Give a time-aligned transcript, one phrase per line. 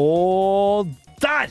[0.00, 0.88] Og
[1.20, 1.50] der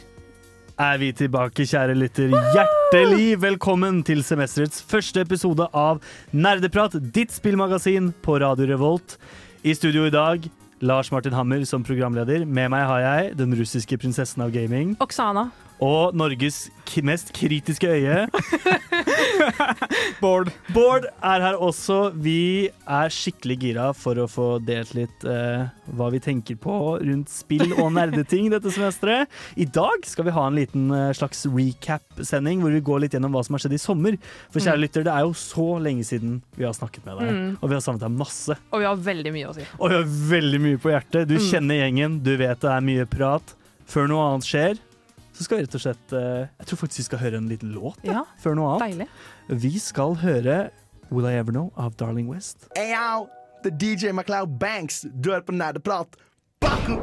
[0.80, 2.32] er vi tilbake, kjære lytter.
[2.56, 6.00] Hjertelig velkommen til semesterets første episode av
[6.34, 9.20] Nerdeprat, ditt spillmagasin på Radio Revolt.
[9.62, 10.48] I studio i dag
[10.82, 12.48] Lars Martin Hammer som programleder.
[12.48, 14.96] Med meg har jeg den russiske prinsessen av gaming.
[15.04, 15.50] Oksana.
[15.80, 16.66] Og Norges
[17.06, 18.26] mest kritiske øye.
[20.24, 20.50] Bård.
[20.74, 22.00] Bård er her også.
[22.20, 27.32] Vi er skikkelig gira for å få delt litt eh, hva vi tenker på rundt
[27.32, 29.30] spill og nerdeting dette semesteret.
[29.56, 33.38] I dag skal vi ha en liten eh, slags recap-sending hvor vi går litt gjennom
[33.38, 34.18] hva som har skjedd i sommer.
[34.52, 37.50] For kjære lytter, det er jo så lenge siden vi har snakket med deg, Mm.
[37.62, 38.56] og vi har savnet deg masse.
[38.74, 39.64] Og vi har veldig mye å si.
[39.78, 41.28] Og vi har veldig mye på hjertet.
[41.30, 41.46] Du Mm.
[41.46, 43.54] kjenner gjengen, du vet det er mye prat.
[43.90, 44.80] Før noe annet skjer,
[45.40, 47.72] så skal vi rett og slett eh, Jeg tror faktisk vi skal høre en liten
[47.72, 48.98] låt Ja, før noe annet.
[49.00, 49.62] deilig.
[49.64, 50.58] Vi skal høre
[51.10, 52.68] Will I Ever Know av Darling West.
[52.76, 53.30] Hey yo,
[53.64, 55.06] er DJ MacLeod Banks.
[55.10, 56.20] Du er på Nerdeprat.
[56.62, 57.00] Baku!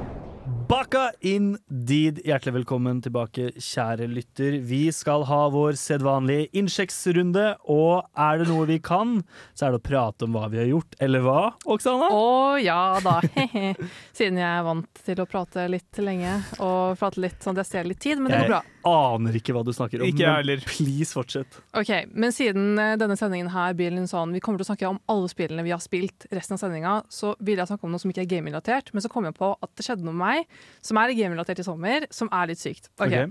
[0.66, 2.18] Baka indeed.
[2.26, 4.56] Hjertelig velkommen tilbake, kjære lytter.
[4.66, 9.20] Vi skal ha vår sedvanlige innsjekksrunde, og er det noe vi kan,
[9.54, 10.96] så er det å prate om hva vi har gjort.
[10.98, 12.08] Eller hva, Oksana?
[12.10, 13.20] Å ja da.
[14.16, 17.70] Siden jeg er vant til å prate litt lenge og prate litt sånn at jeg
[17.70, 18.60] stjeler litt tid, men det går bra.
[18.66, 20.10] Jeg aner ikke hva du snakker om.
[20.10, 20.66] Ikke men.
[20.66, 21.60] Please, fortsett.
[21.78, 24.90] Ok, Men siden eh, denne sendingen her blir litt sånn, vi kommer til å snakke
[24.90, 28.02] om alle spillene vi har spilt resten av sendinga, så vil jeg snakke om noe
[28.02, 30.55] som ikke er game-relatert, men så kom jeg på at det skjedde noe med meg
[30.82, 32.90] som er game-relatert i sommer, som er litt sykt.
[32.98, 33.26] Ok, Okay.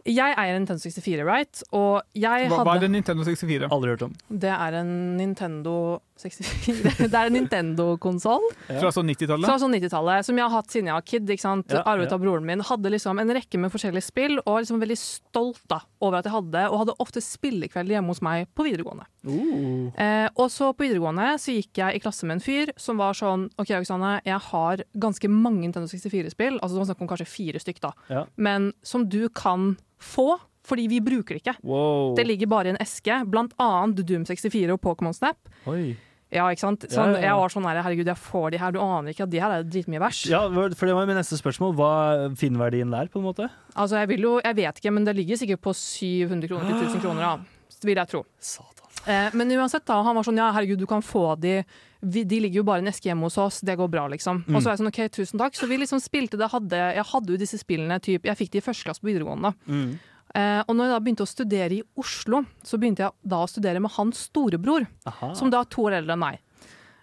[0.00, 1.58] Jeg eier en Nintendo 64, right?
[1.76, 3.68] Og jeg Hva, hadde hva er det Nintendo 64?
[3.68, 4.14] Aldri hørt om.
[4.32, 5.74] Det er en Nintendo
[6.16, 9.44] 64 Det er en Nintendo-konsoll Fra sånn 90-tallet?
[9.44, 11.28] fra sånn 90-tallet, som jeg har hatt siden jeg var kid.
[11.36, 11.68] ikke sant?
[11.76, 12.16] Ja, Arvet ja.
[12.16, 12.64] av broren min.
[12.64, 16.32] Hadde liksom en rekke med forskjellige spill, og liksom veldig stolt da, over at jeg
[16.34, 19.06] hadde Og hadde ofte spillekveld hjemme hos meg på videregående.
[19.26, 19.90] Uh.
[19.94, 23.16] Eh, og så på videregående så gikk jeg i klasse med en fyr som var
[23.18, 27.28] sånn OK, Oksane, jeg har ganske mange Nintendo 64-spill, altså det var snakk om kanskje
[27.30, 28.24] fire stykk, da, Ja.
[28.36, 30.38] men som du kan få.
[30.62, 31.54] Fordi vi bruker det ikke.
[31.64, 32.14] Wow.
[32.14, 35.48] Det ligger bare i en eske, blant annet Doom 64 og Pokémon Snap.
[35.66, 35.96] Oi.
[36.30, 36.84] Ja, ikke sant?
[36.92, 37.16] Sånn.
[37.18, 39.54] Jeg var sånn her, herregud, jeg får de her, du aner ikke at de her
[39.56, 40.28] er dritmye verst.
[40.30, 41.74] Ja, for det var mitt neste spørsmål.
[41.78, 43.48] Hva er finverdien der, på en måte?
[43.74, 46.86] Altså, jeg vil jo, jeg vet ikke, men det ligger sikkert på 700 kroner til
[46.86, 47.80] 1000 kroner, da.
[47.80, 48.22] Vil jeg tro.
[48.38, 48.80] Satan.
[49.06, 51.60] Eh, men uansett, da, han var sånn, ja, herregud, du kan få de,
[52.00, 54.44] vi, de ligger jo bare i en eske hjemme hos oss, det går bra, liksom.
[54.50, 55.56] Og så var jeg sånn, ok, tusen takk.
[55.56, 58.60] Så vi liksom spilte det, hadde, jeg hadde jo disse spillene, typ, jeg fikk de
[58.60, 59.54] i første klasse på videregående.
[59.66, 59.90] Mm.
[60.34, 63.50] Eh, og når jeg da begynte å studere i Oslo, så begynte jeg da å
[63.50, 64.86] studere med hans storebror.
[65.10, 65.32] Aha.
[65.34, 66.40] som da er to år eldre enn meg.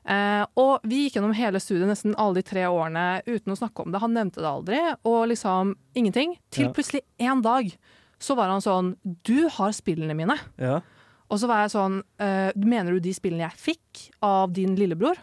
[0.07, 3.83] Eh, og vi gikk gjennom hele studiet nesten alle de tre årene uten å snakke
[3.83, 3.99] om det.
[4.03, 6.37] Han nevnte det aldri, og liksom ingenting.
[6.55, 7.73] Til plutselig en dag
[8.17, 8.95] så var han sånn
[9.27, 10.37] Du har spillene mine.
[10.57, 10.79] Ja.
[11.27, 15.19] Og så var jeg sånn eh, Mener du de spillene jeg fikk av din lillebror?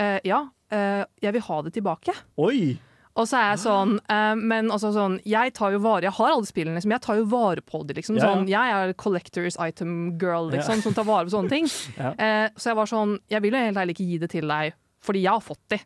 [0.00, 0.46] Eh, ja.
[0.72, 2.16] Eh, jeg vil ha det tilbake.
[2.40, 2.78] Oi!
[3.12, 6.32] Og så er jeg sånn eh, Men altså sånn Jeg tar jo vare Jeg har
[6.32, 6.94] alle spillene, liksom.
[6.94, 8.16] Jeg tar jo vare på det, liksom.
[8.16, 8.28] Ja, ja.
[8.30, 11.68] Sånn, jeg er collectors item girl, liksom, som tar vare på sånne ting.
[12.22, 14.74] Eh, så jeg var sånn Jeg vil jo helt ærlig ikke gi det til deg,
[15.04, 15.80] fordi jeg har fått det.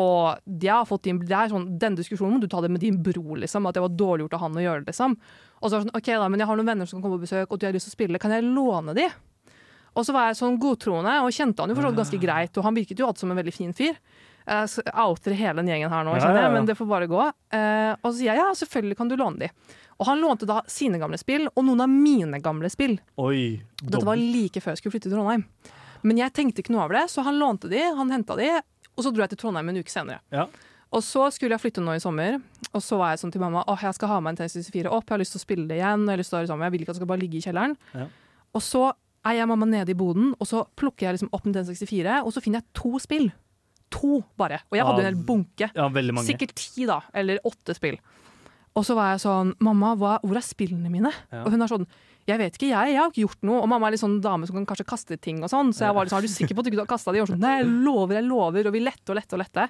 [0.00, 2.80] Og jeg har fått din, det er sånn, Den diskusjonen må du ta det med
[2.82, 3.66] din bror, liksom.
[3.68, 5.16] At det var dårlig gjort av han å gjøre det, liksom.
[5.60, 7.20] Og så var det sånn, ok da, men jeg har noen venner som kan komme
[7.20, 8.20] på besøk, og de har lyst til å spille.
[8.22, 9.06] Kan jeg låne de?
[9.92, 12.56] Og så var jeg sånn godtroende, og kjente han jo fortsatt ganske greit.
[12.56, 13.98] Og han virket jo alltid som en veldig fin fyr.
[14.46, 16.50] Jeg outer hele den gjengen her nå, Ja, ja, jeg, ja.
[16.54, 17.22] men det får bare gå.
[17.54, 19.50] Eh, og så sier jeg ja, selvfølgelig kan du låne de.
[20.00, 22.96] Og han lånte da sine gamle spill, og noen av mine gamle spill.
[23.22, 23.60] Oi.
[23.82, 25.46] Dette var like før jeg skulle flytte til Trondheim.
[26.02, 28.50] Men jeg tenkte ikke noe over det, så han lånte de, han henta de,
[28.96, 30.18] og så dro jeg til Trondheim en uke senere.
[30.34, 30.48] Ja.
[30.92, 32.40] Og så skulle jeg flytte nå i sommer,
[32.72, 34.90] og så var jeg sånn til mamma åh, jeg skal ha med en Tennis 64
[34.92, 36.48] opp, jeg har lyst til å spille det igjen, jeg har lyst til å ha
[36.50, 37.76] det jeg vil ikke at det skal bare ligge i kjelleren.
[37.96, 38.08] Ja.
[38.52, 38.82] Og så
[39.22, 42.34] er jeg mamma nede i boden, og så plukker jeg liksom opp Nintendo 64, og
[42.34, 43.30] så finner jeg to spill.
[43.94, 44.62] To, bare.
[44.70, 45.68] Og jeg hadde en hel bunke.
[45.76, 46.30] Ja, veldig mange.
[46.30, 47.00] Sikkert ti, da.
[47.14, 47.98] Eller åtte spill.
[48.72, 51.10] Og så var jeg sånn Mamma, hva, hvor er spillene mine?
[51.32, 51.42] Ja.
[51.44, 51.86] Og hun er sånn
[52.28, 52.92] Jeg vet ikke, jeg.
[52.94, 53.58] Jeg har ikke gjort noe.
[53.60, 55.74] Og mamma er litt sånn dame som kan kanskje kaste ting og sånn.
[55.76, 57.20] Så jeg var litt sånn Er du sikker på at du ikke har kasta de?
[57.24, 58.70] Og sånn Nei, jeg lover, jeg lover.
[58.70, 59.66] Og vi lette og lette og lette.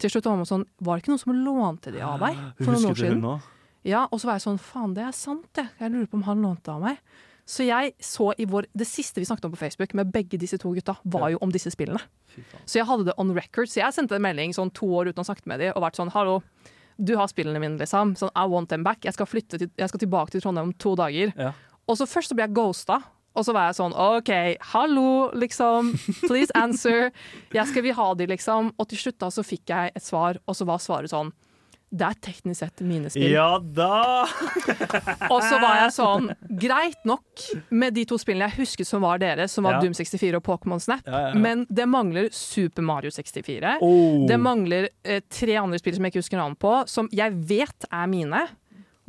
[0.00, 2.72] Til slutt var mamma sånn Var det ikke noen som lånte de av deg for
[2.72, 3.50] noen år det, hun siden?
[3.92, 5.66] Ja, og så var jeg sånn Faen, det er sant, det.
[5.82, 7.02] Jeg lurer på om han lånte av meg.
[7.52, 10.56] Så jeg så i vår, Det siste vi snakket om på Facebook med begge disse
[10.60, 12.00] to gutta, var jo om disse spillene.
[12.64, 13.68] Så jeg hadde det on record.
[13.68, 16.00] Så jeg sendte en melding sånn to år uten å snakke med dem og vært
[16.00, 16.40] sånn Hallo,
[16.96, 18.14] du har spillene mine, liksom.
[18.16, 19.04] Sånn, I want them back.
[19.04, 21.34] Jeg skal, til, jeg skal tilbake til Trondheim om to dager.
[21.36, 21.52] Ja.
[21.88, 23.02] Og så først så ble jeg ghosta.
[23.32, 24.30] Og så var jeg sånn OK,
[24.72, 25.92] hallo, liksom.
[26.28, 27.10] Please answer.
[27.52, 28.72] Jeg skal vi ha de, liksom.
[28.76, 31.32] Og til slutt da så fikk jeg et svar, og så var svaret sånn
[31.92, 33.34] Det er teknisk sett mine spill.
[33.34, 34.24] Ja da!
[35.32, 36.30] Og så var jeg sånn
[36.62, 39.82] Greit nok med de to spillene jeg husket som var deres, som var Ja.
[39.84, 43.74] Doom 64 og Pokémon Snap, Ja, ja, men det mangler Super Mario 64.
[43.84, 44.24] Oh.
[44.28, 47.86] Det mangler eh, tre andre spill som jeg ikke husker navnet på, som jeg vet
[47.90, 48.40] er mine.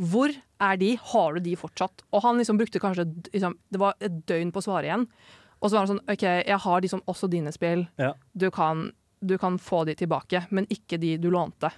[0.04, 0.92] Hvor er de?
[1.14, 2.04] Har du de fortsatt?
[2.12, 5.08] Og han liksom brukte kanskje liksom, Det var et døgn på å svare igjen.
[5.64, 7.86] Og så var han sånn OK, jeg har liksom også dine spill.
[8.36, 8.90] Du, kan,
[9.24, 11.72] du kan få de tilbake, men ikke de du lånte.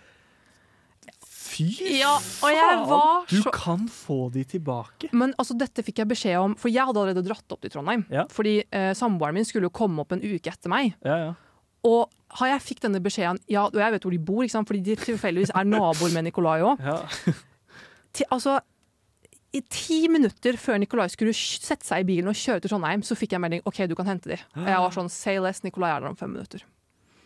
[1.55, 1.69] Fy
[2.01, 5.09] Ja, og jeg var Du kan få de tilbake.
[5.15, 8.03] Men altså, dette fikk jeg beskjed om, for jeg hadde allerede dratt opp til Trondheim.
[8.11, 8.25] Ja.
[8.31, 10.93] Fordi eh, samboeren min skulle jo komme opp en uke etter meg.
[11.05, 11.33] Ja, ja.
[11.85, 12.09] Og
[12.39, 14.67] har jeg fikk denne beskjeden Ja, og jeg vet hvor de bor, ikke sant?
[14.67, 16.81] fordi de tilfeldigvis er naboer med Nikolai òg.
[16.83, 17.01] ja.
[18.31, 18.61] Altså,
[19.55, 23.15] i ti minutter før Nikolai skulle sette seg i bilen og kjøre til Trondheim, så
[23.15, 24.37] fikk jeg melding OK, du kan hente de.
[24.55, 26.63] Og jeg var sånn Say less, Nikolai er der om fem minutter.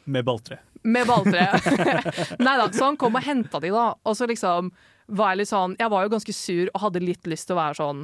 [0.10, 0.60] Med balltre.
[0.84, 1.48] Med balltre.
[2.46, 3.92] Nei da, så han kom og henta de, da.
[4.04, 4.72] Og så liksom
[5.10, 7.62] var jeg litt sånn Jeg var jo ganske sur og hadde litt lyst til å
[7.64, 8.04] være sånn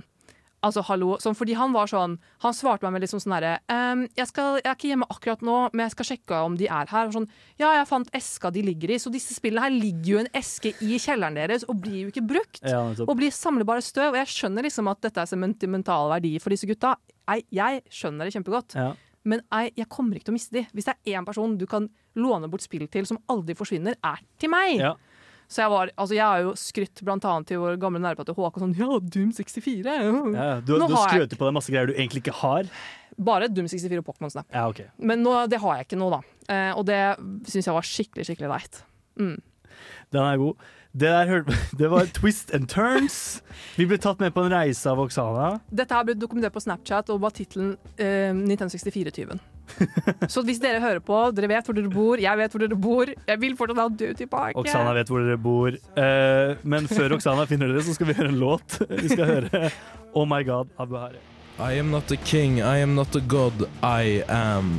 [0.66, 1.16] Altså, hallo.
[1.22, 4.64] Sånn, fordi han var sånn Han svarte meg med liksom sånn herre ehm, jeg, 'Jeg
[4.66, 7.28] er ikke hjemme akkurat nå, men jeg skal sjekke om de er her.' Og sånn,
[7.60, 10.74] 'Ja, jeg fant eska de ligger i.' Så disse spillene her ligger jo en eske
[10.82, 12.64] i kjelleren deres og blir jo ikke brukt.
[12.64, 12.82] Ja.
[13.06, 14.16] Og blir samlebare støv.
[14.16, 16.96] Og jeg skjønner liksom at dette er sentimental verdi for disse gutta.
[17.30, 18.74] Jeg, jeg skjønner det kjempegodt.
[18.74, 18.94] Ja.
[19.26, 20.66] Men jeg, jeg kommer ikke til å miste de.
[20.76, 21.90] Hvis det er én person du kan
[22.20, 24.78] låne bort spill til som aldri forsvinner, er til meg.
[24.80, 24.94] Ja.
[25.52, 28.64] Så jeg var, altså jeg har jo skrytt blant annet til vår gamle nærmeste Håkon
[28.64, 29.86] sånn Ja, Doom 64.
[29.86, 32.70] Ja, du, Nå du skrøter på deg masse greier du egentlig ikke har.
[33.16, 34.48] Bare Doom 64 og Pokémon Snap.
[34.50, 34.90] Ja, okay.
[34.98, 36.22] Men nå, det har jeg ikke nå, da.
[36.50, 37.02] Eh, og det
[37.52, 38.82] syns jeg var skikkelig, skikkelig leit.
[39.22, 39.38] Mm.
[40.16, 40.66] Den er god.
[40.96, 41.44] Det, der,
[41.76, 43.44] det var twist and turns.
[43.76, 45.58] Vi ble tatt med på en reise av Oksana.
[45.68, 49.42] Dette har blitt dokumentert på Snapchat og var tittelen uh, Nintendo 64-tyven.
[50.32, 53.12] Så hvis dere hører på, dere vet hvor dere bor, jeg vet hvor dere bor,
[53.12, 54.56] jeg vil fortsatt ha du tilbake.
[54.62, 55.76] Oksana vet hvor dere bor.
[56.00, 58.80] Uh, men før Oksana finner dere, så skal vi høre en låt.
[58.88, 59.66] Vi skal høre
[60.16, 61.20] Oh My God av Behare.
[61.60, 64.78] I am not a king, I am not a god, I am.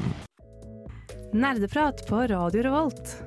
[1.36, 3.18] Nerdeprat på Radio Revolt.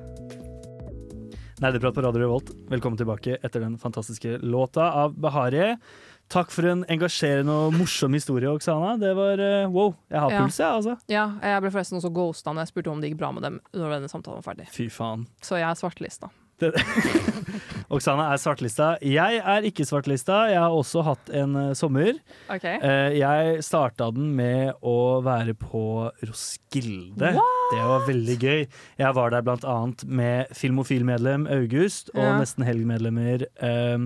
[1.59, 5.73] Nerdeprat på Radio Revolt, velkommen tilbake etter den fantastiske låta av Bahari.
[6.31, 8.93] Takk for en engasjerende og morsom historie, Oksana.
[9.01, 9.95] Det var eh, wow.
[10.13, 10.43] Jeg har Ja.
[10.45, 10.95] puls, jeg, altså.
[11.11, 13.59] Ja, jeg ble forresten også ghosta når jeg spurte om det gikk bra med dem
[13.73, 14.69] når denne samtalen var ferdig.
[14.71, 15.25] Fy faen.
[15.41, 15.75] Så jeg er
[16.59, 17.39] svartelista.
[17.89, 18.87] Oksana er svartlista.
[19.01, 20.43] Jeg er ikke svartlista.
[20.51, 22.19] Jeg har også hatt en uh, sommer.
[22.51, 22.77] Okay.
[22.83, 27.33] Uh, jeg starta den med å være på Roskilde.
[27.33, 28.61] Det var veldig gøy.
[29.01, 32.37] Jeg var der blant annet med Filmofil-medlem August og Ja.
[32.39, 33.97] Nesten Helg-medlemmer eh,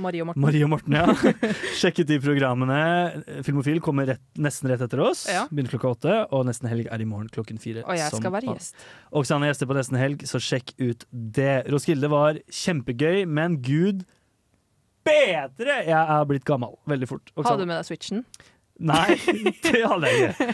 [0.00, 0.44] Marie og Morten.
[0.44, 0.96] Marie og Morten.
[0.96, 1.32] Ja.
[1.80, 2.78] Sjekket de programmene.
[3.46, 5.24] Filmofil kommer rett, nesten rett etter oss.
[5.30, 5.46] Ja.
[5.50, 6.16] Begynner klokka åtte.
[6.36, 7.84] Og Nesten Helg er i morgen klokken fire.
[7.86, 8.78] Og jeg skal være gjest.
[9.34, 11.52] han er gjester på Nesten Helg, så sjekk ut det.
[11.72, 14.06] Roskilde var kjempegøy, men gud
[15.06, 15.82] bedre!
[15.88, 17.32] Jeg er blitt gammel veldig fort.
[17.34, 17.62] Har Oksana.
[17.62, 18.24] du med deg switchen?
[18.80, 19.12] Nei,
[19.64, 20.46] det hadde jeg ikke.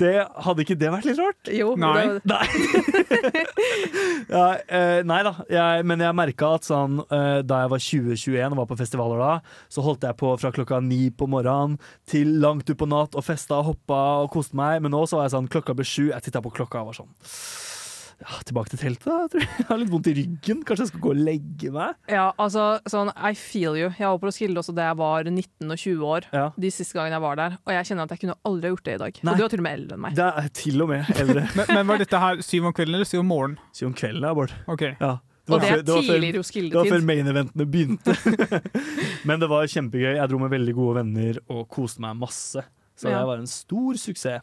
[0.00, 0.12] Det,
[0.46, 1.50] hadde ikke det vært litt rart?
[1.52, 1.74] Jo.
[1.76, 2.06] Nei.
[2.06, 3.42] det- Nei.
[4.32, 8.56] ja, eh, nei da, jeg, men jeg merka at sånn, eh, da jeg var 20-21
[8.56, 9.32] og var på festivaler da,
[9.72, 11.76] så holdt jeg på fra klokka ni på morgenen
[12.08, 14.80] til langt utpå natt og festa og hoppa og koste meg.
[14.84, 17.02] Men nå så var jeg sånn, klokka ble sju, jeg titta på klokka og var
[17.02, 17.12] sånn
[18.18, 19.26] ja, Tilbake til teltet, da.
[19.30, 20.62] tror Jeg Jeg har litt vondt i ryggen.
[20.66, 21.94] Kanskje jeg skal gå og legge meg?
[22.10, 23.92] Ja, altså, sånn, I feel you.
[23.94, 26.28] Jeg var på Roskilde også da jeg var 19 og 20 år.
[26.34, 26.48] Ja.
[26.58, 27.56] De siste gangene jeg var der.
[27.62, 29.22] Og jeg kjenner at jeg kunne aldri ha gjort det i dag.
[29.22, 29.32] Nei.
[29.32, 30.18] Og du er til og med eldre enn meg.
[30.18, 31.46] Det er til og med eldre.
[31.58, 33.62] Men, men var dette her syv om kvelden eller syv om morgenen?
[33.76, 34.54] Syv om kvelden, ja, Bård.
[34.70, 34.84] Ok.
[34.98, 35.14] Ja.
[35.48, 38.14] Og det er tidlig Det var før main-eventene begynte.
[39.28, 40.10] Men det var kjempegøy.
[40.18, 42.64] Jeg dro med veldig gode venner og koste meg masse.
[42.98, 43.20] Så Ja.
[43.22, 44.42] det var en stor suksess.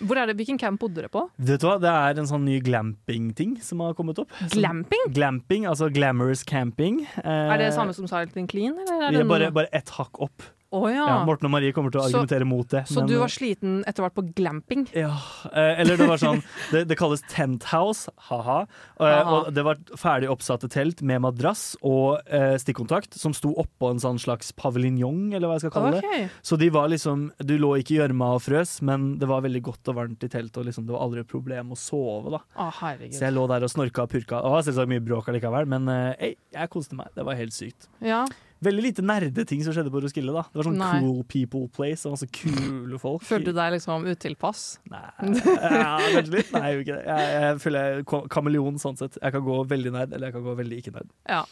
[0.00, 1.28] Hvor er det, Hvilken camp bodde dere på?
[1.38, 4.30] Vet du hva, Det er en sånn ny glamping-ting som har kommet opp.
[4.48, 5.06] Som- Glamping?
[5.14, 7.02] Glamping, altså glamorous camping.
[7.18, 8.72] Eh, Er det det samme som Silent and Clean?
[8.74, 10.42] Eller er det, det er bare, bare ett hakk opp.
[10.74, 11.04] Å ja.
[11.06, 12.84] Ja, Morten og Marie kommer til å Så- argumentere mot det.
[12.90, 14.86] Så men- du var sliten etter hvert på glamping?
[14.92, 15.14] Ja,
[15.52, 18.66] eh, eller det var sånn Det, det kalles tent house, ha-ha.
[18.98, 23.90] Eh, og det var ferdig oppsatte telt med madrass og eh, stikkontakt som sto oppå
[23.92, 26.30] en sånn slags paviljong, eller hva jeg skal kalle det.
[26.42, 29.62] Så de var liksom Du lå ikke i gjørma og frøs, men det var veldig
[29.62, 32.40] godt og varmt i teltet, og liksom, det var aldri et problem å sove, da.
[32.58, 32.70] Å.
[33.14, 34.40] Så jeg lå der og snorka og purka.
[34.42, 37.12] Det var selvsagt mye bråk allikevel, men eh, jeg koste meg.
[37.14, 37.88] Det var helt sykt.
[38.04, 38.24] Ja.
[38.62, 40.32] Veldig lite nerdeting som skjedde på Roskilde.
[40.32, 41.00] da Det var sånn Nei.
[41.02, 43.22] cool people place og masse kule folk.
[43.26, 44.64] Følte du deg liksom utilpass?
[44.90, 46.52] Nei, ja, kanskje litt.
[46.54, 49.18] Nei, jeg jeg føler jeg er kameleon sånn sett.
[49.20, 51.10] Jeg kan gå veldig nerd, eller jeg kan gå veldig ikke nerd.
[51.28, 51.42] Ja.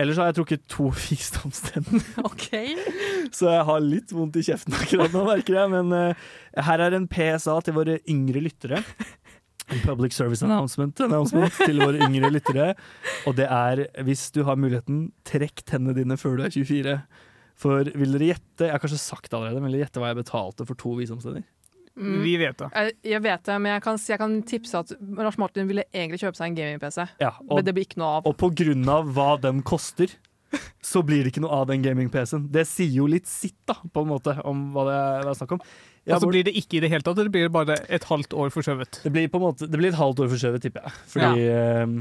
[0.00, 2.76] Ellers har jeg trukket to visdomstenner, Okay.
[3.34, 5.70] så jeg har litt vondt i kjeften akkurat nå, merker jeg.
[5.72, 6.28] Men uh,
[6.66, 8.84] her er en PSA til våre yngre lyttere.
[9.70, 12.72] En public service announcement, announcement til våre yngre lyttere.
[13.30, 16.96] Og det er, hvis du har muligheten, trekk tennene dine før du er 24.
[17.60, 20.12] For vil dere gjette, jeg har kanskje sagt det allerede, men vil dere gjette hva
[20.12, 21.44] jeg betalte for to visdomstenner?
[22.00, 22.22] Mm.
[22.24, 22.70] Vi vet det.
[22.72, 26.22] Jeg, jeg vet det, men jeg kan, jeg kan tipse at Lars Martin ville egentlig
[26.22, 26.98] kjøpe seg en gaming-PC.
[27.20, 28.28] Ja, Men det blir ikke noe av.
[28.30, 30.14] Og på grunn av hva den koster,
[30.82, 32.48] så blir det ikke noe av den gaming-PC-en.
[32.54, 35.64] Det sier jo litt sitt, da, på en måte, om hva det er snakk om.
[36.08, 38.04] Ja, Og så blir det ikke i det hele tatt, eller blir det bare et
[38.08, 39.02] halvt år forskjøvet?
[39.04, 40.92] det blir på en måte Det blir et halvt år forskjøvet, tipper jeg.
[41.12, 41.94] Fordi ehm,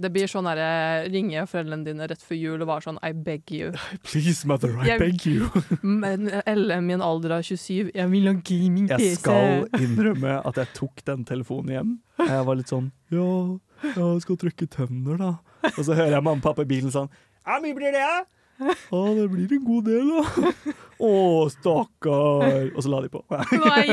[0.00, 3.50] Det blir sånn herre ringe foreldrene dine rett før jul og være sånn I beg
[3.50, 3.72] you.
[4.06, 5.48] Please, mother, I Jeg- beg you.
[5.82, 9.02] Men LM i en alder av 27, jeg vil ha gaming-PC.
[9.08, 11.96] Jeg skal innrømme at jeg tok den telefonen hjem.
[12.20, 13.26] Jeg var litt sånn Ja,
[13.96, 15.32] ja jeg skal trykke tenner, da.
[15.76, 17.08] Og så hører jeg mamma og pappa i bilen sånn
[17.46, 18.20] Ja, mye blir det, ja?
[18.90, 20.76] Ja, det blir en god del, da.
[21.00, 21.10] Å,
[21.48, 22.66] stakkar.
[22.74, 23.22] Og så la de på.
[23.30, 23.84] Nei!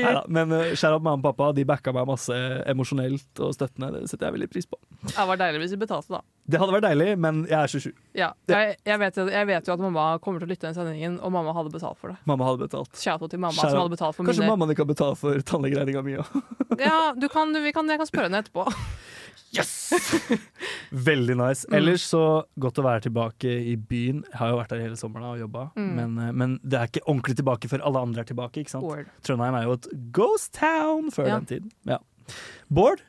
[0.00, 2.38] Neida, men uh, opp mamma og pappa, de backa meg masse
[2.70, 3.90] emosjonelt og støttende.
[3.98, 4.78] Det setter jeg veldig pris på.
[5.04, 6.22] Det hadde vært deilig hvis vi betalte, da.
[6.48, 7.90] Det hadde vært deilig, men jeg er 27.
[8.16, 10.78] Ja, jeg, jeg, vet, jeg vet jo at mamma kommer til å lytte til den
[10.78, 12.18] sendingen, og mamma hadde betalt for det.
[12.30, 12.92] Mamma hadde betalt.
[12.96, 16.16] Shout-out til mamma som hadde betalt for Kanskje mine mammaen kan betale for tannlegeregninga mi
[16.22, 16.32] òg.
[16.80, 18.64] Ja, du kan, vi kan, jeg kan spørre henne etterpå.
[19.54, 19.74] Yes!
[21.08, 21.64] Veldig nice.
[21.68, 21.76] Mm.
[21.78, 22.22] Ellers så
[22.60, 24.22] godt å være tilbake i byen.
[24.30, 25.90] Jeg har jo vært der hele sommeren og jobba, Mm.
[25.98, 28.60] men, uh, men det er ikke ordentlig tilbake før alle andre er tilbake.
[28.64, 28.84] ikke sant?
[28.84, 29.06] Word.
[29.22, 31.38] Trondheim er jo et ghost town før Ja.
[31.40, 31.72] den tiden.
[31.86, 31.98] Ja.
[32.72, 33.02] Bård,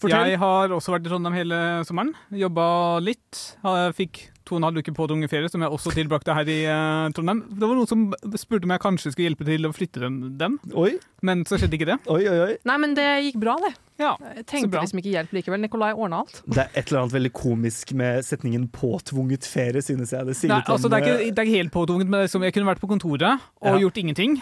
[0.00, 0.28] fortell.
[0.30, 2.14] Jeg har også vært i Trondheim hele sommeren.
[2.32, 3.56] Jobba litt.
[3.64, 6.58] Jeg fikk to og en halv uke på ferie, som jeg også tilbrakte her i
[6.66, 7.44] uh, Trondheim.
[7.52, 8.06] Det var noen som
[8.40, 11.78] spurte om jeg kanskje skulle hjelpe til å flytte dem, dem Oi, men så skjedde
[11.78, 11.98] ikke det.
[12.08, 12.56] oi, oi, oi.
[12.68, 13.74] Nei, men det gikk bra, det.
[13.98, 15.60] Ja, Jeg tenkte liksom ikke hjelp likevel.
[15.64, 16.42] Nikolai ordna alt.
[16.46, 20.26] Det er et eller annet veldig komisk med setningen 'påtvunget ferie', synes jeg.
[20.26, 22.44] Det Nei, altså, det, er eh, ikke, det er ikke helt påtvunget, men det er
[22.46, 23.78] jeg kunne vært på kontoret og Ja.
[23.82, 24.38] gjort ingenting.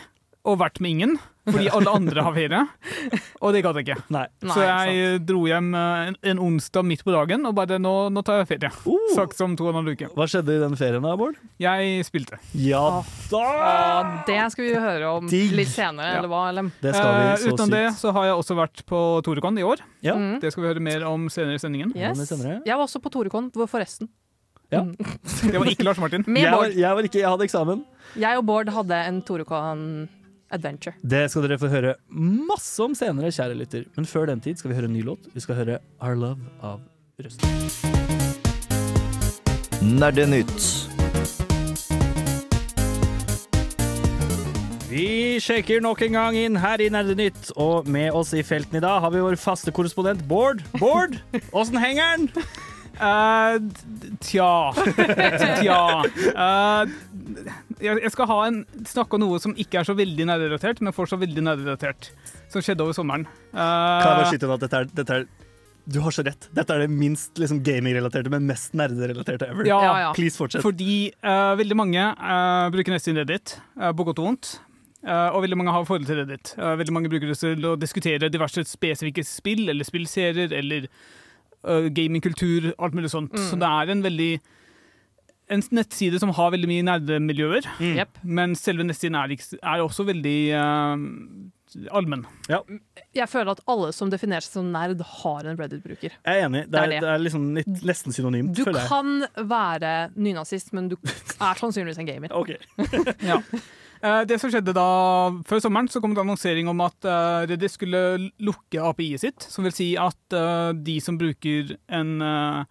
[0.47, 1.15] Og vært med ingen,
[1.50, 2.61] fordi alle andre har ferie.
[3.43, 3.97] Og det gadd jeg ikke.
[4.15, 4.25] Nei.
[4.47, 8.23] Så jeg dro hjem eh, en, en onsdag midt på dagen og bare nå, nå
[8.26, 8.71] tar jeg ferie.
[8.87, 10.09] Uh, Sagt som to og en halv uke.
[10.15, 11.38] hva skjedde i den ferien da, Bård?
[11.62, 12.38] Jeg spilte.
[12.62, 12.85] Ja
[13.33, 13.43] da!
[13.43, 16.21] Og det skal vi høre om litt senere, Ja.
[16.21, 16.45] eller hva?
[16.53, 16.71] Eller?
[16.83, 18.00] Det skal vi Eh, så utenom det sykt.
[18.05, 19.83] så har jeg også vært på Torekon i år.
[20.07, 20.15] Ja.
[20.15, 20.38] Mm.
[20.43, 21.91] Det skal vi høre mer om senere i sendingen.
[21.97, 22.23] Yes.
[22.31, 24.09] Jeg var også på Torekon, forresten.
[24.71, 24.81] Ja.
[24.83, 24.97] Mm.
[24.99, 26.25] Det var ikke Lars Martin.
[26.26, 27.85] Jeg var, jeg var ikke, jeg hadde eksamen.
[28.19, 29.83] Jeg og Bård hadde en Torekon
[30.53, 30.95] adventure.
[31.03, 33.87] Det skal dere få høre masse om senere, kjære lytter.
[33.97, 35.29] Men før den tid skal vi høre en ny låt.
[35.35, 36.81] Vi skal høre Our Love av
[37.23, 37.43] Røst.
[39.83, 40.87] Nerdenytt.
[44.87, 48.85] Vi sjekker nok en gang inn her i Nerdenytt, og med oss i felten i
[48.85, 50.62] dag har vi vår faste korrespondent Bård.
[50.81, 51.19] Bård,
[51.59, 52.31] åssen henger den?
[52.97, 53.61] Uh,
[54.25, 54.73] tja
[55.61, 55.81] Tja.
[56.33, 56.95] Eh,
[57.83, 61.21] jeg, skal ha en, snakke om noe som ikke er så veldig nærrelatert, men fortsatt
[61.23, 62.11] veldig nærrelatert.
[62.52, 63.26] Som skjedde over sommeren.
[63.52, 65.26] Uh, Kan jeg bare skyte inn at dette er, dette er
[65.87, 66.49] Du har så rett.
[66.56, 69.68] Dette er det minst liksom, gaming-relaterte, men mest nerderelaterte ever.
[69.68, 70.12] Ja, Ja.
[70.16, 70.64] Please, fortsett.
[70.64, 74.56] Fordi uh, veldig mange uh, bruker nesten Reddit, uh, på godt og vondt.
[75.06, 76.56] Uh, og veldig mange har forhold til Reddit.
[76.59, 82.73] Veldig mange bruker det til å diskutere diverse spesifikke spill eller spillserier eller uh, gamingkultur,
[82.78, 83.37] alt mulig sånt.
[83.37, 83.47] Mm.
[83.47, 84.33] Så det er en veldig
[85.49, 87.97] en nettside som har veldig mye nerdemiljøer, Mm.
[88.00, 88.19] yep.
[88.25, 90.97] men selve nettsiden er, er også veldig uh,
[91.95, 92.25] allmenn.
[93.15, 96.11] Jeg føler at alle som definerer seg som nerd, har en Reddit-bruker.
[96.25, 96.65] Jeg er enig.
[96.67, 97.00] Det Det er, er det.
[97.05, 98.88] det er liksom litt, nesten synonymt, Du føler jeg.
[98.88, 102.33] kan være nynazist, men du er sannsynligvis en gamer.
[102.35, 102.55] Ok.
[103.31, 103.41] Ja.
[104.03, 104.83] Eh, Det som skjedde da
[105.49, 108.03] Før sommeren så kom det annonsering om at eh, Reddit skulle
[108.45, 109.47] lukke API-et sitt.
[109.49, 110.37] Som vil si at
[110.76, 112.65] de som bruker en uh,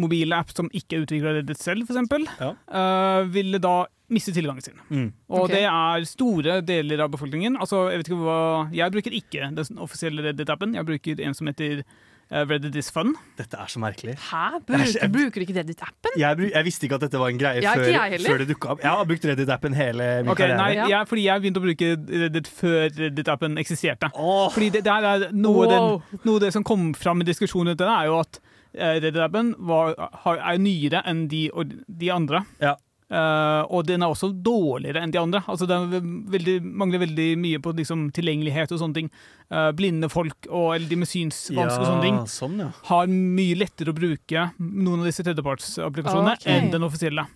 [0.00, 2.54] mobilapp som ikke er utvikla Reddit selv, f.eks., Ja.
[2.68, 4.80] uh, ville da miste tilgangen sin.
[4.90, 5.12] Mm.
[5.32, 5.54] Og okay.
[5.56, 7.56] det er store deler av befolkningen.
[7.60, 8.40] Altså, Jeg vet ikke hva
[8.74, 10.74] Jeg bruker ikke den offisielle Reddit-appen.
[10.76, 13.14] Jeg bruker en som heter eh, Reddit is fun.
[13.38, 14.18] Dette er så merkelig.
[14.28, 14.60] Hæ?
[14.68, 16.18] Bruker, jeg, jeg, Bruker, du ikke Reddit-appen?
[16.20, 18.84] Jeg, jeg visste ikke at dette var en greie før, før det dukka opp.
[18.84, 20.60] Jeg har brukt Reddit-appen hele min okay, karriere.
[20.60, 21.92] nei, jeg, fordi jeg begynte å bruke
[22.26, 24.12] Reddit før Reddit-appen eksisterte.
[24.14, 24.50] Oh.
[24.52, 26.02] Fordi det, der er noe, Wow.
[26.12, 28.43] den, noe det som kom fram i diskusjonen er jo at
[28.74, 31.50] eh, var- har- er nyere enn de,
[31.86, 32.44] de andre.
[32.60, 32.76] Ja.
[33.12, 35.42] Uh, og den er også dårligere enn de andre.
[35.46, 39.10] Altså Den veldig, mangler veldig mye på liksom, tilgjengelighet og sånne ting.
[39.52, 42.70] Uh, blinde folk og eller de med synsvansker og sånne ting sånn, ja.
[42.88, 46.56] har mye lettere å bruke noen av disse tredjepartsapplikasjonene okay.
[46.56, 47.26] enn den offisielle.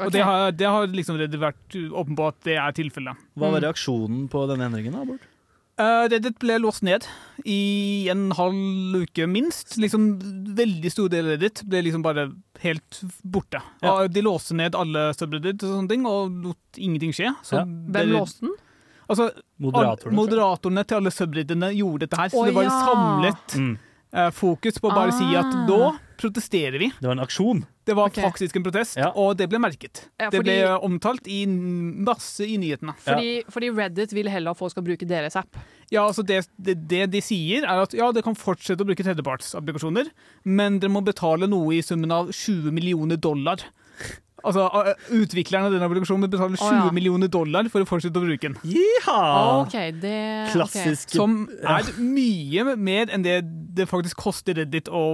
[0.00, 3.28] Og det har, det har liksom vært åpen på at det er tilfellet.
[3.36, 4.96] Hva var reaksjonen på denne endringen?
[4.96, 5.29] da, Bård?
[5.80, 7.06] Uh, Reddit ble låst ned
[7.48, 9.78] i en halv uke, minst.
[9.80, 10.10] Liksom
[10.58, 12.26] Veldig stor del av Reddit ble liksom bare
[12.60, 13.62] helt borte.
[13.80, 13.94] Ja.
[14.12, 17.32] De låste ned alle subreddit og sånne ting, og lot ingenting skje.
[17.42, 17.64] Så Ja.
[17.64, 18.56] det- Hvem låste den?
[19.08, 20.14] Altså, Moderatorene.
[20.14, 22.70] Moderatorene til alle subredditene gjorde dette her, så oh, det var ja.
[22.86, 23.78] samlet Mm.
[24.12, 25.66] Eh, fokus på å bare si at Ah.
[25.66, 26.90] da protesterer vi.
[27.00, 27.64] Det var en aksjon.
[27.86, 28.22] Det var okay.
[28.22, 29.10] faktisk en protest, Ja.
[29.16, 30.08] og det ble merket.
[30.20, 32.94] Ja, Det ble omtalt i masse i nyhetene.
[32.98, 35.56] Fordi, fordi Reddit vil heller at folk skal bruke deres app.
[35.90, 39.02] Ja, altså det, det, det de sier, er at ja, dere kan fortsette å bruke
[39.02, 40.10] tredjepartsapplikasjoner,
[40.44, 43.64] men dere må betale noe i summen av 20 millioner dollar.
[44.44, 44.66] Altså,
[45.16, 46.94] Utvikleren av denne applikasjonen betaler 20 oh, ja.
[46.94, 48.58] millioner dollar for å fortsette å bruke den.
[48.64, 49.20] Jiha!
[49.66, 50.16] Okay, det
[50.52, 51.16] Klassisk Klassisk.
[51.16, 53.40] Som er mye mer enn det
[53.80, 55.04] det faktisk koster Reddit å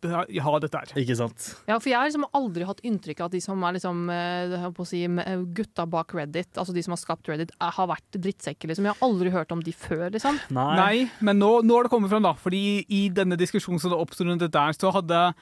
[0.00, 0.92] ha dette her.
[1.02, 1.50] Ikke sant.
[1.68, 4.84] Ja, for jeg har liksom aldri hatt inntrykk av at de som er liksom, eh,
[4.88, 8.68] si, eh, gutta bak Reddit, altså de som har skapt Reddit, er- har vært drittsekker.
[8.68, 8.84] Liksom.
[8.84, 10.40] Jeg har aldri hørt om de før, liksom.
[10.50, 10.76] Nei.
[10.76, 12.32] Nei, men nå, nå har det kommet fram, da.
[12.32, 15.34] Fordi i denne diskusjonen som det oppstod rundt dette så hadde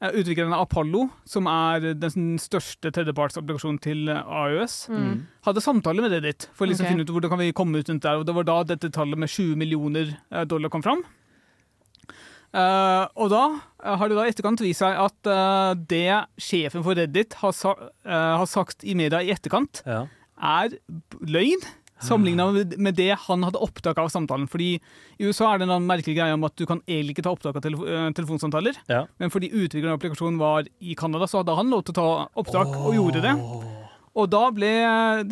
[0.00, 5.26] eh, utviklerne av Apollo, som er den største tredjepartsapplikasjonen til AUS, Mm.
[5.46, 6.92] hadde samtale med Reddit for å liksom Ok.
[6.92, 8.16] finne ut hvordan kan vi komme ut rundt der.
[8.16, 11.02] Og det var da dette tallet med 20 millioner eh, dollar kom fram.
[12.50, 13.42] Uh, og da
[13.84, 17.52] eh, har det da i etterkant vist seg at uh, det sjefen for Reddit har,
[17.54, 20.08] sa, uh, har sagt i media i etterkant, Ja.
[20.42, 20.74] er
[21.22, 21.62] løgn.
[22.04, 22.48] Sammenligna
[22.80, 24.48] med, det han hadde opptak av samtalen.
[24.50, 24.70] Fordi
[25.20, 27.58] I USA er det en merkelig greie om at du kan egentlig ikke ta opptak
[27.60, 28.80] av telefo eh, telefonsamtaler.
[28.90, 29.04] Ja.
[29.20, 32.08] Men fordi utvikleren av applikasjonen var i Canada, så hadde han lov til å ta
[32.40, 33.36] opptak, og gjorde det.
[34.18, 34.70] Og da ble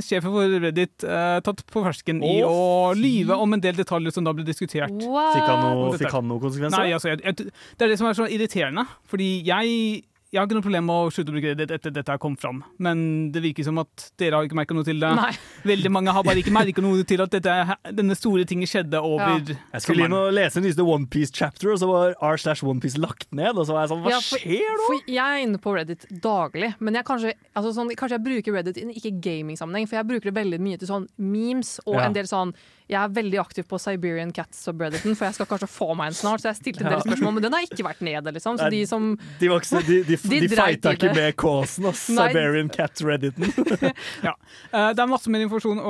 [0.06, 4.26] sjefen for Reddit uh, tatt på fersken i Å, lyve om en del detaljer som
[4.26, 4.92] da ble diskutert.
[4.94, 6.84] Fikk han noe, fikk han noe konsekvenser?
[6.84, 8.86] Nei, altså, jeg, jeg, Det er det som er så irriterende.
[9.10, 12.12] Fordi jeg, jeg har ikke noe problem med å slutte å bruke Reddit etter dette
[12.12, 12.58] har kommet fram.
[12.84, 15.08] Men det virker som at dere har ikke merka noe til det.
[15.16, 15.30] Nei.
[15.64, 17.54] Veldig mange har bare ikke merka noe til at dette,
[17.96, 22.14] denne store tingen skjedde over Jeg skulle inn og lese nyeste OnePiece-chapter, og så var
[22.20, 23.56] r slash OnePiece lagt ned.
[23.56, 24.86] Og så var jeg sånn, hva Ja, for- skjer nå?
[24.90, 28.58] For jeg er inne på Reddit daglig, men jeg kanskje, altså sånn, kanskje jeg bruker
[28.58, 32.04] Reddit i ikke gaming-sammenheng, for jeg bruker det veldig mye til sånn memes og Ja.
[32.06, 32.52] en del sånn
[32.88, 36.08] Jeg er veldig aktiv på Siberian Cats og Bredderton, for jeg skal kanskje få meg
[36.08, 38.56] en snart, så jeg stilte en del spørsmål, men den har ikke vært nede, liksom.
[38.60, 42.06] Så de som De, var ikke, de, de, De de, fighta ikke med causen, ass.
[42.18, 43.52] Siberian Cat-redditen.
[44.28, 44.32] Ja.
[44.72, 45.82] Eh, Det er masse mer informasjon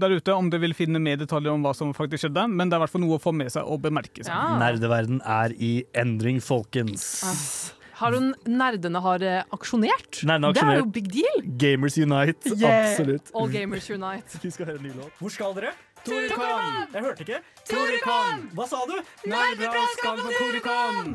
[0.00, 2.76] der ute om dere vil finne mer detaljer om hva som faktisk skjedde, men det
[2.76, 4.30] er i hvert fall noe å få med seg og bemerke seg.
[4.30, 4.54] ja.
[4.62, 7.08] Nerdeverden er i endring, folkens.
[7.98, 10.22] Har du Nerdene har eh, aksjonert?
[10.26, 10.94] Nerdene har Det er jo aksjonert.
[10.96, 11.42] big deal!
[11.62, 13.30] Gamers Unite, absolutt.
[13.38, 14.38] All gamers unite.
[14.42, 15.12] Vi skal høre en ny låt.
[15.20, 15.70] Hvor skal dere?
[16.04, 16.80] Torukon!
[16.94, 17.38] Jeg hørte ikke.
[17.68, 18.42] Torukon!
[18.56, 18.96] Hva sa du?
[19.30, 21.14] Nerdeprat skal på Torukon!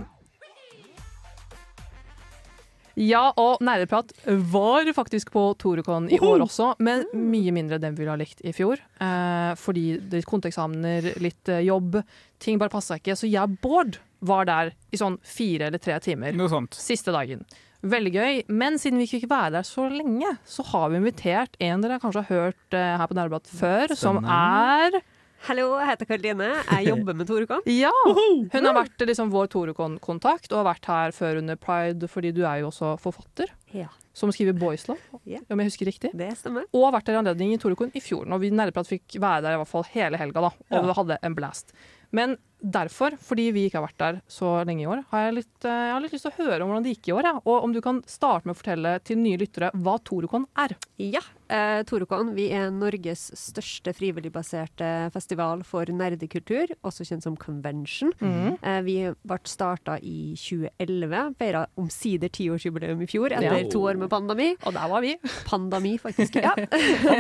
[3.00, 4.10] Ja, og Nerdeprat
[4.52, 8.42] var faktisk på Torukon i år også, men mye mindre enn vi ville ha likt
[8.44, 8.82] i fjor.
[9.00, 12.02] Eh, fordi det er konteksamener, litt eh, jobb,
[12.44, 13.16] ting bare passa ikke.
[13.16, 16.76] Så jeg og Bård var der i sånn fire eller tre timer Noe sånt.
[16.76, 17.46] siste dagen.
[17.82, 21.54] Veldig gøy, men siden vi ikke fikk være der så lenge, så har vi invitert
[21.64, 25.00] en dere kanskje har hørt uh, her på Nærbladet før, som er
[25.48, 26.48] Hallo, jeg heter Karoline.
[26.68, 27.62] Jeg jobber med Torekon.
[27.72, 27.94] Ja!
[28.04, 32.42] Hun har vært liksom vår Torukon-kontakt og har vært her før under Pride, fordi du
[32.44, 33.48] er jo også forfatter.
[33.72, 33.88] Ja.
[34.12, 35.40] Som skriver Boys Love, Ja.
[35.48, 36.12] om jeg husker riktig.
[36.12, 36.68] Det stemmer.
[36.76, 39.42] Og har vært der i anledning i Torukon i fjor, Og vi nærmere fikk være
[39.48, 40.42] der i hvert fall hele helga.
[40.42, 40.82] da, Og Ja.
[40.82, 41.72] vi hadde en blast.
[42.12, 45.66] Men derfor, fordi vi ikke har vært der så lenge i år, har jeg litt,
[45.66, 47.24] eh, jeg har litt lyst til å høre om hvordan det gikk i år.
[47.30, 47.34] Ja.
[47.46, 50.76] Og om du kan starte med å fortelle til nye lyttere hva Torukon er.
[51.00, 58.12] Ja, eh, Torukon vi er Norges største frivilligbaserte festival for nerdekultur, også kjent som Convention.
[58.20, 58.58] Mm.
[58.62, 63.70] Eh, vi ble starta i 2011, feira omsider tiårsjubileum i fjor, etter Ja.
[63.70, 64.56] to år med pandemi.
[64.66, 65.16] Og der var vi.
[65.46, 66.36] Pandemi, faktisk.
[66.50, 66.54] Ja.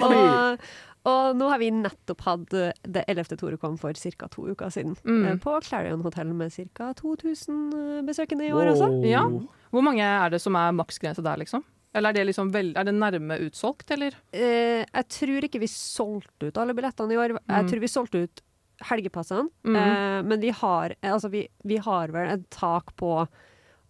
[0.04, 0.60] og,
[1.06, 3.38] og nå har vi nettopp hatt eh, det 11.
[3.40, 4.28] Torekon for ca.
[4.28, 4.96] to uker siden.
[5.06, 5.26] Mm.
[5.26, 6.94] eh, På Clarion hotell med ca.
[6.94, 8.90] 2000 besøkende i år også.
[9.08, 9.24] Ja.
[9.72, 11.64] Hvor mange er det som er maksgrense der, liksom?
[11.96, 14.14] Eller er det, liksom vel, er det nærme utsolgt, eller?
[14.32, 17.30] Eh, jeg tror ikke vi solgte ut alle billettene i år.
[17.40, 17.70] Jeg Mm.
[17.72, 18.42] tror vi solgte ut
[18.90, 19.50] helgepassene.
[19.66, 19.76] Mm.
[19.76, 23.28] Eh, men vi har, eh, altså vi, vi har vel et tak på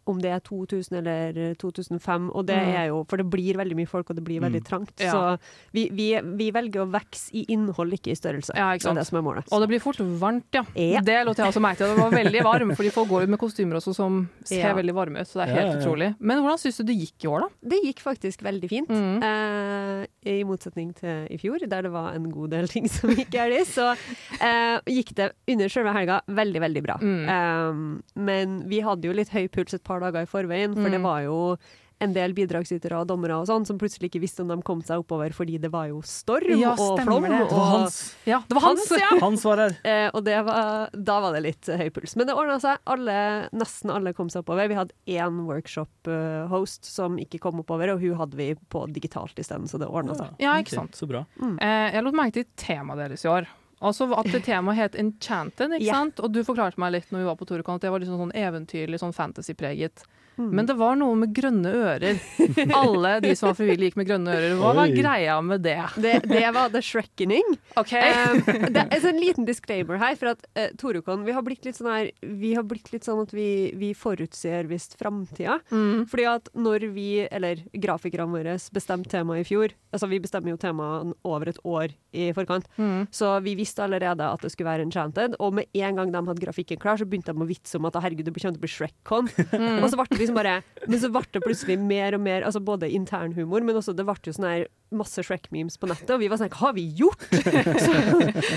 [0.10, 2.74] om det er 2000 eller 2005, og det Mm.
[2.76, 4.94] er jo For det blir veldig mye folk, og det blir veldig trangt.
[5.00, 5.12] Ja.
[5.14, 5.40] Så
[5.74, 6.08] vi, vi,
[6.40, 8.52] vi velger å vokse i innhold, ikke i størrelse.
[8.56, 8.98] Ja, det ikke sant.
[8.98, 9.48] er det som er målet.
[9.54, 10.64] Og det blir fort varmt, ja.
[10.76, 11.02] Ja.
[11.06, 11.94] Det lot jeg også merke til.
[11.96, 14.74] Det var veldig varm, fordi folk går ut med kostymer også som ser Ja.
[14.76, 15.28] veldig varme ut.
[15.28, 15.80] Så det er Ja, helt ja, ja.
[15.86, 16.16] utrolig.
[16.20, 17.50] Men hvordan syns du det gikk i år, da?
[17.70, 18.90] Det gikk faktisk veldig fint.
[18.90, 19.24] Mm.
[19.24, 23.30] Eh, I motsetning til i fjor, der det var en god del ting som gikk
[23.32, 23.96] galt, så
[24.42, 26.98] eh, gikk det under selve helga veldig, veldig bra.
[27.02, 27.24] Mm.
[27.30, 30.92] Eh, men vi hadde jo litt høy puls et par dager i forveien, for Mm.
[30.92, 31.58] det var jo
[32.02, 35.02] en del bidragsytere og dommere og sånn, som plutselig ikke visste om de kom seg
[35.02, 37.24] oppover fordi det var jo storm Ja, og flom.
[37.28, 37.30] det.
[37.50, 37.98] Det var hans.
[38.26, 38.86] Ja, det var hans!
[38.96, 39.10] ja.
[39.20, 39.76] Hans var her.
[39.84, 42.16] Eh, og det var, da var det litt høy puls.
[42.16, 42.78] Men det ordna seg.
[42.88, 44.70] Alle, nesten alle kom seg oppover.
[44.72, 49.68] Vi hadde én workshop-host som ikke kom oppover, og hun hadde vi på digitalt isteden,
[49.68, 50.36] så det ordna seg.
[50.40, 50.96] Ja, ikke sant.
[50.96, 51.26] Så bra.
[51.42, 53.48] Eh, jeg lot merke til temaet deres i år.
[53.82, 55.94] Altså At det temaet het Enchanted, ikke Ja.
[55.94, 56.20] sant?
[56.20, 58.34] Og du forklarte meg litt når vi var på Toricon at det var liksom sånn
[58.36, 60.04] eventyrlig, sånn fantasypreget.
[60.40, 60.50] Mm.
[60.56, 62.20] Men det var noe med grønne ører.
[62.80, 64.56] Alle de som var frivillige, gikk med grønne ører.
[64.62, 65.78] Hva var greia med det?
[66.00, 67.56] Det, det var The Shrekkening.
[67.80, 68.14] Okay.
[68.16, 68.40] Um,
[68.72, 71.78] det er en sånn liten disclaimer her, for at uh, Torukon, vi har blitt litt
[71.80, 73.50] sånn her Vi har blitt litt sånn at vi,
[73.80, 75.60] vi forutser visst framtida.
[75.74, 76.06] Mm.
[76.10, 80.60] Fordi at når vi, eller grafikerne våre, bestemte tema i fjor Altså vi bestemmer jo
[80.62, 83.08] temaet over et år i forkant, Mm.
[83.14, 85.36] så vi visste allerede at det skulle være Enchanted.
[85.42, 87.98] Og med en gang de hadde grafikken klar, så begynte de å vitse om at
[88.02, 89.30] herregud, det kommer til å bli Shrek-con.
[89.50, 89.82] Mm.
[89.84, 92.62] Og så ble det liksom bare Men så ble det plutselig mer og mer altså
[92.64, 96.30] både internhumor, men også det ble jo sånn her masse Shrek-memes på nettet, og vi
[96.32, 97.28] var sånn Hva har vi gjort?!
[97.86, 97.98] så,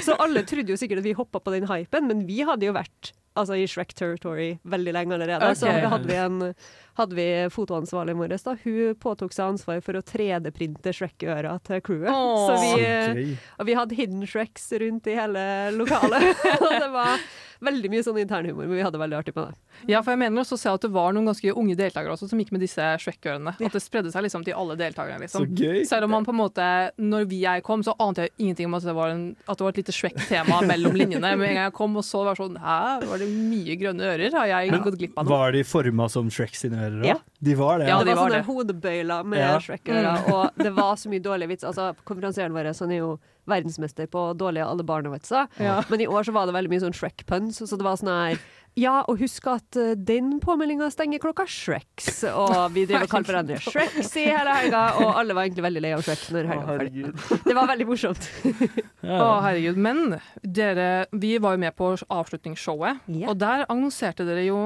[0.07, 2.77] så alle trodde jo sikkert at vi hoppa på den hypen, men vi hadde jo
[2.77, 5.53] vært altså, i Shrek territory veldig lenge allerede.
[5.59, 6.55] Så hadde vi, en,
[6.99, 8.57] hadde vi fotoansvarlig vår, da.
[8.65, 12.11] Hun påtok seg ansvar for å 3D-printe Shrek-øra til crewet.
[12.13, 13.39] Oh, Så vi, okay.
[13.59, 16.29] og vi hadde hidden Shreks rundt i hele lokalet.
[16.61, 17.27] og det var
[17.65, 19.87] veldig mye sånn internhumor, men vi hadde det veldig artig med det.
[19.91, 22.29] Ja, for jeg mener også å se at det var noen ganske unge deltakere også
[22.31, 23.55] som gikk med disse Shrek-ørene.
[23.57, 25.29] At det spredde seg liksom til alle deltakerne.
[25.31, 25.57] Så liksom.
[25.59, 25.83] gøy.
[25.89, 26.67] Selv om man på en måte,
[27.01, 29.67] når vi jeg kom, så ante jeg ingenting om at det var, en, at det
[29.67, 31.35] var et lite Shrek-tema mellom linjene.
[31.39, 32.79] Med en gang jeg kom og så, var det sånn Hæ,
[33.11, 34.39] var det mye grønne ører?
[34.39, 35.39] Har jeg Men gått glipp av noe?
[35.39, 37.09] Var de forma som Shrek sine ører òg?
[37.15, 37.19] Ja.
[37.43, 37.89] De var det?
[37.89, 38.47] Ja, ja det de var var sånne det.
[38.51, 39.57] hodebøyler med Ja.
[39.63, 41.67] Shrek-ører, og det var så mye dårlig vits.
[41.67, 43.13] Altså, konferansieren vår han er jo
[43.51, 45.81] verdensmester på dårlige alle barna-vitser, Ja.
[45.91, 48.39] men i år så var det veldig mye sånn Shrek-puns, så det var sånn her
[48.75, 52.23] ja, og husk at eh, den påmeldinga stenger klokka Shreks.
[52.33, 55.83] Og vi driver og kaller hverandre Shreks i hele helga, og alle var egentlig veldig
[55.85, 57.43] lei av Shrek når helga var ferdig.
[57.45, 58.31] Det var veldig morsomt.
[59.05, 59.77] Å, herregud.
[59.77, 63.29] Men dere, vi var jo med på avslutningsshowet, Ja.
[63.29, 64.63] og der annonserte dere jo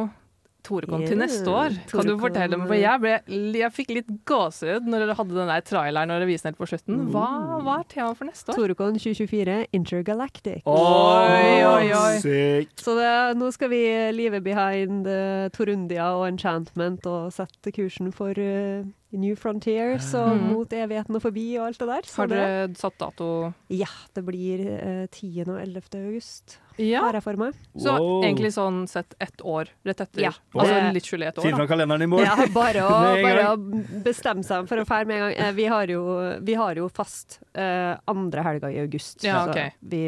[0.66, 1.76] Torekon til neste år.
[1.86, 2.22] Kan du Torekon.
[2.24, 3.14] fortelle meg, for jeg, ble,
[3.60, 7.06] jeg fikk litt gåsehud når dere hadde den der traileren og revisen helt på slutten.
[7.14, 7.28] Hva,
[7.62, 8.60] hva er temaet for neste år?
[8.60, 10.66] Torukon 2024 Intergalactic.
[10.66, 12.12] Oi, oi, oi.
[12.24, 12.76] Sykt.
[12.82, 13.82] Så det, nå skal vi
[14.16, 20.46] leave behind uh, Torundia og Enchantment og sette kursen for uh, New Frontiers og mm.
[20.50, 22.08] mot evigheten og forbi og alt det der.
[22.10, 23.28] Så Har det, dere satt dato?
[23.72, 25.44] ja, det blir eh, 10.
[25.46, 25.82] og 11.
[26.02, 27.00] august, Ja.
[27.06, 27.54] har jeg for meg.
[27.78, 28.24] Så Wow.
[28.26, 30.20] egentlig sånn sett ett år rett etter.
[30.26, 30.32] Ja.
[30.54, 32.26] Altså litt skjulig et år, Finn fra fram kalenderen i morgen.
[32.26, 35.38] Ja, bare å, bare å bestemme seg for å fære med en gang.
[35.46, 36.02] Eh, Vi har jo,
[36.42, 39.72] vi har jo fast eh, andre helga i august, Ja, så ok.
[39.80, 40.02] vi,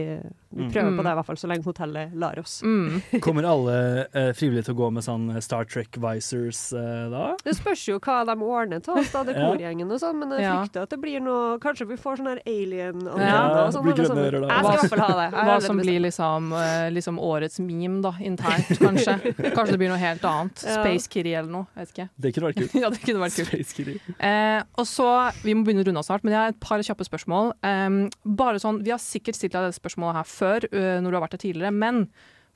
[0.50, 0.72] vi Mm.
[0.72, 0.96] prøver Mm.
[0.98, 2.62] på det i hvert fall så lenge hotellet lar oss.
[2.62, 3.02] Mm.
[3.20, 7.36] Kommer alle eh, frivillige til å gå med sånn Star Trek-visors eh, da?
[7.44, 10.42] Det spørs jo hva de ordner til oss, da, det korgjengen og sånn, men jeg
[10.46, 10.54] Ja.
[10.64, 13.84] frykter at det blir noe Kanskje vi får sånn her alien Ja, og sånn.
[13.84, 14.16] blir sånn.
[14.16, 14.24] da.
[14.30, 15.36] Jeg skal i hvert fall ha det.
[15.36, 19.18] Hva som blir liksom, eh, liksom årets meme, da, internt, kanskje.
[19.56, 20.58] Kanskje det blir noe helt annet.
[20.58, 21.66] Space Kitty eller noe.
[21.76, 22.08] Jeg vet ikke.
[22.20, 22.74] Det kunne vært kult.
[22.80, 23.48] Ja, det kunne vært kult.
[23.52, 23.98] Space Kitty.
[24.20, 25.08] Eh, og så,
[25.44, 27.52] Vi må begynne å runde av snart, men jeg har et par kjappe spørsmål.
[27.62, 31.24] Em, bare sånn, Vi har sikkert stilt deg dette spørsmålet her før, når du har
[31.26, 32.04] vært her tidligere, men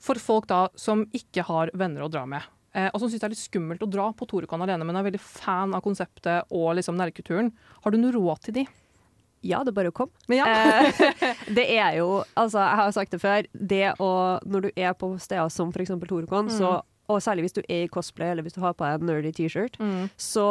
[0.03, 2.43] for folk da som ikke har venner å dra med,
[2.89, 5.21] og som syns det er litt skummelt å dra på Torukon alene, men er veldig
[5.21, 7.51] fan av konseptet og liksom nærkulturen.
[7.83, 8.63] har du noe råd til de?
[9.43, 10.15] Ja, det er bare å komme.
[10.31, 10.47] Ja.
[10.47, 14.09] Eh, det er jo, altså jeg har sagt det før, det å
[14.47, 15.91] Når du er på steder som f.eks.
[16.07, 16.79] Torcon, så
[17.11, 19.33] og særlig hvis du er i cosplay eller hvis du har på deg en nerdy
[19.35, 20.05] T-shirt, Mm.
[20.15, 20.45] så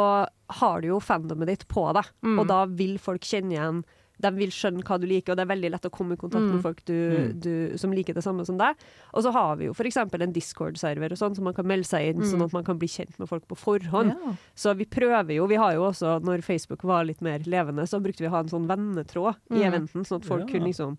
[0.61, 2.05] har du jo fandomet ditt på deg.
[2.21, 2.35] Mm.
[2.39, 3.79] Og da vil folk kjenne igjen
[4.23, 6.43] De vil skjønne hva du liker, og det er veldig lett å komme i kontakt
[6.47, 6.53] Mm.
[6.55, 7.39] med folk du, Mm.
[7.43, 8.75] du, som liker det samme som deg.
[9.13, 9.97] Og så har vi jo f.eks.
[9.97, 12.31] en Discord-server og sånn, så man kan melde seg inn, Mm.
[12.31, 14.15] sånn at man kan bli kjent med folk på forhånd.
[14.15, 14.35] Ja.
[14.55, 18.01] Så vi prøver jo, vi har jo også, når Facebook var litt mer levende, så
[18.01, 19.71] brukte vi å ha en sånn vennetråd i Mm.
[19.73, 20.53] eventen, sånn at folk Ja.
[20.59, 20.97] kunne liksom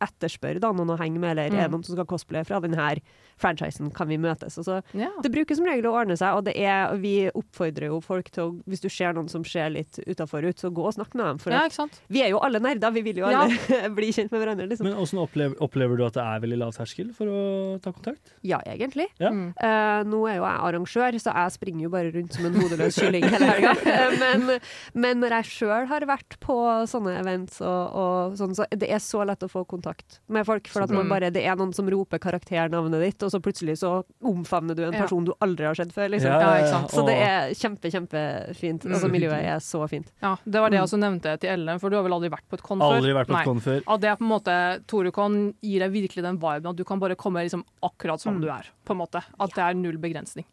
[0.00, 1.72] etterspørre da, noen å henge med, eller er det Mm.
[1.72, 3.00] noen som skal cosplaye fra denne
[3.42, 4.56] franchisen, kan vi møtes?
[4.60, 5.10] Og så Ja.
[5.22, 8.44] det bruker som regel å ordne seg, og det er, vi oppfordrer jo folk til
[8.44, 11.26] å, hvis du ser noen som ser litt utafor ut, så gå og snakk med
[11.26, 11.38] dem.
[11.42, 12.00] For ja, ikke sant?
[12.12, 13.42] vi er jo alle nerder, vi vil jo Ja.
[13.46, 14.86] alle bli kjent med hverandre, liksom.
[14.88, 17.42] Men hvordan opplever, opplever du at det er veldig lav terskel for å
[17.82, 18.32] ta kontakt?
[18.46, 19.08] Ja, egentlig.
[19.20, 19.30] Ja.
[19.34, 19.52] Mm.
[19.58, 22.98] Uh, nå er jo jeg arrangør, så jeg springer jo bare rundt som en hodeløs
[23.00, 23.72] kylling hele helga.
[23.92, 24.60] Eh, men,
[24.94, 26.54] men når jeg sjøl har vært på
[26.88, 30.68] sånne events, og, og sånn, så det er så lett å få kontakt med folk.
[30.72, 33.90] For at man bare, det er noen som roper karakternavnet ditt, og så plutselig så
[34.22, 35.00] omfavner du en Ja.
[35.06, 36.10] person du aldri har sett før.
[36.12, 36.88] Liksom.
[36.92, 38.84] Så det er kjempe, kjempefint.
[38.84, 38.92] Mm.
[38.94, 40.12] Altså, miljøet er så fint.
[40.22, 40.80] Ja, Det var det Mm.
[40.80, 42.98] jeg også nevnte til Ellen, for du har vel aldri vært på et kon før?
[43.00, 43.82] Aldri vært på et kon før.
[43.88, 46.98] At det er på en måte, Torekon gir deg virkelig den viben at du kan
[47.00, 48.40] bare komme liksom akkurat som Mm.
[48.42, 48.64] du er.
[48.84, 49.22] på en måte.
[49.40, 50.44] At det er null begrensning.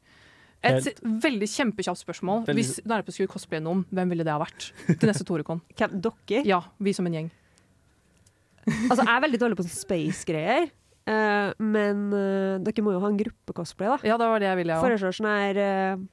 [0.62, 2.46] Et Helt- veldig kjempekjapt spørsmål.
[2.46, 5.62] Veldig- Hvis Nærpe skulle cosplaye noen, hvem ville det ha vært til neste Torukon?
[5.78, 6.46] Dere?
[6.46, 7.32] Ja, vi som en gjeng.
[8.68, 10.70] Altså, jeg er veldig dårlig på sånn space-greier.
[11.10, 13.98] Eh, men uh, dere må jo ha en gruppe cosplay, da.
[14.08, 14.86] Ja, det var det jeg ville, òg.
[14.86, 16.08] Foreslår sånn her eh,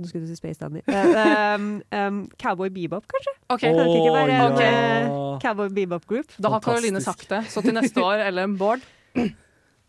[0.00, 0.80] Nå skulle du si Space Dandy.
[0.88, 3.34] Eh, um, um, Cowboy Bebop, kanskje?
[3.52, 4.62] Ok, Kan det ikke være en Ok.
[4.64, 5.10] eh,
[5.42, 6.30] Cowboy Bebop Group?
[6.40, 7.42] Da har Karoline sagt det.
[7.52, 8.80] Så til neste år, eller Bård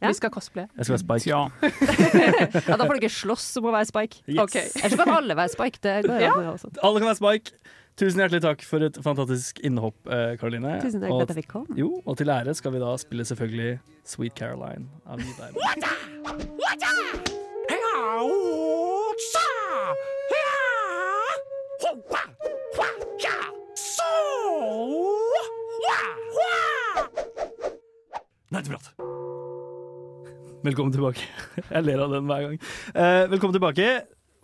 [0.02, 0.10] Ja.
[0.10, 0.66] Vi skal cosplaye.
[0.76, 1.30] Jeg skal være Spike.
[1.30, 1.42] Ja.
[2.72, 4.24] Ja, da får dere slåss om å være Spike.
[4.26, 4.40] Yes.
[4.48, 4.64] Okay.
[4.82, 5.78] Ellers kan alle være Spike.
[5.86, 6.32] Det går Ja.
[6.82, 7.54] Alle kan være Spike.
[8.00, 10.80] Tusen hjertelig takk for et fantastisk innhopp, eh, Karoline.
[10.82, 11.78] Tusen takk for at jeg fikk komme.
[11.78, 15.54] Jo, og til ære skal vi da spille selvfølgelig Sweet Caroline av Nidheim.
[28.72, 28.80] bra
[30.62, 31.24] Velkommen tilbake.
[31.74, 32.58] Jeg ler av den hver gang.
[32.94, 33.88] Eh, velkommen tilbake.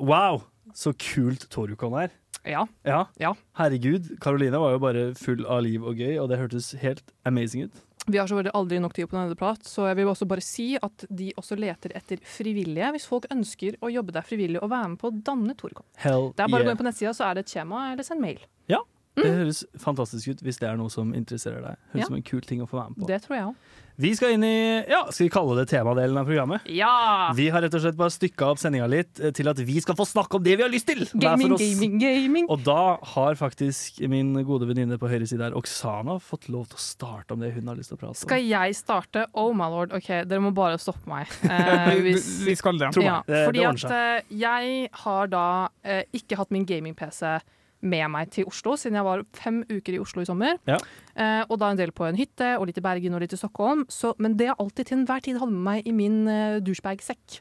[0.01, 0.41] Wow,
[0.73, 2.09] så kult Torukon er.
[2.47, 2.65] Ja.
[2.87, 3.01] Ja.
[3.19, 3.33] Ja.
[3.59, 7.67] Herregud, Karoline var jo bare full av liv og gøy, og det hørtes helt amazing
[7.67, 7.83] ut.
[8.07, 10.77] Vi har så veldig aldri nok tid på Nerdeprat, så jeg vil også bare si
[10.79, 12.91] at de også leter etter frivillige.
[12.95, 15.83] Hvis folk ønsker å jobbe der frivillig og være med på å danne Torekom.
[15.99, 18.23] Det er bare å gå inn på nettsida, så er det et skjema eller send
[18.23, 18.39] mail.
[18.71, 18.79] Ja,
[19.17, 21.77] Det høres fantastisk ut hvis det er noe som interesserer deg.
[21.91, 22.05] Høres Ja.
[22.05, 23.07] som en kul ting å få være med på.
[23.07, 23.55] Det tror jeg òg.
[23.97, 26.67] Vi skal inn i, ja, skal vi kalle det temadelen av programmet?
[26.69, 27.31] Ja!
[27.33, 29.97] Vi har rett og slett bare stykka opp sendinga litt eh, til at vi skal
[29.97, 31.01] få snakke om det vi har lyst til!
[31.17, 32.45] Gaming, gaming, gaming.
[32.53, 36.77] Og da har faktisk min gode venninne på høyre side her, Oksana, fått lov til
[36.77, 38.21] å starte om det hun har lyst til å prate om.
[38.21, 39.25] Skal jeg starte?
[39.33, 41.33] Oh my lord, ok, dere må bare stoppe meg.
[41.57, 42.91] Eh, hvis, Vi skal det.
[42.93, 45.45] Tro meg, ja, det- det fordi at eh, jeg har da
[45.81, 47.39] eh, ikke hatt min gaming-PC
[47.81, 50.57] med meg til Oslo, siden jeg var fem uker i Oslo i sommer.
[50.69, 50.79] Ja.
[51.13, 53.39] Eh, og da en del på en hytte, og litt i Bergen og litt i
[53.39, 53.85] Stockholm.
[53.93, 57.39] Så, men det jeg alltid til enhver tid hadde med meg i min uh, douchebag-sekk,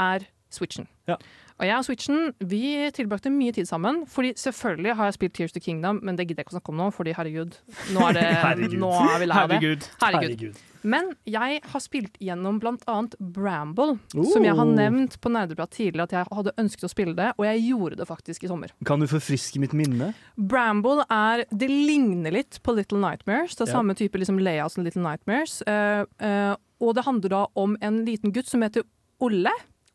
[0.00, 0.86] er Switchen.
[1.10, 1.16] Ja.
[1.60, 4.04] Og jeg og Switchen vi tilbrakte mye tid sammen.
[4.10, 6.72] Fordi selvfølgelig har jeg spilt Tears to Kingdom, men det gidder jeg ikke å snakke
[6.74, 7.58] om nå, fordi herregud,
[7.94, 8.78] nå er, det, Herregud.
[8.82, 9.58] nå er vi lei av det.
[9.60, 9.90] Herregud.
[10.02, 10.62] Herregud.
[10.84, 14.74] Men jeg har spilt gjennom annet Bramble, som jeg har Oh.
[14.76, 18.06] nevnt på Nerdeprat tidligere at jeg hadde ønsket å spille det, og jeg gjorde det
[18.10, 18.74] faktisk i sommer.
[18.84, 20.10] Kan du forfriske mitt minne?
[20.36, 23.54] Bramble er Det ligner litt på Little Nightmares.
[23.56, 23.78] Det er Ja.
[23.78, 25.62] samme type liksom, layout som Little Nightmares.
[25.66, 28.82] Uh, uh, og det handler da om en liten gutt som heter
[29.22, 29.50] Olle.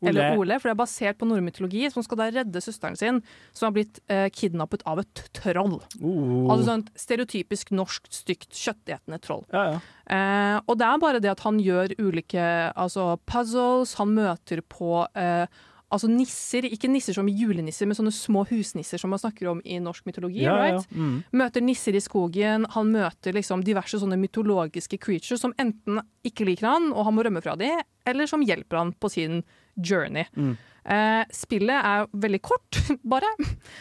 [0.08, 3.20] Eller Ole, for det er basert på nordmytologi, som skal da redde søsteren sin,
[3.52, 5.78] som har blitt eh, kidnappet av et troll.
[6.00, 6.50] Oh.
[6.50, 9.46] Altså sånn stereotypisk norsk, stygt, kjøttetende troll.
[9.52, 9.80] ja, ja.
[10.10, 12.42] Eh, og det er bare det at han gjør ulike
[12.74, 15.44] altså puzzles, han møter på eh,
[15.90, 19.78] altså nisser, ikke nisser som julenisser, men sånne små husnisser som man snakker om i
[19.82, 20.44] norsk mytologi.
[20.44, 20.74] ja, ja.
[20.78, 20.92] right?
[20.94, 21.22] Mm.
[21.42, 26.70] Møter nisser i skogen, han møter liksom diverse sånne mytologiske creatures som enten ikke liker
[26.70, 29.42] han, og han må rømme fra dem, eller som hjelper han på sin
[29.82, 30.24] journey.
[30.36, 30.56] Mm.
[30.90, 32.80] Eh, spillet er veldig kort,
[33.14, 33.28] bare.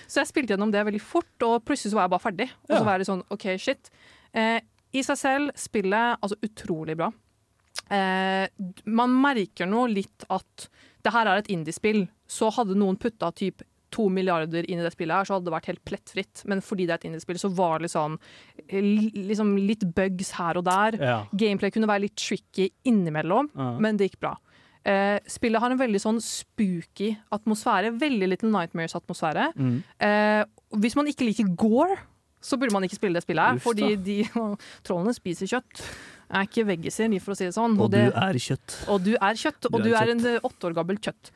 [0.07, 2.49] Så jeg spilte gjennom det veldig fort, og plutselig så var jeg bare ferdig.
[2.67, 3.89] Og så var det sånn OK, shit.
[4.33, 4.59] Eh,
[4.93, 7.11] I seg selv, spillet altså utrolig bra.
[7.89, 8.45] Eh,
[8.85, 10.69] man merker nå litt at
[11.05, 12.03] det her er et indiespill.
[12.29, 15.53] Så hadde noen putta typ to milliarder inn i det spillet, her, så hadde det
[15.55, 16.43] vært helt plettfritt.
[16.45, 18.19] Men fordi det er et indiespill, så var det liksom,
[18.69, 20.97] liksom litt bugs her og der.
[21.01, 21.15] ja.
[21.33, 23.71] Gameplay kunne være litt tricky innimellom, Ja.
[23.81, 24.35] men det gikk bra.
[24.89, 27.91] Eh, spillet har en veldig sånn spooky atmosfære.
[28.01, 29.51] Veldig Little Nightmares-atmosfære.
[29.59, 29.75] Mm.
[30.05, 30.43] Eh,
[30.81, 31.99] hvis man ikke liker gore,
[32.41, 34.21] så burde man ikke spille det spillet Uff fordi de
[34.87, 35.83] trollene spiser kjøtt.
[36.29, 37.75] Er ikke veggiser, for å si det sånn.
[37.81, 38.75] Og du det, er kjøtt.
[38.93, 41.31] og du er kjøtt, og Du du er er en eh, åtte år gammel kjøtt.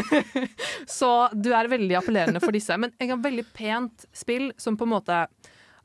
[0.98, 2.78] Så du er veldig appellerende for disse.
[2.78, 5.24] Men en veldig pent spill som på en måte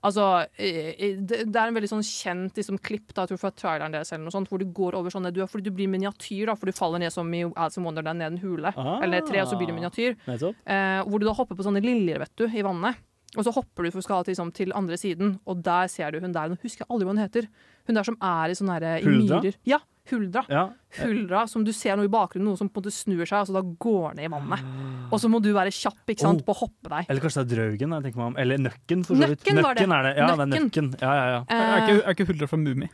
[0.05, 3.95] Altså, eh, det er en veldig sånn kjent liksom, klipp da, jeg tror fra traileren
[3.95, 6.55] deres, eller noe sånt, hvor du går over sånn du, Fordi du blir miniatyr, da,
[6.55, 8.71] for du faller ned som i Alice in Wonderland, ned en hule.
[8.75, 9.01] Ah.
[9.03, 10.15] Eller tre, og så blir du miniatyr.
[10.29, 13.03] Eh, hvor du da hopper på sånne liljer, vet du, i vannet.
[13.37, 16.33] Og så hopper du for skal liksom, til andre siden, og der ser du hun
[16.33, 16.49] der.
[16.49, 17.49] Nå husker jeg aldri hva hun heter.
[17.89, 19.59] Hun der som er i sånne her, i myrer.
[19.67, 20.43] Ja, Huldra.
[20.49, 20.63] Ja.
[20.99, 23.47] Huldra, som du ser noe i bakgrunnen, noe som på en måte snur seg, og
[23.49, 24.63] så da går ned i vannet.
[25.11, 26.45] Og så må du være kjapp ikke sant, Oh.
[26.49, 27.05] på å hoppe deg.
[27.09, 27.93] Eller kanskje det er Draugen?
[28.03, 28.37] Jeg meg om.
[28.37, 29.43] Eller Nøkken, for så vidt.
[29.45, 29.85] Nøkken var det.
[29.87, 30.15] Nøkken er det.
[30.17, 30.89] Ja, det er Nøkken.
[30.89, 31.01] Nøkken.
[31.01, 31.43] Ja, ja, ja.
[31.49, 32.89] Er ikke, er ikke Huldra fra Mummi?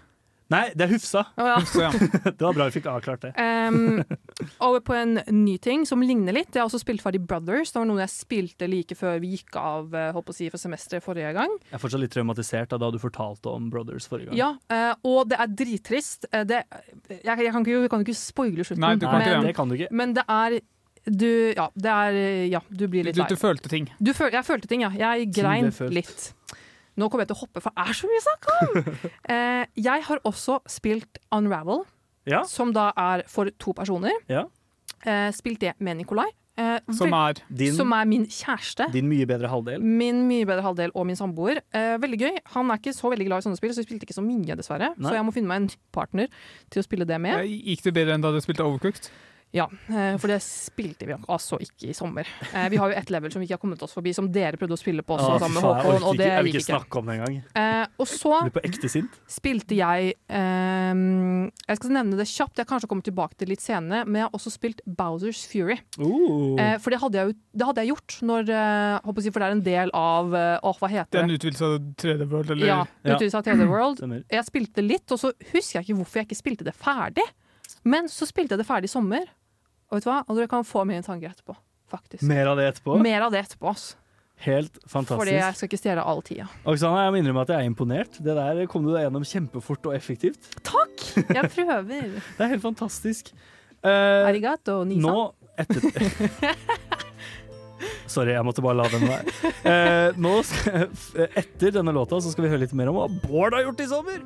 [0.54, 1.24] Nei, det er Hufsa.
[1.42, 1.56] Oh, ja.
[1.58, 1.92] Hufsa ja.
[2.38, 3.32] Det var bra vi fikk avklart det.
[3.40, 4.04] Um,
[4.68, 6.52] over på en ny ting som ligner litt.
[6.54, 7.74] Jeg har også spilt ferdig Brothers.
[7.74, 11.06] Det var noe jeg spilte like før vi gikk av håper å si, for semesteret
[11.06, 11.58] forrige gang.
[11.70, 14.38] Jeg er fortsatt litt traumatisert av da du fortalte om Brothers forrige gang.
[14.38, 16.30] Ja, uh, Og det er drittrist.
[16.32, 16.62] Eh, det,
[17.10, 18.86] jeg, jeg kan ikke, jeg kan ikke spoile slutten.
[18.86, 19.92] Nei, du kan men, det kan du ikke.
[19.96, 20.60] men det er
[21.06, 22.16] du, ja, det er
[22.50, 23.30] Ja, du blir litt du, lei.
[23.30, 23.90] du følte ting.
[24.02, 24.90] Du føl, jeg følte ting, ja.
[24.98, 26.32] Jeg grein litt.
[26.98, 28.96] Nå kommer jeg til å hoppe, for det er så mye å snakke om!
[29.36, 31.84] eh, jeg har også spilt Unravel,
[32.26, 32.44] Ja.
[32.50, 34.16] som da er for to personer.
[34.32, 34.46] Ja.
[35.06, 36.30] eh, spilt det med Nikolai.
[36.58, 38.86] Eh, Som er Din, som er min kjæreste.
[38.94, 39.82] din mye bedre halvdel.
[39.84, 41.60] Min mye bedre halvdel og min samboer.
[41.76, 42.38] Eh, veldig gøy.
[42.54, 44.56] Han er ikke så veldig glad i sånne spill, så vi spilte ikke så mye,
[44.56, 44.94] dessverre.
[44.96, 45.10] Nei.
[45.12, 46.30] Så jeg må finne meg en partner
[46.72, 47.44] til å spille det med.
[47.44, 49.10] Gikk det bedre enn da du spilte Overcooked?
[49.56, 52.28] Ja, eh, for det spilte vi altså ikke i sommer.
[52.52, 54.60] Eh, vi har jo ett level som vi ikke har kommet oss forbi, som dere
[54.60, 56.66] prøvde å spille på også, sammen med Håkon, og det gikk ikke ikke.
[56.74, 57.38] snakke om det engang.
[57.56, 59.16] Eh, og så på ekte sint.
[59.32, 60.94] spilte jeg eh,
[61.70, 64.36] Jeg skal nevne det kjapt, jeg kanskje kommer tilbake til litt senere, men jeg har
[64.38, 65.78] også spilt Bowsers Fury.
[66.00, 66.60] Uh.
[66.60, 69.64] Eh, for det hadde jeg, det hadde jeg gjort når eh, For det er en
[69.66, 71.24] del av Åh, hva Det heter er det?
[71.30, 72.68] en utvidelse av 3D World, eller?
[72.68, 73.16] Ja, Ja.
[73.16, 74.04] utvidelse av 3D World.
[74.32, 77.26] Jeg spilte litt, og så husker jeg ikke hvorfor jeg ikke spilte det ferdig.
[77.86, 79.26] Men så spilte jeg det ferdig i sommer,
[79.96, 80.22] og vet du hva?
[80.28, 81.54] Og dere kan få mine tanker etterpå.
[81.88, 82.24] Faktisk.
[82.28, 82.98] Mer av det etterpå.
[83.00, 83.70] Mer av det etterpå.
[83.72, 83.94] ass.
[84.44, 85.32] Helt Fordi fantastisk.
[85.32, 86.50] jeg skal ikke stjele all tida.
[86.68, 88.18] Oksana, jeg må innrømme at jeg er imponert.
[88.20, 90.50] Det der kom du deg gjennom kjempefort og effektivt.
[90.68, 91.06] Takk!
[91.24, 92.18] Jeg prøver.
[92.36, 93.32] Det er helt fantastisk.
[93.80, 95.08] Uh, Arigato, Nisa.
[95.08, 95.80] nå etter
[98.12, 99.24] Sorry, jeg måtte bare la den være.
[99.64, 100.90] Uh, nå skal,
[101.38, 103.88] etter denne låta så skal vi høre litt mer om hva Bård har gjort i
[103.92, 104.20] sommer.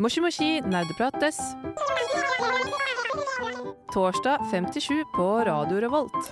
[0.00, 1.36] Moshi Moshi nerdeprates.
[3.92, 6.30] Torsdag 57 på Radio Revolt.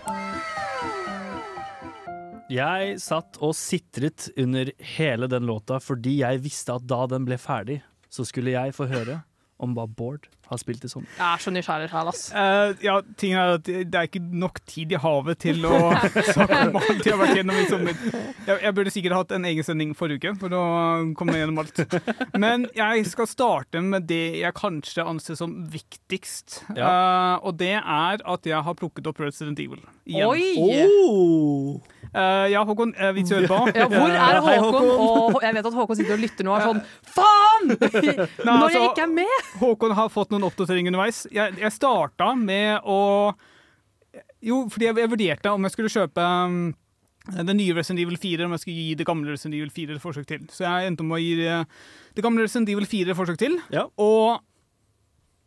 [2.49, 7.37] Jeg satt og sitret under hele den låta fordi jeg visste at da den ble
[7.37, 9.21] ferdig, så skulle jeg få høre
[9.61, 11.11] om hva Bård har spilt det sommer.
[11.19, 12.23] Jeg er så nysgjerrig sjæl, ass.
[12.33, 15.93] Uh, ja, tingen er at det er ikke nok tid i havet til å
[16.35, 18.03] snakke om alt jeg har vært gjennom i sommer.
[18.49, 20.65] Jeg, jeg burde sikkert hatt en egen sending forrige uke for å
[21.19, 21.85] komme gjennom alt.
[22.39, 26.63] Men jeg skal starte med det jeg kanskje anser som viktigst.
[26.75, 30.27] Eh, og det er at jeg har plukket opp Resident Evil igjen.
[30.29, 30.55] Oi!
[30.59, 31.79] Oh!
[32.09, 33.57] Uh, ja, Håkon, uh, vits å på.
[33.77, 34.87] Ja, hvor er Hei, Håkon?
[34.89, 35.35] Håkon.
[35.37, 36.81] Og jeg vet at Håkon sitter og lytter nå og er sånn
[37.19, 37.67] Faen!
[38.47, 39.51] Når altså- jeg ikke er med!
[39.61, 41.25] Håkon har fått noen oppdateringer underveis.
[41.35, 43.01] Jeg, jeg starta med å
[44.45, 46.61] Jo, fordi jeg, jeg vurderte om jeg skulle kjøpe um,
[47.29, 50.03] det nye Resident Evil 4, om jeg skulle gi det gamle Resident Evil 4 et
[50.05, 50.47] forsøk til.
[50.55, 51.57] Så jeg endte om å gi det,
[52.17, 53.59] det gamle Resident Evil 4 et forsøk til.
[53.75, 53.85] Ja.
[54.01, 54.39] Og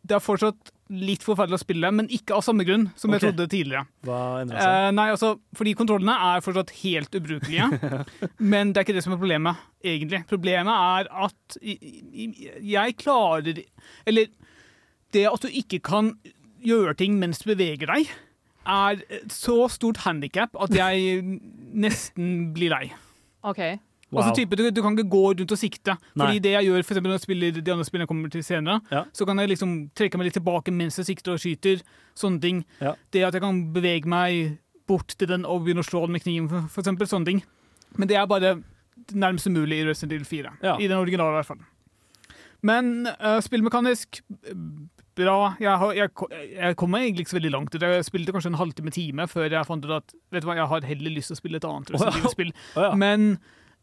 [0.02, 3.16] det er fortsatt litt forferdelig å spille, men ikke av samme grunn som okay.
[3.16, 3.86] jeg trodde tidligere.
[4.04, 4.74] Hva endra seg?
[4.76, 7.68] Eh, nei, altså, fordi kontrollene er fortsatt helt ubrukelige.
[8.52, 10.22] men det er ikke det som er problemet, egentlig.
[10.30, 13.62] Problemet er at jeg klarer
[14.08, 14.28] Eller
[15.12, 16.12] det at du ikke kan
[16.62, 18.10] gjøre ting mens du beveger deg,
[18.62, 21.22] er et så stort handikap at jeg
[21.74, 22.84] nesten blir lei.
[23.42, 23.58] OK.
[24.12, 24.34] Altså Wow.
[24.36, 25.94] type, du, du kan ikke gå rundt og sikte.
[26.14, 26.26] Nei.
[26.26, 28.42] Fordi det jeg gjør for eksempel når jeg spiller de andre spillene jeg kommer til
[28.44, 29.04] senere, Ja.
[29.16, 31.80] så kan jeg liksom trekke meg litt tilbake mens jeg sikter og skyter.
[32.14, 32.58] Sånne ting.
[32.82, 32.92] Ja.
[33.10, 36.26] Det at jeg kan bevege meg bort til den og begynne å slå den med
[36.26, 37.08] kniven, for, for eksempel.
[37.08, 37.40] Sånne ting.
[37.96, 38.58] Men det er bare
[39.16, 40.52] nærmest umulig i Resident Evil 4.
[40.62, 40.76] Ja.
[40.76, 41.64] I den originale, i hvert fall.
[42.62, 44.20] Men uh, spillmekanisk
[45.18, 45.36] bra.
[45.60, 46.12] Jeg, har, jeg,
[46.56, 47.80] jeg kom meg egentlig ikke så veldig langt.
[47.80, 50.86] Jeg spilte kanskje en halvtime-time før jeg fant ut at vet du hva, jeg har
[50.92, 52.54] heller lyst til å spille et annet Resident.
[52.76, 52.92] Å, ja.
[52.98, 53.34] Men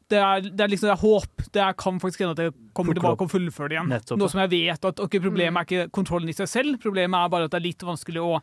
[0.10, 1.44] det er, det er liksom det er håp.
[1.54, 3.92] Det er, kan faktisk hende at jeg kommer Plukker tilbake og fullfører det igjen.
[3.94, 4.22] Nettopp.
[4.22, 7.36] Noe som jeg vet at okay, Problemet er ikke kontrollen i seg selv, problemet er
[7.36, 8.40] bare at det er litt vanskelig å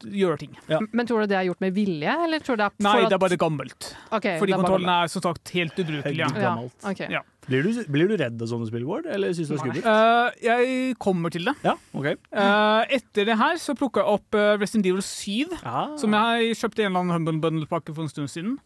[0.00, 0.54] gjøre ting.
[0.92, 3.16] Men tror du det er gjort med vilje, eller tror du det er Nei, det
[3.16, 3.90] er bare gammelt.
[4.08, 6.16] Okay, Fordi er bare kontrollen er som sagt helt ubrukelig.
[6.22, 6.30] Ja.
[6.40, 6.54] Ja,
[6.90, 7.10] Okay.
[7.12, 7.20] Ja.
[7.50, 9.08] Blir, du, blir du redd av sånne spill, Bård?
[9.10, 9.86] Eller syns du det er skummelt?
[9.86, 11.54] Uh, jeg kommer til det.
[11.66, 12.12] Ja, OK.
[12.12, 15.56] Eh, etter det her så plukka jeg opp eh, Resident Evil 7.
[15.64, 15.96] Ah.
[16.00, 18.58] Som jeg kjøpte i en eller annen Humble Bundle-pakke for en stund siden.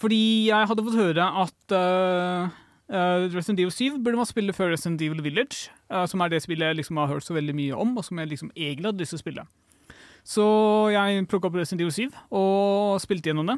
[0.00, 2.56] Fordi jeg hadde fått høre at uh,
[3.32, 6.72] Resident Evil 7 burde man spille før Resident Evil Village, uh, som er det spillet
[6.72, 9.14] jeg liksom har hørt så veldig mye om, og som jeg liksom egentlig hadde lyst
[9.14, 9.46] til å spille.
[10.26, 10.44] Så
[10.90, 13.56] jeg plukka opp Resident Evil 7 og spilte gjennom det.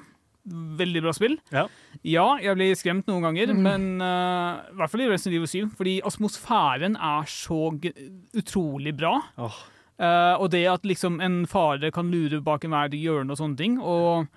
[0.78, 1.34] Veldig bra spill.
[1.52, 1.64] Ja.
[2.08, 3.62] Ja, jeg ble skremt noen ganger, Mm.
[3.64, 7.92] men uh, i hvert fall i Resident Evil 7, fordi atmosfæren er så g
[8.36, 9.16] utrolig bra.
[9.36, 9.58] Oh.
[9.98, 13.80] Uh, og det at liksom en fare kan lure bak enhver hjørne og sånne ting.
[13.82, 14.28] Og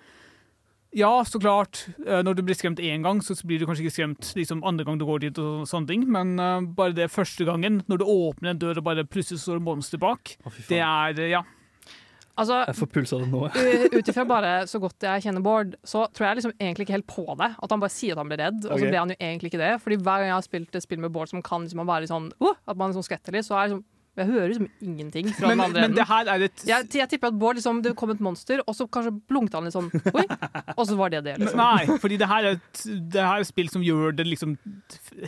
[0.98, 3.96] ja, så klart, uh, når du blir skremt én gang, så blir du kanskje ikke
[4.00, 6.08] skremt liksom, andre gang du går dit, og sånne ting.
[6.12, 9.62] men uh, bare det første gangen, når du åpner en dør og bare plutselig står
[9.62, 11.44] et monster bak, oh, det er Ja.
[12.42, 13.42] Altså, Jeg får puls av det nå.
[13.98, 17.10] Ut ifra bare så godt jeg kjenner Bård, så tror jeg liksom egentlig ikke helt
[17.12, 17.52] på det.
[17.54, 19.62] At han bare sier at han blir redd, og så ble han jo egentlig ikke
[19.62, 19.72] det.
[19.84, 22.32] Fordi hver gang jeg har spilt et spill med Bård som kan liksom være sånn
[22.42, 23.86] uh, At man liksom skvetter litt, så er liksom
[24.20, 27.08] Jeg hører liksom ingenting fra Men, den andre men det her er et Jeg, jeg
[27.14, 29.88] tipper at Bård liksom Det kom et monster, og så kanskje blunket han litt sånn
[30.12, 30.26] Oi!
[30.76, 31.62] Og så var det det, liksom.
[31.62, 32.82] Nei, fordi det her er et,
[33.14, 34.58] det her er et spill som gjør det liksom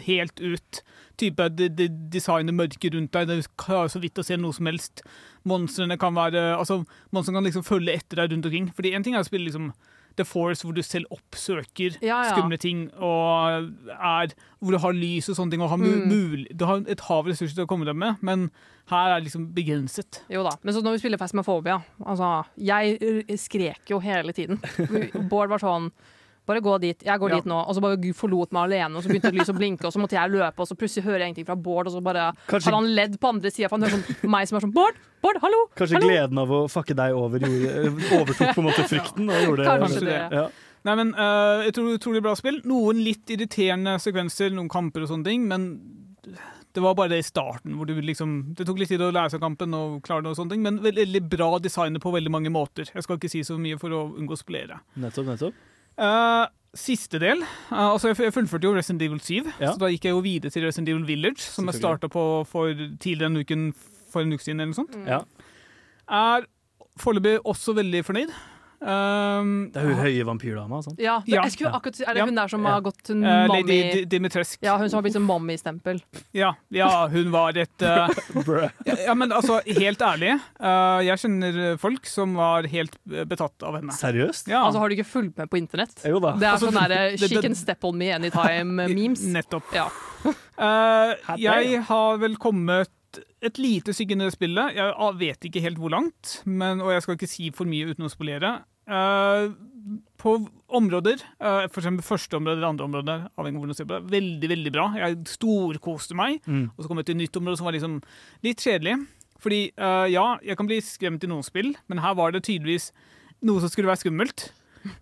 [0.07, 0.81] helt ut.
[1.19, 4.67] Type det, det designer mørket rundt deg, du klarer så vidt å se noe som
[4.67, 5.03] helst.
[5.47, 6.81] Monstrene kan være Altså,
[7.15, 8.71] monstrene kan liksom følge etter deg rundt omkring.
[8.75, 9.71] Fordi en ting er å spille liksom
[10.18, 12.34] The Force, hvor du selv oppsøker Ja, ja.
[12.36, 16.07] skumle ting, og er, hvor du har lys og sånne ting, og har, Mm.
[16.07, 18.49] mul du har et hav ressurser til å komme deg med, men
[18.91, 20.22] her er det liksom begrenset.
[20.30, 22.99] Jo da, men så når vi spiller Phasmophobia altså, Jeg
[23.39, 24.59] skrek jo hele tiden.
[25.32, 25.91] Bård var sånn
[26.45, 27.35] bare gå dit, jeg går Ja.
[27.39, 27.59] dit nå.
[27.67, 29.99] Og så bare Gud forlot meg alene, og så begynte lyset å blinke, og så
[30.01, 32.71] måtte jeg løpe, og så plutselig hører jeg ingenting fra Bård, og så bare Kanskje-
[32.71, 34.95] har han ledd på andre sida, for han hører sånn meg som er sånn Bård!
[35.23, 35.61] Bård, hallo!
[35.75, 36.07] Kanskje hallo!
[36.11, 39.29] gleden av å fucke deg over gjorde, overtok på en måte frykten?
[39.31, 40.19] Og gjorde, Kanskje det.
[40.31, 40.47] Ja.
[40.83, 42.57] Nei, men uh, Jeg tror utrolig bra spill.
[42.67, 45.69] Noen litt irriterende sekvenser, noen kamper og sånne ting, men
[46.73, 49.29] det var bare det i starten hvor du liksom Det tok litt tid å lære
[49.35, 52.51] seg kampen og klare det og sånne ting, men veldig bra designet på veldig mange
[52.51, 52.89] måter.
[52.93, 54.79] Jeg skal ikke si så mye for å unngå å spolere.
[54.97, 55.53] Nettopp, nettopp.
[55.97, 57.43] Eh, siste del.
[57.69, 59.73] Uh, altså jeg, fullførte jo Resident Evil 7, Ja.
[59.73, 62.73] så da gikk jeg jo videre til Resident Evil Village, som jeg starta på for
[62.99, 63.67] tidligere en uken
[64.11, 64.59] for en uke siden.
[64.59, 64.95] eller noe sånt.
[64.95, 65.05] Mm.
[65.07, 65.19] Ja.
[66.09, 66.45] Er
[66.97, 68.33] foreløpig også veldig fornøyd.
[68.84, 70.81] Um, Det er hun høye vampyrdama.
[70.84, 70.97] Sånn.
[70.99, 71.43] Ja, det, Ja.
[71.43, 72.25] jeg skulle akkurat si, Er det Ja.
[72.25, 72.71] hun der som Ja.
[72.73, 74.57] har gått eh, Lady Dimitrescu.
[74.61, 76.01] Ja, hun som har blitt sånn mommy-stempel.
[76.34, 78.09] Ja, ja, hun var et uh,
[79.05, 80.34] ja, men altså, helt ærlig.
[80.59, 83.91] uh, jeg kjenner folk som var helt betatt av henne.
[83.95, 84.47] Seriøst?
[84.51, 86.03] Ja, Altså, Har du ikke fulgt med på internett?
[86.05, 86.34] Jo da.
[86.36, 89.23] Det er Altså, sånn derre She det- can step on me anytime-memes.
[89.38, 89.63] nettopp.
[89.73, 89.88] Ja.
[90.57, 92.88] Eh, jeg har vel kommet
[93.43, 94.73] et lite stykke inn i det spillet.
[94.75, 98.05] Jeg vet ikke helt hvor langt, men, og jeg skal ikke si for mye uten
[98.07, 98.63] å spolere.
[98.88, 99.51] Eh,
[100.23, 100.34] på
[100.73, 103.97] områder, uh, for eksempel første område eller andre område, avhengig av hvordan du ser på
[103.97, 104.86] det, veldig veldig bra.
[104.95, 106.39] Jeg storkoste meg.
[106.47, 106.69] Mm.
[106.71, 107.97] Og så kom jeg til et nytt område som var liksom
[108.47, 108.95] litt kjedelig.
[109.43, 112.93] Fordi uh, ja, jeg kan bli skremt i noen spill, men her var det tydeligvis
[113.43, 114.47] noe som skulle være skummelt.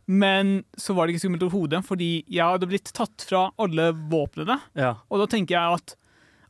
[0.09, 4.57] Men så var det ikke skummelt overhodet, fordi jeg hadde blitt tatt fra alle våpnene.
[4.77, 4.95] Ja.
[5.09, 5.95] Og da tenker jeg at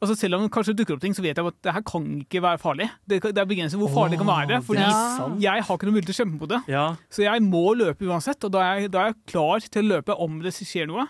[0.02, 2.06] altså Selv om det kanskje dukker opp ting, så vet jeg at det her kan
[2.24, 2.90] ikke være farlig.
[3.08, 4.62] Det, det er begrenset hvor farlig det kan være.
[4.62, 5.54] for Fordi Ja.
[5.54, 6.62] jeg har ikke noe mulighet til å kjempe på det.
[6.74, 6.86] Ja.
[7.10, 9.90] Så jeg må løpe uansett, og da er, jeg, da er jeg klar til å
[9.96, 11.08] løpe om det skjer noe.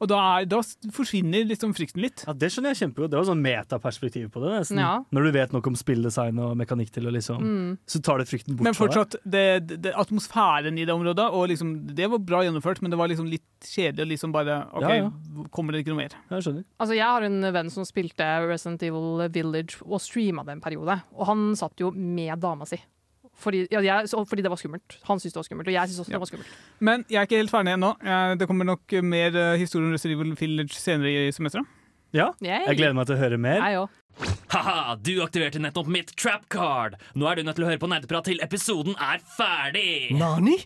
[0.00, 0.60] Og da, er, da
[0.92, 2.24] forsvinner liksom frykten litt.
[2.26, 3.12] ja, det skjønner jeg kjempegodt.
[3.14, 4.52] Det var sånn metaperspektiv på det.
[4.58, 4.80] nesten.
[4.82, 4.92] Ja.
[5.14, 7.78] Når du vet nok om spilldesign og mekanikk til å liksom Mm.
[7.86, 8.94] Så tar det frykten bort Men fra deg.
[8.96, 12.90] fortsatt, det, det, det, atmosfæren i det området og liksom, Det var bra gjennomført, men
[12.90, 14.06] det var liksom litt kjedelig.
[14.06, 15.46] å Liksom bare, ok, Ja, ja.
[15.50, 16.16] Kommer det ikke noe mer?
[16.30, 16.64] Jeg skjønner.
[16.80, 21.00] Altså, jeg har en venn som spilte Resident Evil Village og streama det en periode.
[21.16, 22.78] Og han satt jo med dama si.
[23.36, 24.96] Fordi, ja, jeg, så, fordi det var skummelt.
[25.08, 26.16] Han syntes det var skummelt, og jeg syntes også Ja.
[26.16, 26.54] det var skummelt.
[26.80, 27.90] Men jeg er ikke helt ferdig ennå.
[28.40, 31.66] Det kommer nok mer eh, historie om Resident Village senere i semesteret.
[32.14, 32.62] Ja, Yay.
[32.70, 33.60] jeg gleder meg til å høre mer.
[33.60, 33.88] Jeg òg.
[34.54, 36.94] Haha, du aktiverte nettopp mitt trap card.
[37.14, 40.14] Nå er du nødt til å høre på nerdeprat til episoden er ferdig.
[40.16, 40.56] Nani?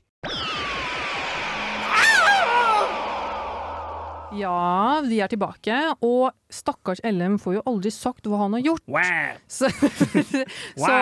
[4.36, 5.74] Ja, vi er tilbake,
[6.06, 8.84] og stakkars LM får jo aldri sagt hva han har gjort.
[8.86, 9.40] Wow.
[9.50, 9.70] Så,
[10.78, 10.92] så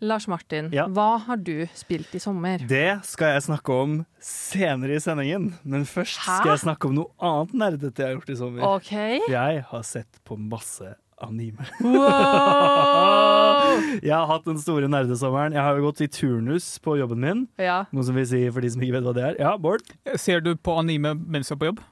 [0.00, 0.86] Lars Martin, Ja.
[0.88, 2.64] hva har du spilt i sommer?
[2.68, 6.38] Det skal jeg snakke om senere i sendingen, men først Hæ?
[6.40, 8.66] skal jeg snakke om noe annet nerdete jeg har gjort i sommer.
[8.80, 9.20] Okay.
[9.28, 11.66] Jeg har sett på masse anime.
[11.84, 13.76] Wow!
[14.02, 15.52] Jeg har hatt den store nerdesommeren.
[15.52, 17.42] Jeg har jo gått i turnus på jobben min.
[17.60, 17.82] Ja.
[17.92, 19.36] Noe som vil si for de som ikke vet hva det er.
[19.42, 19.84] Ja, Bård?
[20.20, 21.82] Ser du på anime mens du er på jobb?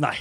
[0.00, 0.16] Nei.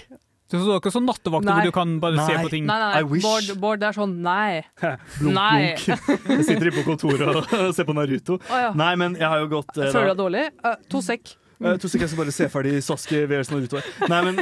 [0.52, 2.66] Så du er ikke sånn nattevakt hvor du kan bare se på ting?
[2.68, 3.24] Nei, nei, I wish.
[3.24, 4.60] Bård, Bård, det er sånn nei.
[5.22, 5.60] Blunk, Nei.
[5.80, 6.10] blunk.
[6.28, 8.36] Jeg sitter inne på kontoret og ser på Naruto.
[8.50, 8.74] Oh, ja.
[8.76, 10.44] Nei, men jeg har jo gått eh, Føler du deg dårlig?
[10.66, 11.32] Uh, to sekk.
[11.62, 13.80] Uh, To sekk, jeg skal bare se ferdig Saski vs Naruto.
[14.12, 14.42] Nei, men,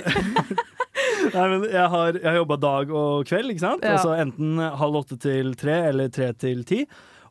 [1.35, 3.85] Nei, men jeg har, jeg har jobba dag og kveld, ikke sant?
[3.85, 3.99] Ja.
[3.99, 6.81] Altså Enten halv åtte til tre eller tre til ti.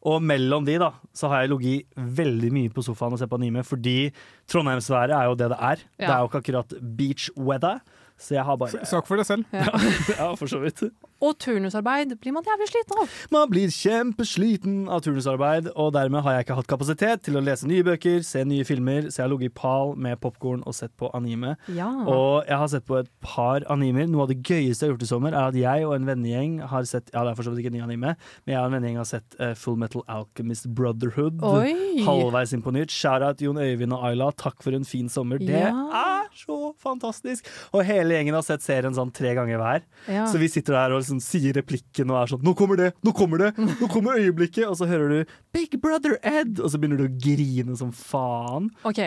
[0.06, 1.86] Og mellom de da, så har jeg ligget
[2.18, 4.12] veldig mye på sofaen og sett på anime, fordi
[4.50, 5.82] Trondheimsværet er jo det det er.
[5.98, 7.80] Det er jo ikke akkurat beach weather.
[8.18, 9.44] Så jeg har bare Sak for deg selv.
[10.18, 10.82] Ja, for så vidt.
[11.24, 13.14] Og turnusarbeid blir man jævlig sliten av.
[13.34, 17.66] Man blir kjempesliten av turnusarbeid, og dermed har jeg ikke hatt kapasitet til å lese
[17.68, 20.92] nye bøker, se nye filmer, så jeg har ligget i pal med popkorn og sett
[21.00, 21.56] på anime.
[21.74, 21.88] Ja.
[22.08, 24.06] Og jeg har sett på et par animer.
[24.10, 26.58] Noe av det gøyeste jeg har gjort i sommer, er at jeg og en vennegjeng
[26.70, 28.14] har sett Ja, det er for så vidt ikke en ny anime,
[28.46, 31.42] men jeg og en vennegjeng har sett uh, Full Metal Alchemist Brotherhood.
[31.42, 32.04] Oi!
[32.06, 32.94] Halvveis nytt.
[32.94, 35.38] Shout-out Jon Øyvind og Ayla, takk for en fin sommer.
[35.42, 35.72] Det Ja.
[35.98, 37.46] er så fantastisk!
[37.72, 39.82] Og hele gjengen har sett serien sånn tre ganger hver.
[40.06, 40.26] Ja.
[40.30, 42.92] Så vi sitter der og liksom sier replikken og er sånn Nå kommer det!
[43.06, 43.52] Nå kommer det!
[43.58, 44.66] Nå kommer øyeblikket!
[44.68, 46.60] Og så hører du Big Brother Ed!
[46.60, 48.70] Og så begynner du å grine som faen.
[48.88, 49.00] OK.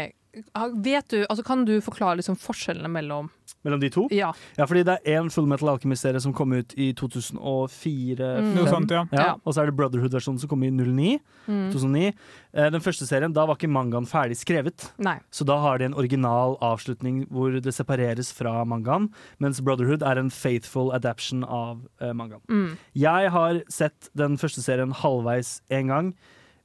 [0.81, 3.29] Vet du, altså Kan du forklare liksom forskjellene mellom
[3.63, 4.07] Mellom de to.
[4.11, 4.31] Ja.
[4.57, 8.55] Ja, fordi det er én Full Metal Alchemist-serie som kom ut i 2004 Mm.
[9.11, 9.35] Ja, Ja.
[9.45, 11.19] og så er det Brotherhood-versjonen som kom i 09.
[11.47, 11.71] Mm.
[11.71, 12.13] 2009.
[12.53, 14.91] Eh, Den første serien, da var ikke mangaen ferdig skrevet.
[14.97, 15.19] Nei.
[15.31, 19.09] Så da har de en original avslutning hvor det separeres fra mangaen,
[19.39, 22.41] mens Brotherhood er en faithful adaption av eh, mangaen.
[22.49, 22.77] Mm.
[22.95, 26.13] Jeg har sett den første serien halvveis én gang.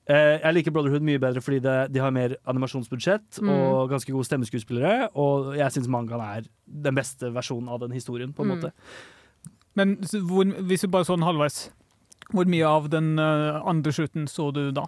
[0.08, 3.48] Eh, jeg liker Brotherhood mye bedre fordi det, de har mer animasjonsbudsjett Mm.
[3.50, 5.08] og ganske gode stemmeskuespillere.
[5.18, 8.56] Og jeg syns mangaen er den beste versjonen av den historien, på en Mm.
[8.56, 8.72] måte.
[9.74, 11.70] Men hvor, hvis du bare så den halvveis,
[12.32, 14.86] hvor mye av den eh, andre slutten så du da?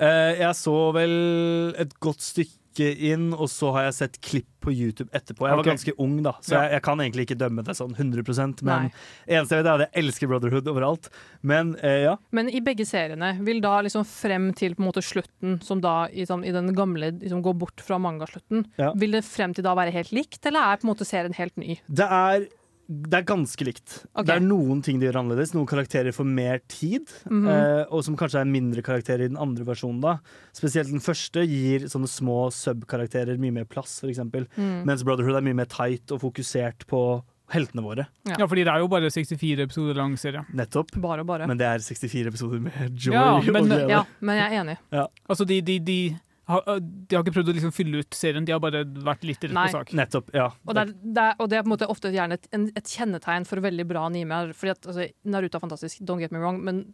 [0.00, 4.72] Eh, jeg så vel et godt stykke inn, og så har jeg sett klipp på
[4.72, 5.46] YouTube etterpå.
[5.46, 6.62] Jeg var ganske ung, da, så Ja.
[6.62, 8.92] jeg, jeg kan egentlig ikke dømme det sånn 100% Men Nei.
[9.28, 11.08] eneste jeg vet er at jeg elsker Brotherhood overalt.
[11.42, 12.16] Men eh, ja.
[12.32, 16.06] Men i begge seriene, vil da liksom frem til på en måte slutten, som da
[16.10, 18.92] i, sånn, i den gamle liksom går bort fra mangaslutten, Ja.
[18.96, 21.56] vil det frem til da være helt likt, eller er på en måte serien helt
[21.56, 21.78] ny?
[21.88, 22.48] Det er,
[22.88, 24.04] det er ganske likt.
[24.14, 24.24] Okay.
[24.28, 25.54] Det er noen ting de gjør annerledes.
[25.54, 27.48] Noen karakterer får mer tid, Mhm.
[27.48, 30.00] eh, og som kanskje er mindre karakterer i den andre versjonen.
[30.02, 30.18] da
[30.52, 34.18] Spesielt den første gir sånne små sub-karakterer mye mer plass, f.eks.
[34.18, 34.84] Mm.
[34.84, 37.22] Mens Brotherhood er mye mer tight og fokusert på
[37.52, 38.06] heltene våre.
[38.26, 38.36] Ja.
[38.40, 40.44] Ja, fordi det er jo bare 64 episoder lang serie.
[40.52, 40.90] Nettopp.
[41.00, 41.46] Bare og bare.
[41.46, 43.88] Men det er 64 episoder med joy Ja, og men- glede.
[43.88, 45.08] ja, men jeg er enig.
[45.28, 48.60] Altså, de, de, de, de har ikke prøvd å liksom fylle ut serien, de har
[48.60, 49.68] bare vært litt rett Nei.
[49.70, 49.94] på sak.
[49.96, 50.50] Nettopp, ja.
[50.66, 52.92] Og det, er, det, er, og det er på en måte ofte gjerne et, et
[52.96, 54.42] kjennetegn for veldig bra anime.
[54.56, 56.84] Fordi at, altså, Naruto er fantastisk, don't get me wrong, men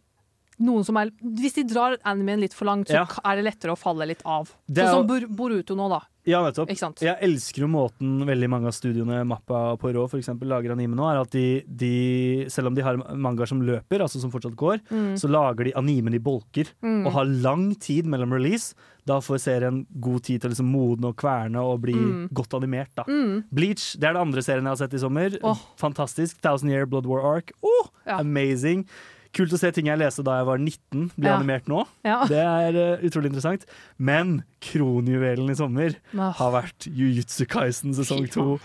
[0.61, 3.05] noen som er, hvis de drar animen litt for langt, så Ja.
[3.25, 4.53] er det lettere å falle litt av.
[4.71, 6.01] Det Sånn som jo- Bor Boruto nå, da.
[6.23, 6.69] Ja, nettopp.
[7.01, 10.93] Jeg elsker jo måten veldig mange av studiene Mappa på Rå for eksempel, lager anime
[10.95, 14.55] nå, er at de, de, selv om de har mangaer som løper, altså som fortsatt
[14.55, 15.15] går, Mm.
[15.17, 17.07] så lager de animen i bolker Mm.
[17.07, 18.75] og har lang tid mellom release.
[19.03, 22.29] Da får serien god tid til å liksom modne og kverne og bli Mm.
[22.31, 22.93] godt animert.
[22.95, 23.03] da.
[23.05, 23.45] Mm.
[23.51, 25.39] Bleach det er det andre serien jeg har sett i sommer.
[25.43, 25.57] Oh.
[25.75, 26.39] Fantastisk.
[26.39, 27.51] Thousand Year Blood War Arc.
[27.63, 28.19] Oh, Ja.
[28.19, 28.85] Amazing.
[29.31, 31.37] Kult å se ting jeg leste da jeg var 19, bli Ja.
[31.37, 31.85] animert nå.
[32.03, 32.25] Ja.
[32.27, 33.63] Det er uh, utrolig interessant.
[33.97, 38.59] Men kronjuvelen i sommer Men, har vært Jujutsu Kaisen sesong to.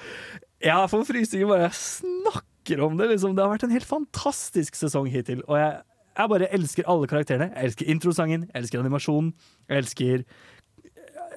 [0.64, 3.10] Jeg får frysninger bare jeg snakker om det.
[3.12, 3.36] Liksom.
[3.36, 5.44] Det har vært en helt fantastisk sesong hittil.
[5.46, 5.78] Og jeg,
[6.18, 7.52] jeg bare elsker alle karakterene.
[7.54, 9.34] Jeg elsker introsangen, jeg elsker animasjonen,
[9.68, 10.24] jeg elsker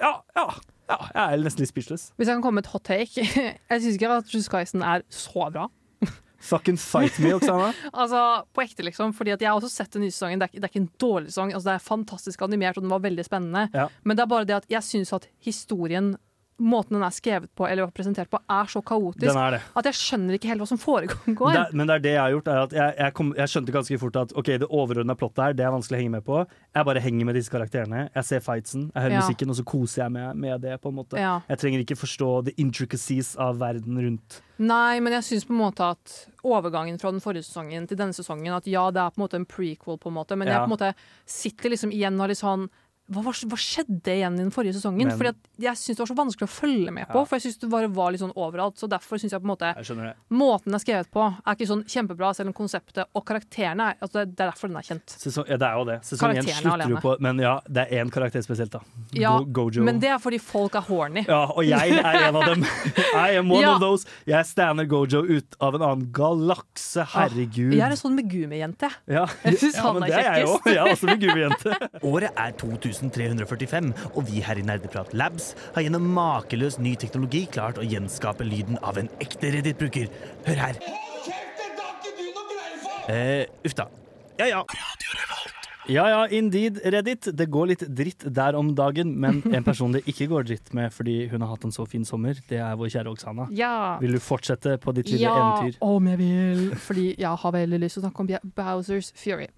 [0.00, 0.46] Ja, ja.
[0.90, 2.10] ja jeg er nesten litt speechless.
[2.16, 3.22] Hvis jeg kan komme med et hot take
[3.70, 5.68] Jeg syns ikke at Juskaisen er så bra.
[6.40, 7.72] Fucking fight me, Oksana.
[7.92, 8.20] Altså,
[8.54, 9.12] På ekte, liksom.
[9.16, 10.40] Fordi at Jeg har også sett den nye sesongen.
[10.40, 11.52] Det er, det er ikke en dårlig sesong.
[11.52, 13.66] Altså, det er fantastisk animert, og den var veldig spennende.
[13.76, 13.88] Ja.
[14.04, 16.14] Men det er bare det at jeg syns at historien
[16.60, 19.60] Måten den er skrevet på eller presentert på, er så kaotisk Den er det.
[19.80, 21.52] at jeg skjønner ikke helt hva som foregår.
[21.56, 22.50] Det, men det er det jeg har gjort.
[22.76, 25.72] Jeg, jeg, kom, jeg skjønte ganske fort at Ok, det overordna plottet her Det er
[25.72, 26.42] vanskelig å henge med på.
[26.76, 28.02] Jeg bare henger med disse karakterene.
[28.14, 29.22] Jeg ser fightsen, jeg hører Ja.
[29.24, 30.76] musikken, og så koser jeg meg med det.
[30.82, 31.40] på en måte Ja.
[31.48, 34.40] Jeg trenger ikke forstå the intricacies av verden rundt.
[34.60, 38.12] Nei, men jeg syns på en måte at overgangen fra den forrige sesongen til denne
[38.12, 40.56] sesongen At ja, det er på en måte en prequel, på en måte, men jeg
[40.60, 40.94] på en måte
[41.26, 42.68] sitter liksom igjen og litt sånn
[43.10, 45.08] hva, hva skjedde igjen i den forrige sesongen?
[45.08, 47.18] Men- Fordi at jeg syns det var så vanskelig å følge med på.
[47.18, 47.24] Ja.
[47.24, 48.76] For jeg syns det bare var litt sånn overalt.
[48.78, 50.14] Så derfor syns jeg på en måte Jeg.
[50.30, 53.96] Måten den er skrevet på, er ikke sånn kjempebra, selv om konseptet og karakterene er
[54.00, 55.06] altså det, er derfor den er kjent.
[55.18, 55.98] Sesong, ja, det er jo det.
[56.06, 58.80] Sesong én slutter jo på Men ja, det er én karakter spesielt, da.
[59.12, 59.82] Ja, Go, Gojo.
[59.82, 61.24] Men det er fordi folk er horny.
[61.26, 62.62] Ja, og jeg er en av dem.
[63.14, 63.74] I am one Ja.
[63.74, 64.06] of those.
[64.26, 67.04] Jeg stander Gojo ut av en annen galakse.
[67.14, 67.72] Herregud.
[67.74, 68.90] Jeg er en sånn Megumi-jente.
[69.10, 70.60] Ja, Jeg synes ja han men er det er jeg kjekkest.
[70.60, 70.70] òg.
[70.70, 71.70] Jeg er også med gummijente.
[72.10, 72.52] Året er
[73.08, 78.44] 2345, og vi her i Nerdeprat Labs har gjennom makeløs ny teknologi klart å gjenskape
[78.44, 80.12] lyden av en ekte Reddit-bruker.
[80.44, 80.82] Hør her.
[83.08, 83.88] Eh, uff da.
[84.38, 84.64] Ja ja.
[85.90, 87.30] Ja ja, indeed, Reddit.
[87.34, 90.92] Det går litt dritt der om dagen, men en person det ikke går dritt med
[90.94, 93.48] fordi hun har hatt en så fin sommer, det er vår kjære Oksana.
[93.56, 93.96] Ja.
[94.02, 95.80] Vil du fortsette på ditt lille ja, eventyr?
[95.82, 96.64] om jeg vil.
[96.86, 99.48] Fordi jeg har veldig lyst til å snakke om Bowsers Fury.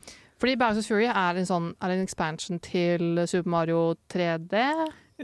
[0.43, 4.59] Fordi Bowsers Fury er en, sånn, er en expansion til Super Mario 3D.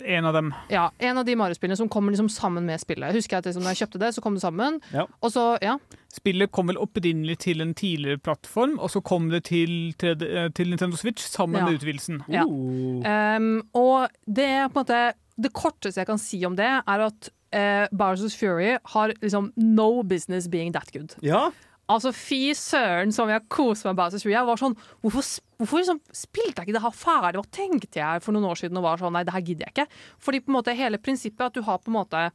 [0.04, 0.52] En av dem.
[0.70, 3.10] Ja, En av de Mario-spillene som kommer liksom sammen med spillet.
[3.16, 4.76] Husker Jeg at liksom, når jeg kjøpte det, så kom det sammen.
[4.94, 5.08] Ja.
[5.18, 5.74] Og så, ja.
[6.14, 10.50] Spillet kom vel opprinnelig til en tidligere plattform, og så kom det til, 3D, eh,
[10.54, 11.64] til Nintendo Switch sammen Ja.
[11.66, 12.22] med utvidelsen.
[12.30, 12.44] Ja.
[12.46, 13.02] Uh.
[13.02, 17.02] Um, og det er på en måte Det korteste jeg kan si om det, er
[17.04, 21.14] at uh, Bowsers Fury har liksom no business being that good.
[21.22, 21.50] Ja,
[21.89, 24.34] Altså, fy søren som jeg koser meg med Bowsers Fury.
[24.34, 25.24] Jeg var sånn, Hvorfor,
[25.57, 27.41] hvorfor liksom spilte jeg ikke det her ferdig?
[27.41, 29.74] Hva tenkte jeg for noen år siden og var sånn Nei, det her gidder jeg
[29.76, 30.03] ikke.
[30.26, 32.26] Fordi på en måte hele prinsippet at du har på en måte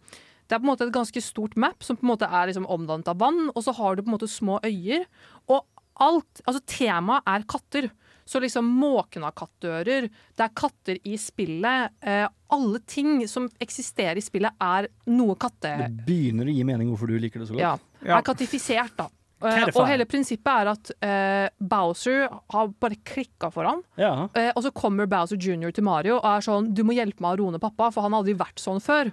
[0.43, 2.65] det er på en måte et ganske stort map som på en måte er liksom
[2.69, 5.05] omdannet av vann, og så har du på en måte små øyer.
[5.47, 5.63] Og
[6.03, 7.87] alt Altså, temaet er katter.
[8.25, 11.91] Så liksom måken har kattører, det er katter i spillet.
[12.01, 15.73] Eh, alle ting som eksisterer i spillet, er noe katte...
[15.81, 17.63] det begynner å gi mening hvorfor du liker det så godt.
[17.65, 17.73] Ja,
[18.03, 18.17] Ja.
[18.19, 19.09] er kattifisert, da.
[19.43, 23.83] Eh, og hele prinsippet er at eh, Bowser har bare klikka for han.
[23.99, 24.29] Ja.
[24.37, 25.73] Eh, og så kommer Bowser jr.
[25.75, 28.13] til Mario og er sånn 'Du må hjelpe meg å roe ned pappa', for han
[28.13, 29.11] har aldri vært sånn før.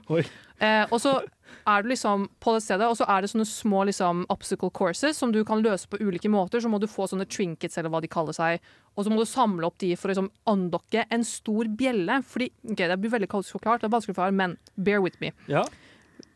[0.61, 1.19] Eh, og så
[1.67, 5.17] er du liksom på det stedet, og så er det sånne små liksom, obstacle courses
[5.17, 6.61] som du kan løse på ulike måter.
[6.61, 8.61] Så må du få sånne trinkets, eller hva de kaller seg,
[8.97, 12.23] og så må du samle opp de for å liksom, unlocke en stor bjelle.
[12.23, 15.17] Fordi, ok, Det blir veldig kaotisk forklart, det er vanskelig for meg, men bear with
[15.21, 15.33] me.
[15.49, 15.65] Ja.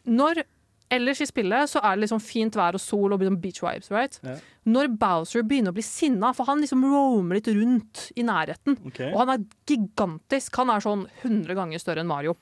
[0.05, 0.45] Når
[0.93, 3.91] ellers i spillet så er det liksom fint vær og sol og liksom beach vibes,
[3.95, 4.19] right?
[4.27, 4.37] Ja.
[4.75, 9.11] Når Bowser begynner å bli sinna, for han liksom roamer litt rundt i nærheten, okay.
[9.13, 12.37] og han er gigantisk, han er sånn 100 ganger større enn Mario.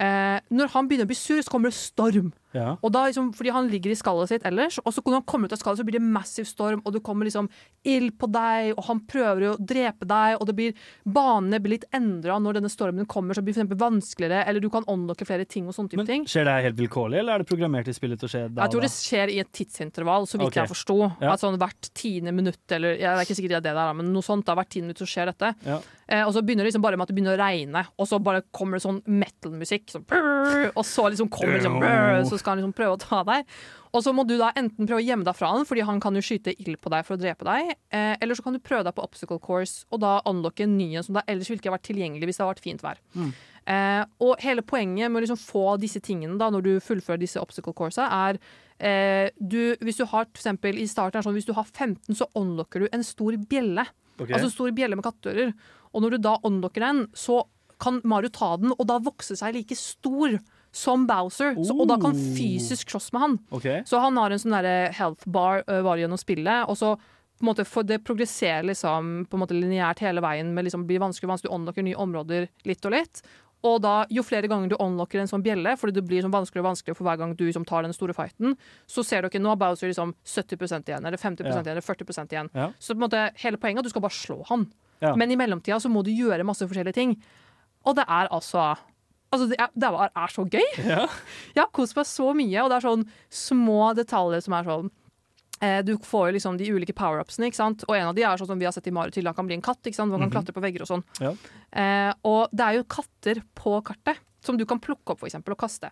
[0.00, 2.32] Eh, når han begynner å bli sur, så kommer det storm.
[2.54, 2.74] Ja.
[2.80, 5.50] Og da liksom, fordi han ligger i skallet sitt ellers, og så når han kommer
[5.50, 7.48] ut av skallet, så blir det massiv storm, og det kommer liksom
[7.90, 11.88] ild på deg, og han prøver å drepe deg, og det blir banene blir litt
[11.94, 15.48] endra når denne stormen kommer, så det blir eksempel vanskeligere, eller du kan unlocke flere
[15.48, 16.28] ting og sånne type Men ting.
[16.30, 18.74] Skjer det helt vilkårlig, eller er det programmert i spillet til å skje da Jeg
[18.74, 20.62] tror det skjer i et tidsintervall, så vidt okay.
[20.62, 20.98] jeg forsto.
[21.20, 21.34] Ja.
[21.34, 24.14] At sånn hvert tiende minutt, eller jeg er ikke sikkert det er det der, men
[24.14, 25.52] noe sånt, da, hvert tiende minutt så skjer dette.
[25.66, 25.80] Ja.
[26.08, 28.18] Eh, og så begynner det liksom bare med at det begynner å regne, og så
[28.22, 30.04] bare kommer det sånn metal-musikk, sånn,
[30.74, 33.48] og så liksom kommer det sånn, så skal han liksom prøve å ta deg.
[33.94, 36.18] Og så må du da enten prøve å gjemme deg fra han, fordi han kan
[36.18, 38.84] jo skyte ild på deg for å drepe deg, eh, eller så kan du prøve
[38.88, 41.74] deg på obstacle course, og da unlocke en ny en som da ellers ville ikke
[41.76, 43.00] vært tilgjengelig hvis det hadde vært fint vær.
[43.64, 47.40] Eh, og hele poenget med å liksom få disse tingene da, når du fullfører disse
[47.40, 48.36] obstacle course er
[48.76, 52.28] eh, du, hvis du har for eksempel i starten sånn, hvis du har 15, så
[52.36, 53.86] unlocker du en stor bjelle.
[54.18, 54.34] Okay.
[54.36, 55.54] Altså stor bjelle med kattører.
[55.94, 57.44] Og når du da unlocker den, så
[57.80, 60.38] kan Mario ta den, og da vokse seg like stor
[60.74, 61.54] som Bowser.
[61.62, 62.34] Så, og da kan Oh.
[62.36, 63.38] fysisk slåss med han.
[63.50, 63.82] Okay.
[63.86, 67.48] Så han har en sånn health bar uh, var gjennom spillet, og så på en
[67.50, 71.26] måte, for det progresserer liksom på en måte lineært hele veien, med liksom blir vanskelig
[71.26, 73.22] og vanskelig, du unlocker nye områder litt og litt.
[73.64, 76.66] Og da, jo flere ganger du unlocker en sånn bjelle, fordi det blir sånn vanskeligere
[76.66, 79.48] og vanskeligere for hver gang du liksom, tar den store fighten, så ser dere nå
[79.48, 81.50] har Bowser liksom 70% igjen, eller 50 Ja.
[81.50, 82.50] igjen, eller 40 igjen.
[82.54, 82.72] Ja.
[82.78, 84.66] Så på en måte, hele poenget er at du skal bare slå han.
[85.02, 85.14] Ja.
[85.16, 87.16] Men i mellomtida så må du gjøre masse forskjellige ting.
[87.84, 88.74] Og det er altså
[89.34, 90.62] Altså, det er, det er, så gøy!
[90.94, 91.08] Ja.
[91.56, 93.00] Jeg har kost meg så mye, og det er sånn
[93.34, 94.90] små detaljer som er sånn
[95.60, 97.82] eh, du får jo liksom de ulike power-upsene, ikke sant?
[97.88, 99.48] og en av de er sånn som vi har sett i Mario til, han kan
[99.48, 99.80] bli en katt.
[99.82, 100.12] ikke sant?
[100.12, 100.36] Man kan Mhm.
[100.36, 101.02] klatre på vegger og sånn.
[101.18, 101.32] Ja.
[101.72, 105.50] Eh, og det er jo katter på kartet som du kan plukke opp for eksempel,
[105.56, 105.90] og kaste.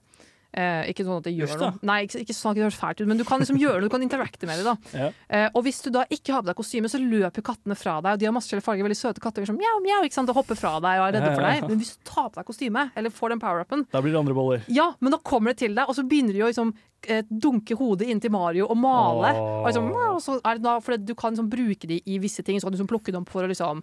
[0.52, 1.72] Eh, ikke sånn at det gjør Just, noe.
[1.88, 3.88] Nei, ikke, ikke sånn at det høres fælt ut, men du kan liksom gjøre noe,
[3.88, 4.74] du kan interacte med det.
[4.92, 5.06] Ja.
[5.32, 8.12] Eh, og hvis du da ikke har på deg kostyme, så løper kattene fra deg.
[8.12, 10.28] Og de har masse farger, veldig søte katter som mjau, mjau, ikke sant?
[10.28, 11.68] og hopper fra deg og er redde Ja, for ja, deg.
[11.72, 14.34] Men hvis du tar på deg kostyme, eller får den power-upen, Da blir det andre
[14.36, 14.62] boller.
[14.68, 16.74] ja, men da kommer det til deg, og så begynner de å liksom,
[17.08, 19.32] eh, dunke hodet inn til Mario og male.
[19.32, 19.64] Oh.
[19.64, 22.44] Og liksom, og så er det da, for du kan liksom bruke de i visse
[22.44, 23.82] ting, så kan du liksom plukke dem opp for å liksom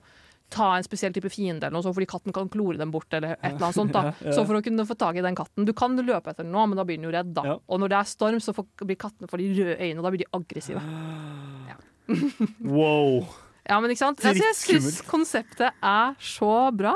[0.54, 3.36] ta en spesiell type fiende, eller noe sånt, fordi katten kan klore dem bort, eller
[3.38, 3.94] et eller annet sånt.
[3.96, 4.04] da.
[4.10, 4.36] Ja, ja.
[4.38, 6.66] Så for å kunne få tak i den katten Du kan løpe etter den nå,
[6.70, 7.46] men da blir den jo redd, da.
[7.54, 7.58] Ja.
[7.68, 10.14] Og når det er storm, så får, blir kattene får de røde øynene, og da
[10.16, 10.86] blir de aggressive.
[12.80, 13.28] Wow.
[13.70, 14.24] Ja, men ikke sant?
[14.26, 16.96] Altså, jeg syns konseptet er så bra,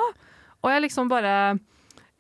[0.64, 1.36] og jeg liksom bare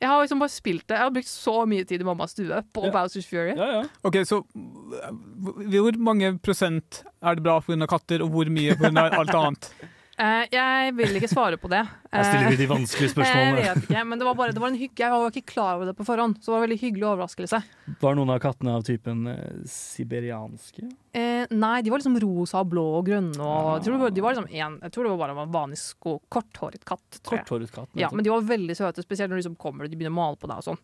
[0.03, 0.97] jeg har liksom bare spilt det.
[0.97, 2.91] Jeg har brukt så mye tid i mammas stue på Ja.
[2.91, 3.53] Bowsers Fury.
[3.55, 3.83] Ja, ja.
[4.03, 7.87] Ok, så hvor mange prosent er det bra pga.
[7.87, 9.05] katter, og hvor mye pga.
[9.15, 9.69] alt annet?
[10.13, 11.79] Eh, jeg vil ikke svare på det.
[12.13, 13.63] Jeg stiller de vanskelige vanskelige Jeg spørsmålene.
[13.65, 14.99] vet ikke, men det var, bare, det var en hygge.
[15.01, 17.61] Jeg var ikke klar over det på forhånd, så det var en veldig hyggelig overraskelse.
[18.03, 20.85] Var noen av kattene av typen uh, siberianske?
[21.17, 23.39] Eh, nei, de var liksom rosa og blå og grønne.
[23.41, 23.71] Og, Ah.
[23.79, 26.19] jeg, tror var, de var liksom en, jeg tror det var bare en vanlig sko,
[26.29, 27.19] korthåret katt.
[27.25, 27.89] Korthåret katt?
[27.97, 30.21] Ja, men de var veldig søte, spesielt når de liksom kommer og de begynner å
[30.21, 30.81] male på deg og sånn.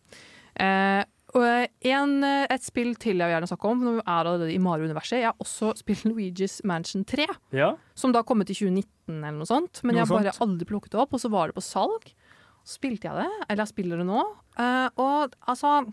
[1.34, 4.54] Eh, en, eh, et spill til jeg vil gjerne snakke om, når vi er allerede
[4.54, 5.20] i Mario-universet.
[5.20, 7.76] Jeg har også spilt Luigi's Mansion 3, Ja.
[7.94, 8.84] som da kom ut i 2019
[9.24, 9.82] eller noe sånt.
[9.84, 12.12] Men Noe jeg har bare aldri plukket det opp, og så var det på salg.
[12.64, 14.24] Så spilte jeg det, eller jeg spiller det nå.
[14.58, 15.86] Eh, og altså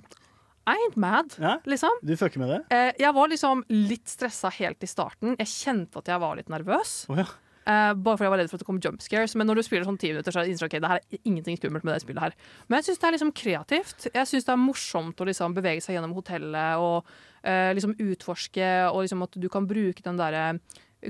[0.68, 1.58] I ain't mad, Ja.
[1.66, 1.92] liksom.
[2.04, 2.96] Du fucker med det?
[3.00, 5.38] Jeg var liksom litt stressa helt i starten.
[5.40, 7.06] Jeg kjente at jeg var litt nervøs.
[7.10, 7.24] Oh, ja.
[7.68, 9.34] Eh, bare fordi jeg var redd for at det kom jump scares.
[9.36, 11.58] Men når du spiller sånn ti minutter, så er det ok, det her er ingenting
[11.60, 12.36] skummelt med det spillet her.
[12.70, 14.08] Men jeg syns det er liksom kreativt.
[14.14, 17.04] Jeg syns det er morsomt å liksom bevege seg gjennom hotellet og
[17.44, 20.46] uh, liksom utforske, og liksom at du kan bruke den derre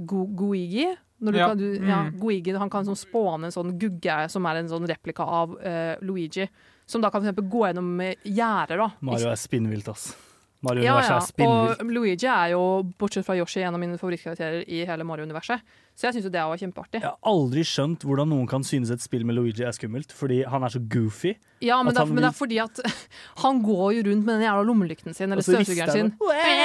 [0.01, 0.87] go Goigi.
[1.21, 1.47] Når du Ja.
[1.49, 2.19] kan, du, ja, Mm.
[2.19, 5.95] Goigi han kan sånn spåne en sånn gugge som er en sånn replika av uh,
[6.01, 6.49] Luigi.
[6.87, 8.77] Som da kan for eksempel gå gjennom gjerder.
[8.77, 8.89] da.
[9.01, 10.15] Mario er spinnvilt, ass.
[10.65, 11.17] Mario Ja, ja.
[11.45, 12.61] Og Luigi er jo,
[12.97, 15.61] bortsett fra Yoshi, en av mine favorittkarakterer i hele Mario-universet.
[15.97, 16.99] Så jeg syns jo det var kjempeartig.
[17.01, 20.43] Jeg har aldri skjønt hvordan noen kan synes et spill med Luigi er skummelt, fordi
[20.49, 21.35] han er så goofy.
[21.65, 22.81] Ja, men det, er, men det er fordi at
[23.43, 26.11] han går jo rundt med den jævla lommelykten sin, eller støvsugeren sin.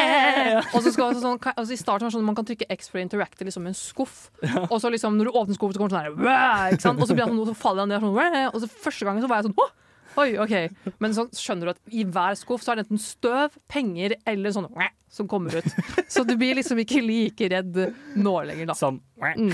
[0.75, 3.05] og så skal, sånn, altså I starten var sånn man kan trykke X for å
[3.07, 4.27] interacte liksom en skuff.
[4.69, 6.93] Og så liksom når du åpner skuffen, så kommer det sånn her?
[6.93, 9.25] Og så, blir han sånn, og så faller han ned sånn Og så første gangen
[9.25, 9.73] så var jeg sånn Åh!
[10.21, 10.55] Oi, ok.
[11.01, 14.55] Men så skjønner du at i hver skuff så er det enten støv, penger eller
[14.55, 14.69] sånn
[15.13, 15.69] som kommer ut.
[16.09, 17.79] Så du blir liksom ikke like redd
[18.17, 18.77] nå lenger, da.
[18.79, 19.01] Sånn.
[19.21, 19.53] Mm.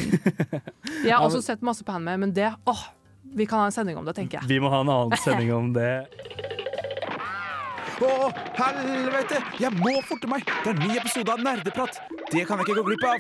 [1.05, 2.85] Jeg har også sett masse på anime, men det åh,
[3.35, 4.51] vi kan ha en sending om det, tenker jeg.
[4.51, 5.93] Vi må ha en annen sending om det.
[7.99, 9.43] Å, helvete!
[9.59, 10.47] Jeg må forte meg!
[10.63, 11.99] Det er en ny episode av Nerdeprat!
[12.31, 13.19] Det kan jeg ikke gå glipp av!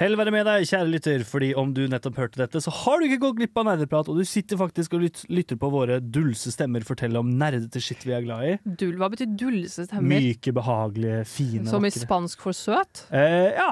[0.00, 3.04] Hell være med deg, kjære lytter, fordi om du nettopp hørte dette, så har du
[3.04, 6.86] ikke gått glipp av nerdeprat, og du sitter faktisk og lytter på våre dulse stemmer
[6.88, 8.54] fortelle om nerdete skitt vi er glad i.
[8.80, 10.24] Dull, hva betyr dulse stemmer?
[10.24, 13.02] Myke, behagelige, fine, Som i spansk for søt?
[13.12, 13.68] Eh, ja,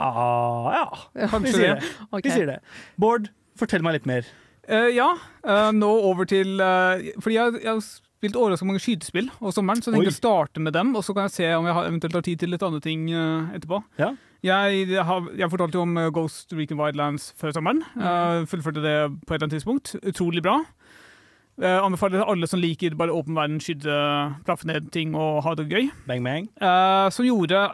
[0.76, 0.84] ja.
[1.16, 1.90] Vi Kanskje sier det.
[2.10, 2.28] Okay.
[2.28, 2.58] Vi sier det.
[3.00, 4.28] Bård, fortell meg litt mer.
[4.68, 5.08] Uh, ja,
[5.48, 9.80] uh, nå over til uh, Fordi jeg, jeg har spilt overraskende mange skytespill over sommeren,
[9.80, 10.18] så jeg tenkte Oi.
[10.18, 12.44] å starte med dem, og så kan jeg se om jeg har, eventuelt har tid
[12.44, 13.80] til litt andre ting uh, etterpå.
[13.96, 14.12] Ja.
[14.46, 17.82] Jeg, har, jeg fortalte jo om eh, Ghost Recon Wildlands før sommeren.
[17.98, 19.96] Uh, fullførte det på et eller annet tidspunkt.
[20.06, 20.60] Utrolig bra.
[21.58, 23.98] Uh, anbefaler alle som liker bare åpen verden, skyte,
[24.46, 25.90] plaffe ned ting og ha det gøy.
[26.06, 26.46] Bang, bang.
[26.62, 27.66] Uh, som gjorde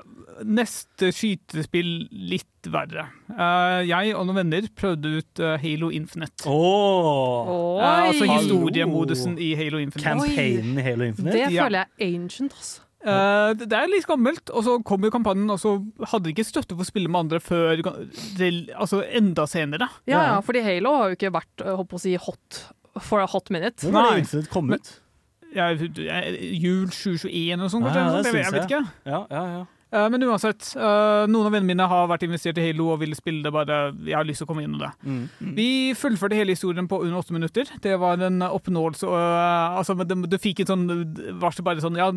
[0.43, 3.07] neste skytespill litt verre.
[3.29, 6.47] Uh, jeg og noen venner prøvde ut uh, Halo Infinite.
[6.49, 7.53] Åh.
[7.85, 10.09] Eh, altså historiemodusen i Halo Infinite.
[10.09, 11.37] Campaignen i Halo Infinite.
[11.37, 12.81] Det føler jeg ancient, altså.
[13.05, 15.75] Eh, det er litt gammelt, og så kom jo kampanjen, og så
[16.11, 19.91] hadde de ikke støtte for å spille med andre før altså enda senere.
[20.09, 22.61] Ja, ja, fordi Halo har jo ikke vært håper å si hot
[23.05, 23.85] for a hot minute.
[23.85, 24.95] Når har det kom ut?
[25.55, 28.01] Jeg, jeg, jul 2021 og sånn, Ah, kanskje?
[28.01, 28.83] ja, eller det noe jeg, jeg vet ikke.
[29.07, 29.65] Ja, ja, ja.
[29.93, 33.15] Eh, men uansett, eh, noen av vennene mine har vært investert i Halo og ville
[33.15, 33.77] spille det bare
[34.07, 34.91] Jeg har lyst til å komme inn i det.
[35.05, 35.53] Mm, mm.
[35.59, 35.69] Vi
[35.99, 37.71] fullførte hele historien på under åtte minutter.
[37.85, 39.07] Det var en oppnåelse.
[39.07, 40.87] og, eh, altså, men det, du fikk et sånn
[41.41, 42.11] varsel bare sånn Ja,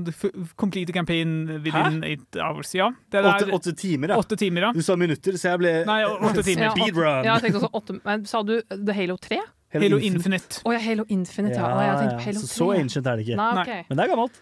[0.57, 2.73] complete campaign within eight hours.
[2.73, 2.91] Ja.
[3.11, 4.17] Det er Åtte, åtte timer, ja.
[4.17, 4.71] åtte timer, ja.
[4.73, 6.71] Du sa minutter, så jeg ble Nei, åtte timer.
[6.77, 7.25] Speedrun.
[7.25, 9.39] Ja, jeg tenkte også åtte, men Sa du The Halo 3?
[9.75, 10.61] Halo Infinite.
[10.63, 11.57] Å ja, Halo Infinite.
[11.59, 12.19] Ja, ja, ja.
[12.23, 12.35] Halo 3.
[12.39, 13.37] Så, så ancient er det ikke.
[13.39, 13.83] Nei, okay.
[13.89, 14.39] Men det er gammelt.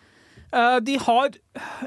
[0.56, 1.40] Eh, de har et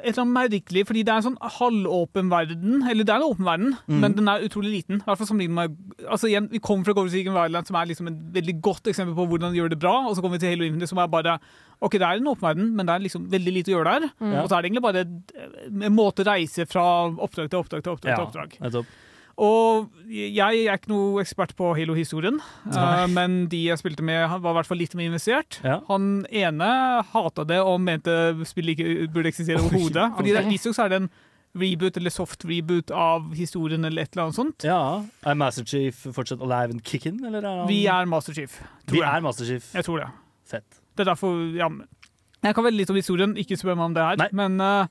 [0.03, 2.83] eller annet merkelig, fordi det er en sånn halvåpen verden.
[2.91, 4.03] Eller det er en åpen verden, mm.
[4.03, 5.01] men den er utrolig liten.
[5.01, 7.89] I hvert fall sammenlignet med altså igjen, Vi kommer fra Ghost Recon Violent, som er
[7.89, 9.97] liksom et veldig godt eksempel på hvordan de gjør det bra.
[10.09, 11.39] Og så kommer vi til Halo Infinite, som er bare
[11.81, 14.09] OK, det er en åpen verden, men det er liksom veldig lite å gjøre der.
[14.21, 14.33] Mm.
[14.43, 17.95] Og så er det egentlig bare en måte å reise fra oppdrag til oppdrag til
[17.97, 18.13] oppdrag.
[18.13, 18.97] Ja, til oppdrag.
[19.39, 22.41] Og jeg er ikke noe ekspert på Halo-historien,
[22.75, 25.61] uh, men de jeg spilte med, var i hvert fall litt mer investert.
[25.63, 25.77] Ja.
[25.87, 26.71] Han ene
[27.13, 28.11] hata det og mente
[28.51, 30.09] spillet ikke burde eksistere overhodet.
[30.19, 30.51] Fordi det- ok.
[30.57, 31.11] visstnok er det en
[31.59, 34.67] reboot eller soft reboot av historien eller et eller annet sånt.
[34.67, 34.81] Ja.
[35.27, 38.59] Er Master Chief fortsatt alive and kicking, eller er han Vi er Master Chief,
[38.91, 39.07] Vi jeg.
[39.09, 39.71] er Master Chief.
[39.75, 40.11] Jeg tror det.
[40.51, 40.83] Fett.
[40.99, 41.71] Det er derfor ja,
[42.43, 44.17] Jeg kan veldig litt om historien, ikke spør meg om det her.
[44.21, 44.29] Nei.
[44.33, 44.87] Men, eh,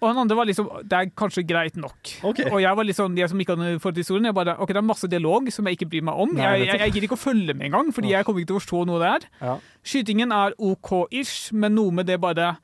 [0.00, 2.10] og han andre var liksom Det er kanskje greit nok.
[2.30, 2.50] Okay.
[2.50, 4.68] Og jeg var litt sånn, jeg som ikke hadde forhold til historien, jeg bare OK,
[4.74, 6.34] det er masse dialog som jeg ikke bryr meg om.
[6.36, 8.58] Nei, jeg, jeg, jeg gidder ikke å følge med engang, fordi jeg kommer ikke til
[8.58, 9.28] å forstå noe det er.
[9.40, 9.54] Ja.
[9.86, 12.56] Skytingen er OK-ish, men noe med det bare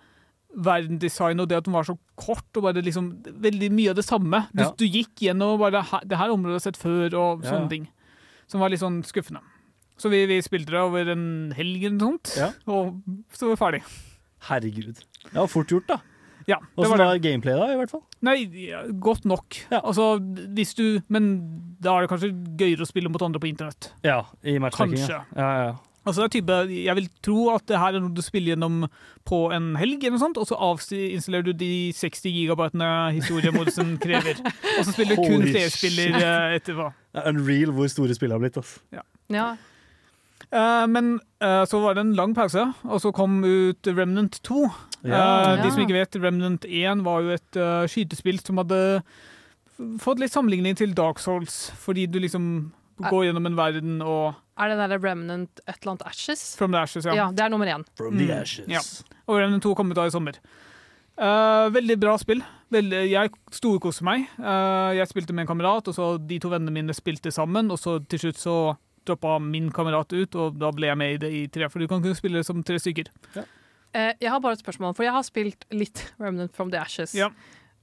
[0.52, 3.12] verdendesign og det at den var så kort, og bare liksom
[3.42, 4.42] veldig mye av det samme.
[4.52, 4.70] Du, Ja.
[4.76, 7.72] du gikk gjennom bare Det her området har sett før, og sånne ja.
[7.72, 7.88] ting.
[8.46, 9.40] Som var litt sånn skuffende.
[9.96, 12.50] Så vi, vi spilte det over en helg eller noe sånt, Ja.
[12.66, 13.00] og
[13.32, 13.82] så var vi ferdig.
[14.48, 14.98] Herregud.
[15.30, 16.00] Det var fort gjort, da.
[16.48, 17.22] Ja, det Åssen var var det.
[17.26, 18.02] gameplay, da, i hvert fall?
[18.26, 18.36] Nei,
[18.68, 19.56] ja, godt nok.
[19.70, 19.80] Ja.
[19.84, 20.16] Altså,
[20.56, 21.30] hvis du Men
[21.82, 23.92] da er det kanskje gøyere å spille mot andre på internett.
[24.06, 24.98] Ja, i matchmaking.
[25.02, 25.22] Kanskje.
[25.36, 25.40] Ja.
[25.42, 25.72] Ja, ja.
[26.02, 28.88] Altså, det er type, jeg vil tro at det her er noe du spiller gjennom
[29.28, 32.88] på en helg, eller noe sånt, og så avinstallerer du de 60 gigabytene
[33.20, 34.40] historiemodusen krever.
[34.42, 36.88] Og så spiller du kun flerspiller eh, etterpå.
[37.14, 38.58] Er unreal hvor store spillet har blitt.
[38.58, 38.82] Altså.
[38.98, 39.04] Ja.
[40.52, 44.66] Eh, men eh, så var det en lang pause, og så kom ut Remnant 2.
[45.00, 45.22] Ja.
[45.22, 48.80] Eh, de som ikke vet, Remnant 1 var jo et skytespill som hadde
[50.02, 52.46] fått litt sammenligning til Dark Souls, fordi du liksom
[53.02, 56.42] går gjennom en verden og Er det der Remnant et eller annet Ashes?
[56.58, 57.16] From the Ashes, ja.
[57.16, 57.86] Ja, det er nummer én.
[57.96, 58.80] From the Mm, ja.
[59.26, 60.36] Og Remnant 2 kom ut da i sommer.
[61.16, 62.42] Uh, veldig bra spill.
[62.72, 64.28] Veldig, jeg storkoste meg.
[64.38, 67.70] Uh, jeg spilte med en kamerat, og så de to vennene mine spilte sammen.
[67.72, 68.56] Og så til slutt så
[69.08, 71.68] droppa min kamerat ut, og da ble jeg med i det i tre.
[71.72, 73.10] For du kan kunne spille som tre stykker.
[73.92, 77.14] Eh, jeg har bare et spørsmål, for jeg har spilt litt Remnant from the Ashes.
[77.18, 77.28] Ja.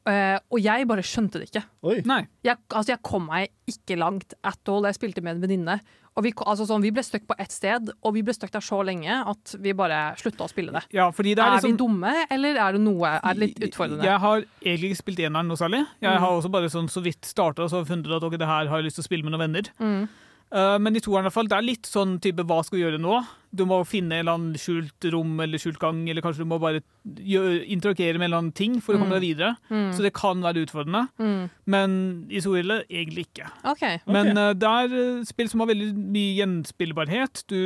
[0.09, 1.61] Eh, og jeg bare skjønte det ikke.
[1.85, 1.99] Oi.
[2.01, 4.87] Jeg, altså, jeg kom meg ikke langt at all.
[4.89, 5.75] Jeg spilte med en venninne.
[6.17, 8.63] Og vi, altså, sånn, vi ble stuck på ett sted, og vi ble stuck der
[8.65, 10.81] så lenge at vi bare slutta å spille det.
[10.97, 13.61] Ja, fordi det Er, er liksom vi dumme, eller er det noe Er det litt
[13.69, 14.03] utfordrende?
[14.07, 15.83] Jeg har egentlig ikke spilt eneren noe særlig.
[16.01, 16.19] Jeg Mm.
[16.25, 18.67] har også bare sånn så vidt starta og så funnet ut at okay, det her
[18.67, 19.69] har jeg lyst til å spille med noen venner.
[19.79, 20.09] Mm.
[20.51, 22.83] Eh, men i toeren i hvert fall, det er litt sånn type hva skal vi
[22.85, 23.19] gjøre nå?
[23.53, 26.57] Du må finne en eller annen skjult rom eller skjult gang, eller kanskje du må
[26.61, 26.81] bare
[27.69, 29.19] interagere med en eller annen ting for å komme Mm.
[29.19, 29.55] deg videre.
[29.69, 29.93] Mm.
[29.93, 31.07] Så det kan være utfordrende.
[31.19, 31.49] Mm.
[31.65, 33.49] Men i Sorille egentlig ikke.
[33.63, 33.99] Okay.
[34.07, 37.43] Men eh, det er eh, spill som har veldig mye gjenspillbarhet.
[37.47, 37.57] Du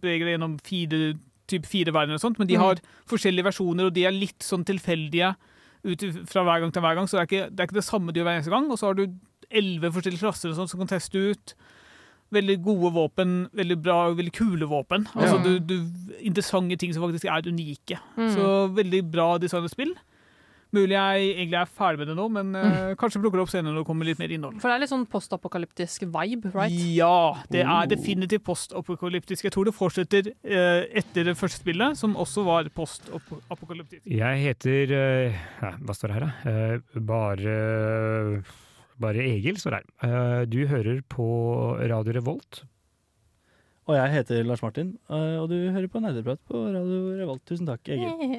[0.00, 1.14] beveger deg gjennom fire,
[1.48, 2.60] typ fire verdener og sånt, men de Mm.
[2.64, 2.76] har
[3.08, 5.34] forskjellige versjoner, og de er litt sånn tilfeldige
[5.84, 7.84] ut fra hver gang til hver gang, så det er ikke det, er ikke det
[7.88, 8.70] samme de gjør hver eneste gang.
[8.70, 9.06] Og så har du
[9.50, 11.54] elleve forskjellige klasser og sånt som kan teste ut.
[12.30, 15.08] Veldig gode våpen, veldig bra, veldig kule våpen.
[15.14, 15.42] Altså Ja.
[15.42, 17.98] du, du, interessante ting som faktisk er unike.
[18.16, 18.30] Mm.
[18.36, 19.96] Så veldig bra designet spill.
[20.70, 23.72] Mulig jeg egentlig er ferdig med det nå, men uh, kanskje plukker det opp senere
[23.74, 24.60] når det kommer litt mer innhold.
[24.62, 26.70] For det er litt sånn postapokalyptisk vibe, right?
[26.94, 27.72] Ja, det Oh.
[27.80, 29.42] er definitivt postapokalyptisk.
[29.48, 34.06] Jeg tror det fortsetter uh, etter det første spillet, som også var postapokalyptisk.
[34.06, 36.54] Jeg heter uh, Hva står det her, da?
[36.54, 38.44] Eh, bare
[39.00, 39.86] Bare Egil står her.
[40.04, 41.26] Eh, du hører på
[41.80, 42.64] Radio Revolt.
[43.90, 47.42] Og jeg heter Lars Martin, eh, og du hører på Nerdeprat på Radio Revolt.
[47.48, 48.36] Tusen takk, Egil.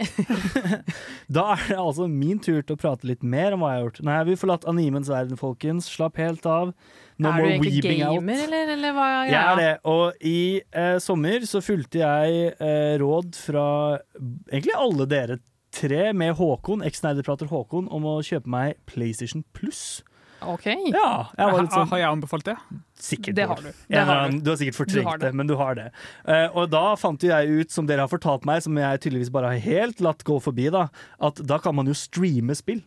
[1.35, 3.85] Da er det altså min tur til å prate litt mer om hva jeg har
[3.87, 3.99] gjort.
[4.11, 5.89] Har vi forlatt animens verden, folkens.
[5.91, 6.71] Slapp helt av.
[7.21, 8.19] No er du egentlig weeping out.
[8.19, 9.73] gamer, eller, eller hva er Jeg er det.
[9.91, 13.65] Og i eh, sommer så fulgte jeg eh, råd fra
[14.51, 15.39] egentlig alle dere
[15.71, 20.01] tre, med Håkon, eks-nerdeprater Håkon, om å kjøpe meg PlayStation Pluss.
[20.41, 20.65] OK.
[20.93, 22.55] Ja, jeg var litt sånn Har jeg anbefalt det?
[23.01, 23.35] Sikkert.
[23.35, 23.69] Det har du.
[23.89, 24.39] Det har du.
[24.41, 25.27] du har sikkert fortrengt det.
[25.31, 25.87] det, men du har det.
[26.25, 29.31] Eh, og da fant jo jeg ut, som dere har fortalt meg, som jeg tydeligvis
[29.33, 30.87] bare har helt latt gå forbi, da,
[31.19, 32.81] at da kan man jo streame spill.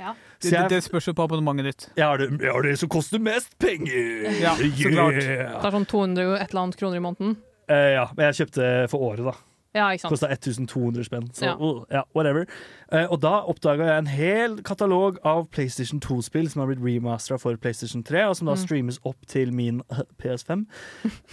[0.00, 0.14] Ja.
[0.40, 1.88] Så Det, jeg- det spørs jo på abonnementet ditt.
[2.00, 4.30] Ja, det, er det som koster mest penger!
[4.40, 5.20] Ja, så klart.
[5.20, 7.36] Det er sånn 200 et eller annet kroner i måneden.
[7.68, 9.34] Eh, ja, men jeg kjøpte for året, da.
[9.72, 10.10] Ja, ikke sant.
[10.10, 11.28] Kosta 1200 spenn.
[11.32, 11.52] Så Ja.
[11.54, 12.46] uh, ja, whatever.
[12.92, 17.38] Uh, og da oppdaga jeg en hel katalog av PlayStation 2-spill som har blitt remastera
[17.38, 18.64] for PlayStation 3, og som da Mm.
[18.66, 20.66] streames opp til min uh, PS5.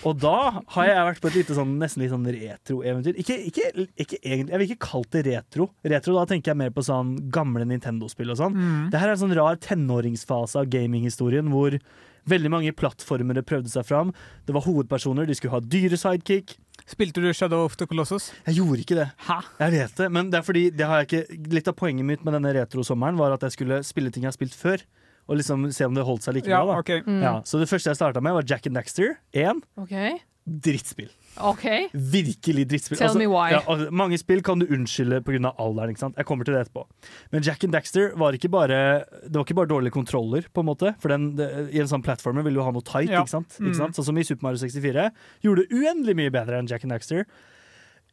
[0.06, 3.18] Og da har jeg vært på et lite sånn, nesten litt sånn retro-eventyr.
[3.18, 5.70] Ikke, ikke, ikke egentlig, Jeg vil ikke kalle det retro.
[5.84, 8.54] Retro, Da tenker jeg mer på sånn gamle Nintendo-spill og sånn.
[8.54, 8.92] Mm.
[8.92, 11.80] Det her er en sånn rar tenåringsfase av gaminghistorien hvor
[12.28, 14.14] veldig mange plattformere prøvde seg fram.
[14.46, 16.58] Det var hovedpersoner, de skulle ha dyre sidekick.
[16.88, 18.30] Spilte du Shadow of the Colossus?
[18.48, 19.08] Jeg gjorde ikke det.
[19.28, 19.40] Hæ?
[19.60, 22.24] Jeg vet det, men det er fordi det har jeg ikke, litt av poenget mitt
[22.24, 24.86] med denne retrosommeren var at jeg skulle spille ting jeg har spilt før.
[25.28, 26.78] Og liksom se om det holdt seg like Ja, bra.
[26.78, 26.80] da.
[26.80, 27.04] ok.
[27.04, 27.20] Mm.
[27.26, 29.60] Ja, så det første jeg starta med, var Jack and Daxter 1.
[29.84, 30.14] Okay.
[30.48, 31.10] Drittspill.
[31.42, 31.66] OK.
[31.94, 32.98] Virkelig drittspill.
[32.98, 33.52] Tell me why.
[33.54, 35.52] ja, altså, mange spill kan du unnskylde pga.
[35.58, 35.90] alderen.
[35.94, 36.16] ikke sant?
[36.18, 36.86] Jeg kommer til det etterpå.
[37.32, 38.80] Men Jack and Daxter var ikke bare
[39.28, 40.96] Det var ikke bare dårlige kontroller, på en måte.
[41.00, 43.22] For den, det, i en sånn plattformer vil du ha noe tight, Ja.
[43.22, 43.58] ikke, sant?
[43.60, 43.68] Mm.
[43.72, 43.96] ikke sant?
[44.00, 45.12] Sånn som i Super Mario 64.
[45.44, 47.26] Gjorde det uendelig mye bedre enn Jack and Daxter.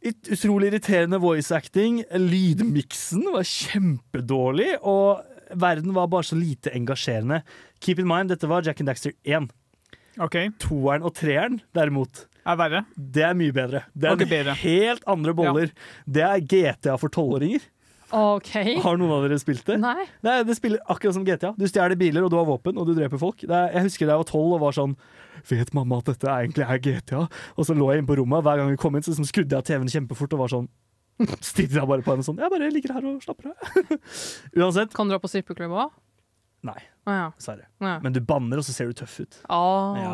[0.04, 2.02] Ut- Utrolig irriterende voice acting.
[2.12, 5.22] Lydmiksen var kjempedårlig, og
[5.56, 7.42] verden var bare så lite engasjerende.
[7.80, 9.48] Keep in mind, dette var Jack and Daxter 1.
[10.20, 10.50] Okay.
[10.62, 12.84] Toeren og treeren, derimot, Er verre?
[12.94, 13.84] det er mye bedre.
[13.94, 14.56] Det er okay, bedre.
[14.60, 15.72] helt andre boller.
[16.04, 17.64] Det er GTA for tolvåringer.
[18.14, 18.76] Okay.
[18.84, 19.78] Har noen av dere spilt det?
[19.82, 20.04] Nei.
[20.22, 21.54] Nei, det spiller akkurat som GTA.
[21.58, 23.40] Du stjeler biler, og du har våpen, og du dreper folk.
[23.42, 24.96] Det er, jeg husker da jeg var tolv og var sånn
[25.44, 27.24] Vet mamma at dette egentlig er GTA?
[27.58, 29.52] Og så lå jeg inne på rommet, hver gang vi kom inn, så liksom skrudde
[29.52, 30.70] jeg av TV-en kjempefort og var sånn
[31.44, 33.90] Stirra bare på henne sånn Jeg bare ligger her og slapper av.
[34.58, 34.94] Uansett.
[34.96, 35.92] Kan du dra på strippeklubb òg?
[36.64, 36.78] Nei,
[37.36, 37.66] dessverre.
[37.84, 37.98] Ja.
[38.00, 39.36] Men du banner, og så ser du tøff ut.
[39.52, 40.06] Oh, ja.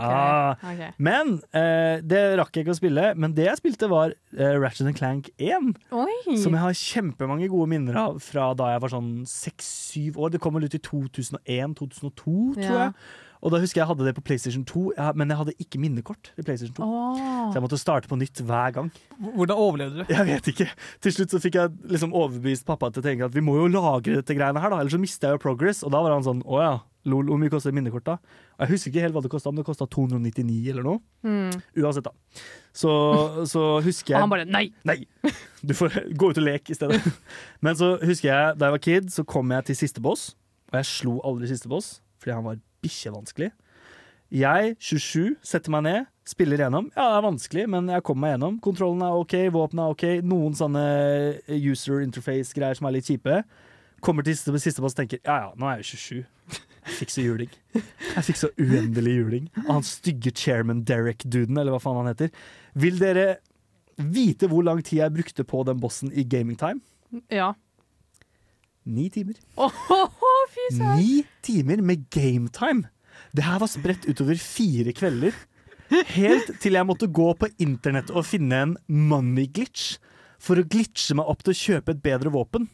[0.57, 0.73] okay.
[0.75, 0.89] Okay.
[0.99, 3.05] Men eh, det rakk jeg ikke å spille.
[3.15, 5.71] Men det jeg spilte, var eh, Ratchet Clank 1.
[5.95, 6.17] Oi!
[6.43, 10.35] Som jeg har kjempemange gode minner av fra da jeg var sånn seks-syv år.
[10.35, 12.79] Det kom vel ut i 2001-2002, tror Ja.
[12.89, 12.93] jeg.
[13.41, 15.81] Og da husker jeg jeg hadde det på PlayStation 2, ja, men jeg hadde ikke
[15.81, 16.33] minnekort.
[16.37, 17.23] i PlayStation 2 oh.
[17.49, 18.91] Så jeg måtte starte på nytt hver gang.
[19.17, 20.13] Hvordan overlevde du?
[20.13, 20.67] Jeg vet ikke.
[21.01, 23.71] Til slutt så fikk jeg liksom overbevist pappa til å tenke at vi må jo
[23.73, 25.81] lagre dette greiene her, da, ellers så mister jeg jo progress.
[25.87, 26.75] Og da var han sånn å ja,
[27.09, 28.19] lol, hvor mye koster minnekort da?
[28.59, 31.01] Og jeg husker ikke helt hva det kosta, men det kosta 299 eller noe.
[31.25, 31.57] Mm.
[31.81, 32.45] Uansett, da.
[32.77, 32.93] Så,
[33.51, 34.67] så husker jeg Og han bare nei!
[34.89, 35.01] Nei!
[35.65, 37.01] Du får gå ut og leke i stedet.
[37.65, 40.35] Men så husker jeg da jeg var kid, så kom jeg til siste boss.
[40.71, 43.51] Og jeg slo aldri siste boss, fordi han var bikkjevanskelig.
[44.31, 46.87] Jeg, 27, setter meg ned, spiller gjennom.
[46.95, 48.59] Ja, det er vanskelig, men jeg kommer meg gjennom.
[48.63, 50.05] Kontrollen er OK, våpenet er OK.
[50.31, 50.85] Noen sånne
[51.51, 53.41] user interface-greier som er litt kjipe.
[54.01, 56.21] Kommer til siste, siste boss og tenker ja ja, nå er jeg 27.
[56.81, 57.51] Jeg fikk så juling.
[57.75, 59.49] Jeg fikk så uendelig juling.
[59.67, 62.31] Og han stygge chairman Derek-duden, eller hva faen han heter.
[62.81, 63.27] Vil dere
[64.01, 66.81] vite hvor lang tid jeg brukte på den bossen i gaming time?
[67.29, 67.53] Ja.
[68.89, 69.37] Ni timer.
[70.51, 70.99] Fy søren!
[71.01, 72.89] Ni timer med gametime!
[73.37, 75.37] Det her var spredt utover fire kvelder.
[76.15, 79.99] Helt til jeg måtte gå på internett og finne en money glitch
[80.41, 82.69] for å glitche meg opp til å kjøpe et bedre våpen,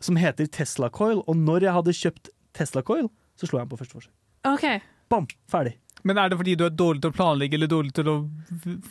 [0.00, 1.20] som heter Tesla Coil.
[1.26, 4.14] Og når jeg hadde kjøpt Tesla Coil, så slo jeg den på første forsøk.
[4.56, 4.80] Okay.
[5.12, 5.26] Bam!
[5.50, 5.76] Ferdig.
[6.06, 8.14] Men er det fordi du er dårlig til å planlegge eller dårlig til å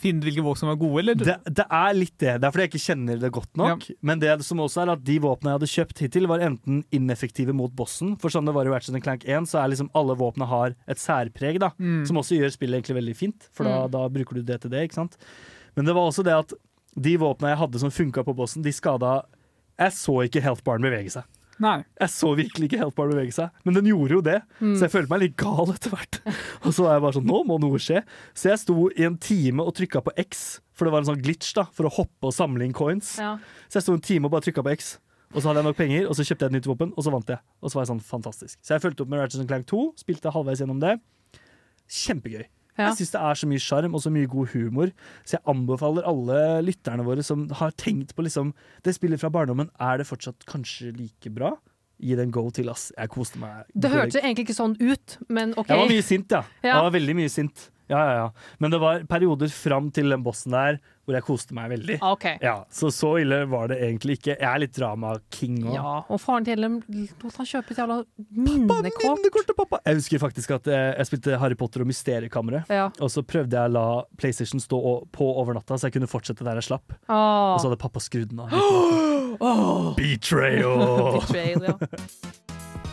[0.02, 1.00] finne hvilke våpen som er gode?
[1.00, 1.16] Eller?
[1.16, 2.34] Det, det er litt det.
[2.42, 3.86] Det er fordi jeg ikke kjenner det godt nok.
[4.10, 7.54] Men det som også er at de våpnene jeg hadde kjøpt hittil, var enten ineffektive
[7.56, 8.14] mot bossen.
[8.20, 11.00] For sånn det var i Ratchet Clank 1, så er liksom alle våpnene har et
[11.00, 11.72] særpreg, da.
[11.80, 12.02] Mm.
[12.10, 13.90] Som også gjør spillet egentlig veldig fint, for da, Mm.
[13.96, 15.16] da bruker du det til det, ikke sant.
[15.76, 16.52] Men det var også det at
[16.96, 19.22] de våpnene jeg hadde som funka på bossen, de skada
[19.78, 21.24] Jeg så ikke health baren bevege seg.
[21.62, 21.78] Nei.
[22.00, 24.36] Jeg så virkelig ikke Healthbar bevege seg, men den gjorde jo det.
[24.60, 24.74] Mm.
[24.76, 26.20] Så jeg følte meg litt gal etter hvert.
[26.66, 28.02] Og så var jeg bare sånn, nå må noe skje.
[28.36, 30.44] Så jeg sto i en time og trykka på X,
[30.76, 33.16] for det var en sånn glitch da, for å hoppe og samle inn coins.
[33.22, 33.36] Ja.
[33.70, 34.96] Så jeg sto en time og bare trykka på X.
[35.34, 37.12] Og så hadde jeg nok penger, og så kjøpte jeg et nytt våpen, og så
[37.12, 37.42] vant jeg.
[37.60, 38.58] Og så var jeg sånn fantastisk.
[38.62, 40.94] Så jeg fulgte opp med Ratchet Clank 2, spilte halvveis gjennom det.
[41.92, 42.46] Kjempegøy.
[42.76, 42.90] Ja.
[42.90, 44.90] Jeg syns det er så mye sjarm og så mye god humor,
[45.24, 48.52] så jeg anbefaler alle lytterne våre som har tenkt på liksom
[48.84, 51.54] Det spillet fra barndommen, er det fortsatt kanskje like bra?
[51.96, 52.90] Gi det en go til, ass.
[52.92, 53.64] Jeg koste meg.
[53.72, 55.70] Det hørtes egentlig ikke sånn ut, men OK.
[55.72, 56.42] Jeg var mye sint, ja.
[56.60, 56.74] Ja.
[56.74, 57.70] Jeg var veldig mye sint.
[57.92, 58.28] Ja, ja, ja.
[58.58, 61.96] Men det var perioder fram til den bossen der hvor jeg koste meg veldig.
[62.02, 62.34] Okay.
[62.42, 64.32] Ja, så så ille var det egentlig ikke.
[64.34, 65.76] Jeg er litt drama-king òg.
[65.76, 66.80] Ja, og faren til Ellen
[67.22, 68.00] lot han kjøpe et jævla
[68.34, 69.52] minnekort.
[69.56, 72.72] Pappa, Jeg husker faktisk at jeg, jeg spilte Harry Potter og Mysteriekammeret.
[72.74, 72.88] Ja.
[72.98, 73.84] Og så prøvde jeg å la
[74.18, 74.80] PlayStation stå
[75.14, 76.96] på over natta, så jeg kunne fortsette der jeg slapp.
[77.06, 77.54] Ah.
[77.54, 78.50] Og så hadde pappa skrudd den av.
[80.00, 81.20] Betrayal!
[81.22, 81.78] Betrayal, ja.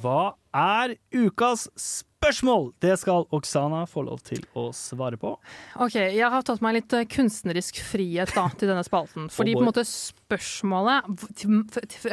[0.00, 2.70] Hva er ukas spørsmål?
[2.82, 5.34] Det skal Oksana få lov til å svare på.
[5.80, 9.28] OK, jeg har tatt meg litt eh, kunstnerisk frihet da, til denne spalten.
[9.36, 10.98] Fordi Oh på en måte spørsmålet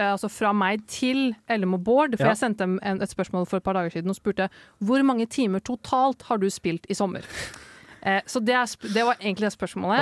[0.03, 2.33] altså fra meg til Ellem og Bård For Ja.
[2.33, 4.49] jeg sendte en, et spørsmål for et par dager siden og spurte
[4.83, 7.23] hvor mange timer totalt har du spilt i sommer.
[8.01, 9.99] Eh, så det, er, det var egentlig det spørsmålet.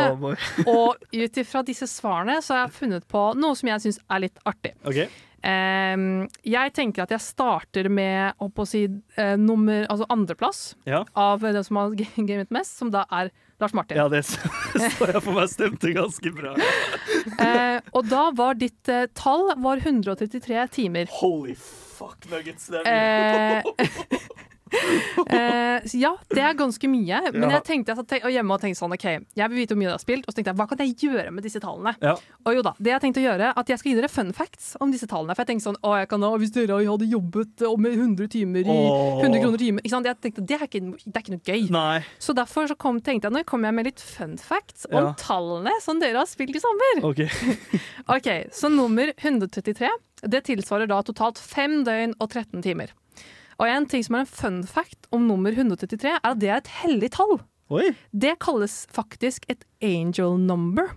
[0.66, 4.00] Oh og ut ifra disse svarene så har jeg funnet på noe som jeg syns
[4.10, 4.74] er litt artig.
[4.86, 5.00] Ok.
[5.46, 8.86] Jeg tenker at jeg starter med å si,
[9.18, 11.04] eh, nummer, altså andreplass Ja.
[11.16, 13.30] av den som har gamet mest, som da er
[13.62, 13.98] Lars Martin.
[13.98, 14.42] Ja, det så
[14.98, 16.56] så jeg for meg stemte ganske bra.
[17.40, 21.08] Eh, og da var ditt eh, tall var 133 timer.
[21.22, 23.88] Holy fuck nuggets, det er Eh,
[25.90, 27.20] så ja, det er ganske mye.
[27.34, 27.58] Men Ja.
[27.60, 29.06] jeg tenkte jeg satt hjemme og tenkte sånn OK,
[29.36, 30.96] jeg vil vite hvor mye dere har spilt, og så tenkte jeg hva kan jeg
[31.04, 31.96] gjøre med disse tallene?
[32.02, 32.16] Ja.
[32.46, 34.72] Og jo da, det jeg tenkte å gjøre, at jeg skal gi dere fun facts
[34.82, 35.36] om disse tallene.
[35.36, 38.66] For jeg tenkte sånn, å, jeg kan da, hvis dere hadde jobbet med 100 timer
[38.66, 38.78] i
[39.24, 40.10] 100 kroner timen, ikke sant?
[40.10, 41.68] Jeg tenkte, det er ikke, det er ikke noe gøy.
[41.76, 42.00] Nei.
[42.20, 45.00] Så derfor så kom, tenkte jeg, nå kommer jeg med litt fun facts Ja.
[45.02, 47.04] om tallene som dere har spilt i sommer.
[47.12, 47.24] OK.
[48.16, 49.90] Ok, så nummer 133,
[50.30, 52.92] det tilsvarer da totalt 5 døgn og 13 timer.
[53.58, 56.60] Og en ting som er en fun fact om nummer 133, er at det er
[56.60, 57.40] et hellig tall.
[57.74, 57.90] Oi.
[58.12, 60.94] Det kalles faktisk et angel number.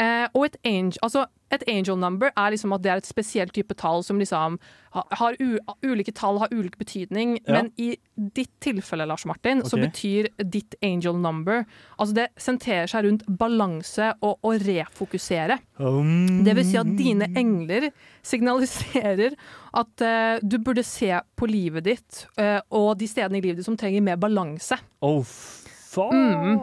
[0.00, 3.54] Eh, og et angel, altså et angel number er liksom at det er et spesielt
[3.56, 4.58] type tall som liksom
[4.94, 5.34] har
[5.82, 7.52] Ulike tall har ulik betydning, Ja.
[7.52, 11.64] men i ditt tilfelle, Lars Martin, så betyr ditt angel number
[11.98, 15.58] Altså det sentrerer seg rundt balanse og å refokusere.
[15.78, 16.44] Um.
[16.44, 17.90] Det vil si at dine engler
[18.22, 19.34] signaliserer
[19.74, 23.68] at uh, du burde se på livet ditt uh, og de stedene i livet ditt
[23.68, 24.78] som trenger mer balanse.
[25.02, 26.12] Oh, fuck.
[26.14, 26.58] Mm.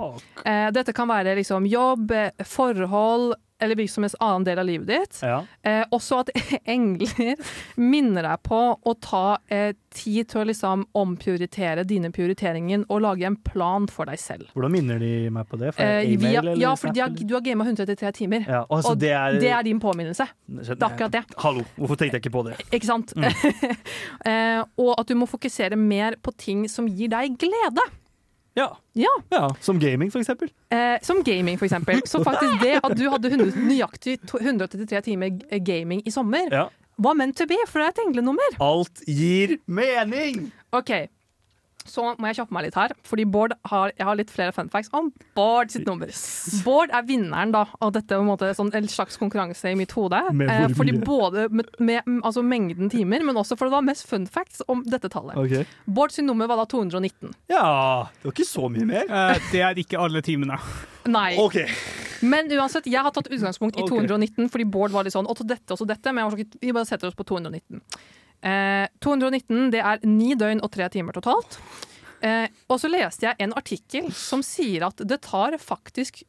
[0.45, 2.13] Uh, dette kan være liksom jobb,
[2.47, 5.19] forhold eller hvilken som helst annen del av livet ditt.
[5.25, 5.41] Ja.
[5.63, 6.31] Eh, også at
[6.75, 7.35] engler
[7.79, 13.27] minner deg på å ta eh, tid til å liksom omprioritere dine prioriteringer og lage
[13.29, 14.49] en plan for deg selv.
[14.55, 15.73] Hvordan minner de meg på det?
[15.77, 18.45] Eh, jeg via, ja, for har, du har gama 133 timer.
[18.47, 20.25] Ja, altså, og det er- din påminnelse.
[20.47, 21.23] Det er akkurat det.
[21.37, 22.55] Hallo, hvorfor tenkte jeg ikke på det?
[22.73, 23.13] Ikke sant?
[24.29, 27.85] eh, og at du må fokusere mer på ting som gir deg glede.
[28.55, 28.67] Ja.
[28.95, 29.47] Ja.
[29.61, 30.49] Som gaming, for eksempel.
[30.71, 32.01] Eh, som gaming, for eksempel.
[32.05, 35.29] Så faktisk det at du hadde 100, nøyaktig to- 133 timer
[35.65, 36.65] gaming i sommer, Ja.
[36.97, 38.57] var meant to be, for det er et englenummer.
[38.59, 40.51] Alt gir mening!
[40.71, 40.91] OK.
[41.87, 44.69] Så må jeg kjappe meg litt her, fordi Bård har, jeg har litt flere fun
[44.71, 46.11] facts om Bård sitt nummer.
[46.65, 49.95] Bård er vinneren da, av dette, på en, måte, sånn, en slags konkurranse i mitt
[49.97, 50.21] hode.
[50.37, 53.85] Med Eh, fordi både med, med mm, altså mengden timer, men også for det var
[53.85, 55.37] mest fun facts om dette tallet.
[55.39, 55.65] Okay.
[55.85, 57.33] Bård sitt nummer var da 219.
[57.51, 59.09] Ja, det var ikke så mye mer.
[59.09, 60.59] Eh, det er ikke alle timene.
[61.09, 61.33] Nei.
[62.21, 63.93] Men uansett, jeg har tatt utgangspunkt i Ok.
[63.95, 66.59] 219, fordi Bård var litt sånn også dette, og så dette, men jeg var sånn,
[66.61, 67.81] vi bare setter oss på 219.
[68.41, 71.59] Eh, 219 det er ni døgn og tre timer totalt.
[72.21, 76.21] Eh, og så leste jeg en artikkel som sier at det tar faktisk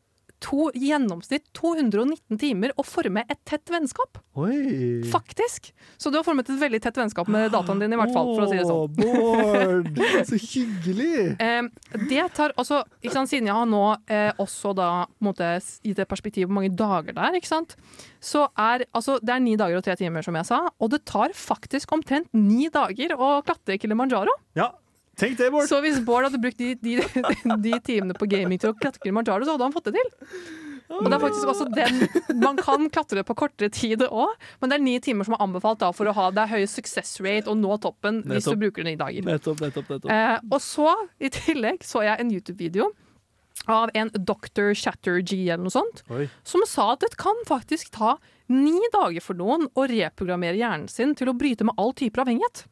[0.43, 4.21] to, i gjennomsnitt 219 timer å forme et tett vennskap.
[4.39, 5.03] Oi.
[5.13, 5.71] Faktisk!
[6.01, 8.33] Så du har formet et veldig tett vennskap med dataen din, i hvert fall.
[8.35, 8.93] for å si det sånn.
[8.99, 10.03] Bård!
[10.31, 11.37] Så hyggelig!
[11.43, 11.63] Eh,
[12.09, 14.91] det tar altså, ikke sant, Siden jeg har nå eh, også da
[15.25, 15.55] måte,
[15.87, 17.77] gitt et perspektiv på mange dager det er, ikke sant?
[18.23, 20.61] så er altså, det er ni dager og tre timer, som jeg sa.
[20.79, 24.35] Og det tar faktisk omtrent ni dager å klatre Kilimanjaro.
[24.59, 24.71] Ja,
[25.23, 25.71] tenk det, Bård.
[25.71, 26.99] Så hvis Bård hadde brukt de, de,
[27.69, 30.13] de timene på gaming til å klatre Kilimanjaro, så hadde han fått det til.
[30.93, 34.79] Og det er faktisk også den Man kan klatre på kortere tid òg, men det
[34.79, 37.51] er ni timer som er anbefalt da, for å ha det høye høy success rate
[37.51, 39.25] og nå toppen hvis du bruker den i dager.
[39.27, 40.11] Nettopp, nettopp, nettopp.
[40.13, 40.91] Eh, og så,
[41.23, 42.91] i tillegg, så jeg en YouTube-video
[43.71, 44.73] av en Dr.
[44.75, 46.27] Chatterjee eller noe sånt, Oi.
[46.47, 48.17] som sa at det kan faktisk ta
[48.53, 52.67] ni dager for noen å reprogrammere hjernen sin til å bryte med all typer avhengighet.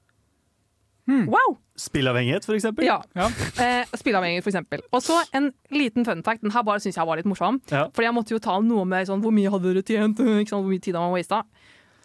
[1.30, 1.56] Wow!
[1.80, 2.84] Spillavhengighet, for eksempel?
[2.84, 2.98] Ja.
[3.60, 4.80] Eh, spillavhengighet, for eksempel.
[4.92, 6.42] Og så en liten fun fact.
[6.44, 7.60] Den her bare syns jeg var litt morsom.
[7.72, 7.86] Ja.
[7.92, 10.20] Fordi jeg måtte jo ta noe med sånn Hvor mye hadde dere tjent?
[10.42, 10.64] Ikke sant?
[10.64, 11.42] Hvor mye tid har man wasta?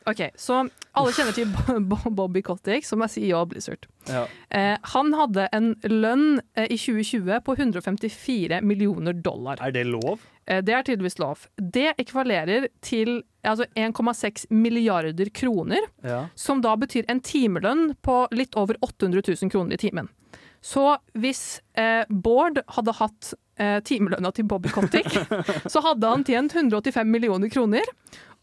[0.06, 0.60] Ok, så
[0.94, 3.88] alle kjenner til Bo- Bo- Bobby Kotick, som er CEO av Blizzard.
[4.06, 4.28] Ja.
[4.54, 9.58] Eh, han hadde en lønn eh, i 2020 på 154 millioner dollar.
[9.66, 10.22] Er det lov?
[10.48, 11.48] Eh, det er tydeligvis lov.
[11.58, 16.28] Det ekvalerer til altså 1,6 milliarder kroner, Ja.
[16.36, 20.10] som da betyr en timelønn på litt over 800 000 kroner i timen.
[20.66, 25.06] Så hvis eh, Bård hadde hatt eh, timelønna til Bobby Kotick,
[25.72, 27.84] så hadde han tjent 185 millioner kroner.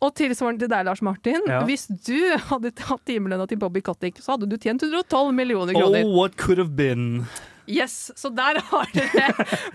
[0.03, 1.43] Og tilsvarende til deg, Lars Martin.
[1.47, 1.61] Ja.
[1.67, 2.17] Hvis du
[2.49, 6.03] hadde hatt timelønna til Bobby Kotick, så hadde du tjent 112 millioner kroner.
[6.07, 7.25] Oh, what could have been?
[7.71, 9.29] Yes, Så der har dere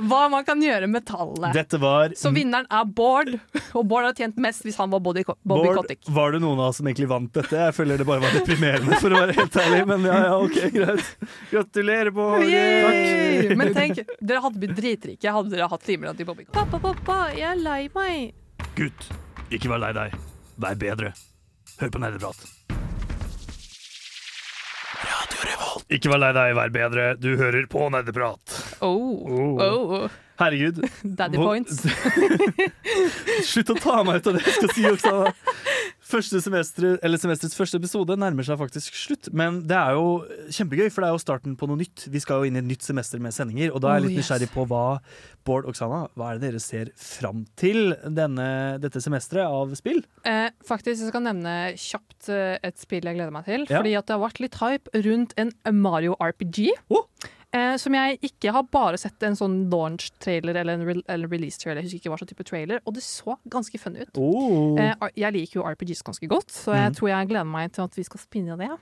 [0.09, 1.53] hva man kan gjøre med tallene.
[1.55, 3.31] Dette var Så vinneren er Bård,
[3.71, 6.03] og Bård hadde tjent mest hvis han var Bobby, Bobby Bård, Kotick.
[6.11, 7.55] var det noen av oss som egentlig vant dette?
[7.67, 9.81] Jeg føler det bare var deprimerende, for å være helt ærlig.
[9.93, 11.13] Men ja, ja, ok, greit.
[11.53, 12.43] Gratulerer, Bård.
[12.43, 13.55] Takk.
[13.61, 16.57] Men tenk, dere hadde blitt dritrike hadde dere hatt timelønn til Bobby Kotick.
[16.57, 18.35] Pappa, pappa, jeg er lei meg.
[18.77, 19.09] Gutt,
[19.53, 20.19] ikke vær lei deg.
[20.57, 21.13] Vær bedre.
[21.77, 22.57] Hør på nerdeprat.
[25.88, 27.03] Ikke vær lei deg, vær bedre.
[27.15, 28.55] Du hører på nerdeprat.
[28.83, 29.23] Oh.
[29.63, 30.09] oh.
[30.38, 30.83] Herregud.
[31.19, 31.81] Daddy Hvor- points.
[33.47, 35.31] Slutt å ta meg ut av det jeg skal si, Oksana.
[36.07, 39.27] Første semester, eller semesterets første episode nærmer seg faktisk slutt.
[39.35, 40.21] Men det er jo
[40.55, 42.05] kjempegøy, for det er jo starten på noe nytt.
[42.13, 44.07] Vi skal jo inn i et nytt semester med sendinger, og da er jeg Oh,
[44.07, 44.83] litt nysgjerrig på hva
[45.47, 48.47] Bård Oksana, hva er det dere ser fram til denne,
[48.83, 49.99] dette semesteret av spill?
[50.27, 53.65] Eh, faktisk, jeg skal nevne kjapt eh, et spill jeg gleder meg til.
[53.67, 53.81] Ja.
[53.81, 56.69] Fordi at det har vært litt hype rundt en Mario RPG.
[57.56, 61.80] Eh, som jeg ikke har bare sett en sånn launch-trailer eller en re eller release-trailer.
[61.80, 64.20] Jeg husker ikke hva slags type trailer, og det så ganske funny ut.
[64.20, 64.76] Oh.
[64.82, 66.98] Eh, jeg liker jo RPGs ganske godt, så jeg mm.
[67.00, 68.74] tror jeg gleder meg til at vi skal spinne det.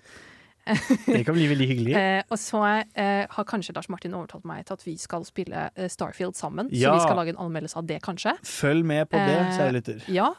[1.06, 1.94] Det kan bli veldig hyggelig.
[1.94, 5.68] Eh, og så eh, har kanskje Lars Martin overtalt meg til at vi skal spille
[5.76, 6.72] eh, Starfield sammen.
[6.74, 6.90] Ja.
[6.90, 8.34] Så vi skal lage en anmeldelse av det, kanskje.
[8.50, 10.02] Følg med på det, Eh, kjære lytter.
[10.10, 10.32] Ja.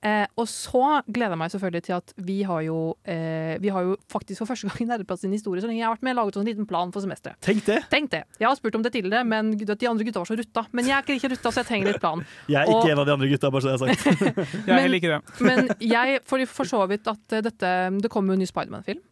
[0.00, 3.84] Eh, og så gleder jeg meg selvfølgelig til at vi har jo eh, Vi har
[3.84, 6.16] jo faktisk for første gang i Nerdeplass sin historie så lenge jeg har vært med,
[6.16, 7.36] laget en liten plan for semesteret.
[7.44, 7.76] Tenk det!
[7.92, 8.22] Tenk det.
[8.40, 10.64] Jeg har spurt om det tidligere, men gud, de andre gutta var så rutta.
[10.72, 12.24] Men jeg er ikke rutta, så jeg trenger litt plan.
[12.54, 14.40] Jeg er Og- ikke en av de andre gutta, bare så jeg har sagt.
[14.66, 15.20] Jeg er heller ikke det.
[15.44, 17.70] Men jeg får for så vidt at eh, dette
[18.00, 19.04] Det kommer jo en ny Spiderman-film.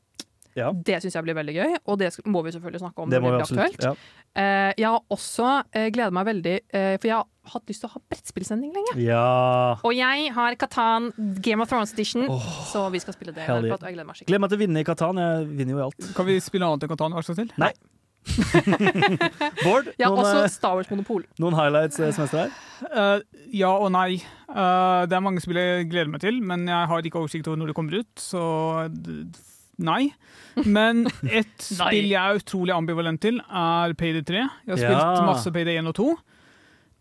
[0.59, 0.70] Ja.
[0.72, 3.11] Det syns jeg blir veldig gøy, og det må vi selvfølgelig snakke om.
[3.12, 3.78] Det når må vi blir absolutt.
[3.78, 3.88] aktuelt.
[3.88, 4.18] Ja.
[4.38, 7.88] Eh, jeg har også eh, gleder meg veldig, eh, for jeg har hatt lyst til
[7.88, 8.96] å ha brettspillsending lenge.
[9.02, 9.26] ja.
[9.82, 11.12] Og jeg har Katan
[11.44, 12.26] Game of Thrones Edition,
[12.72, 13.46] så vi skal spille det.
[13.48, 14.32] Og jeg gleder meg skikkelig.
[14.32, 15.22] Gleder meg til å vinne i Katan.
[15.24, 16.11] Jeg vinner jo i alt.
[16.16, 17.54] Kan vi spille annet enn Katan, snill?
[17.61, 17.72] Nei.
[19.64, 21.24] Bård, Ja, noen, også Star Wars Monopol.
[21.40, 22.90] noen highlights som semesteret her?
[22.92, 24.20] Uh, ja og nei.
[24.50, 27.61] Uh, det er mange spill jeg gleder meg til, men jeg har ikke oversikt over
[27.62, 28.42] når det kommer ut, så
[29.79, 30.09] nei.
[30.66, 34.41] Men et spill jeg er utrolig ambivalent til, er Payday 3.
[34.66, 34.99] Jeg har Ja.
[35.14, 36.09] spilt masse Payday 1 og 2.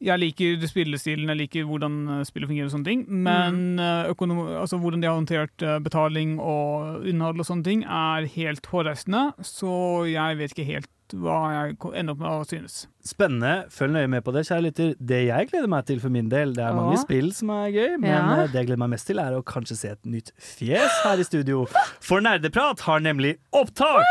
[0.05, 4.43] Jeg liker spillestilen, jeg liker hvordan eh, spillet fungerer og sånne ting, men eh, økonom
[4.61, 9.23] altså, hvordan de har håndtert eh, betaling og innhold og sånne ting, er helt hårreisende,
[9.41, 12.83] så jeg vet ikke helt hva jeg ender opp med å synes.
[13.07, 13.53] Spennende.
[13.71, 14.95] Følg nøye med på det, kjære lytter.
[14.99, 17.03] Det jeg gleder meg til for min del, det er mange Åh.
[17.05, 18.23] spill som er gøy, men Ja.
[18.43, 21.17] eh, det jeg gleder meg mest til, er å kanskje se et nytt fjes her
[21.17, 21.65] i studio.
[22.03, 24.03] For Nerdeprat har nemlig opptak!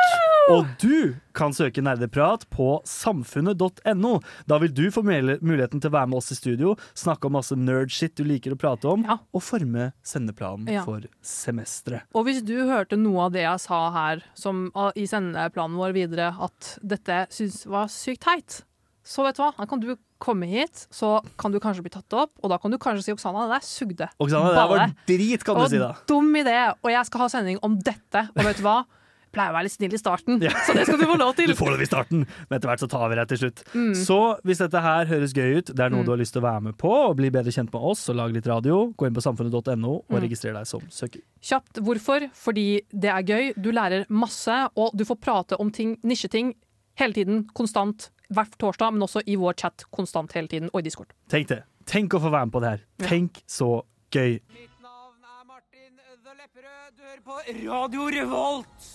[0.49, 4.21] Og du kan søke Nerdeprat på samfunnet.no.
[4.47, 7.57] Da vil du få muligheten til å være med oss i studio, snakke om masse
[7.59, 9.03] nerdshit du liker å prate om,
[9.35, 10.85] og forme sendeplanen Ja.
[10.87, 12.03] for semesteret.
[12.15, 15.93] Og hvis du hørte noe av det jeg sa her som, ah, i sendeplanen vår
[15.93, 18.63] videre, at dette syns var sykt teit,
[19.07, 22.13] så vet du hva, da kan du komme hit, så kan du kanskje bli tatt
[22.19, 24.09] opp, og da kan du kanskje si Oksana, det der sugde.
[24.19, 25.93] Oksana, det der var drit, kan du Og si da.
[26.11, 28.27] Dum idé, og jeg skal ha sending om dette.
[28.35, 28.81] Og vet du hva?
[29.27, 31.51] Jeg pleier å være litt snill i starten, så det skal du få lov til.
[31.53, 33.59] Du får lov i starten, men etter hvert så tar vi deg til slutt.
[33.77, 33.91] Mm.
[34.01, 34.17] Så
[34.49, 36.07] hvis dette her høres gøy ut, det er noe Mm.
[36.07, 38.17] du har lyst til å være med på og bli bedre kjent med oss og
[38.17, 40.23] lage litt radio, gå inn på samfunnet.no og Mm.
[40.25, 41.21] registrer deg som søker.
[41.45, 42.31] Kjapt hvorfor?
[42.33, 46.55] Fordi det er gøy, du lærer masse, og du får prate om ting, nisjeting
[46.97, 50.87] hele tiden, konstant, hver torsdag, men også i vår chat konstant hele tiden, og i
[50.89, 51.13] Discord.
[51.33, 51.63] Tenk det.
[51.87, 52.85] Tenk å få være med på det her.
[52.99, 53.09] Ja.
[53.13, 53.71] Tenk så
[54.15, 54.39] gøy.
[54.57, 56.95] Mitt navn er Martin Øddelepperød.
[56.97, 57.41] Du hører på
[57.71, 58.89] Radio Revolt!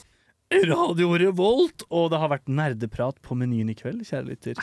[0.52, 4.60] Radio Revolt, og det har vært nerdeprat på menyen i kveld, kjære lytter.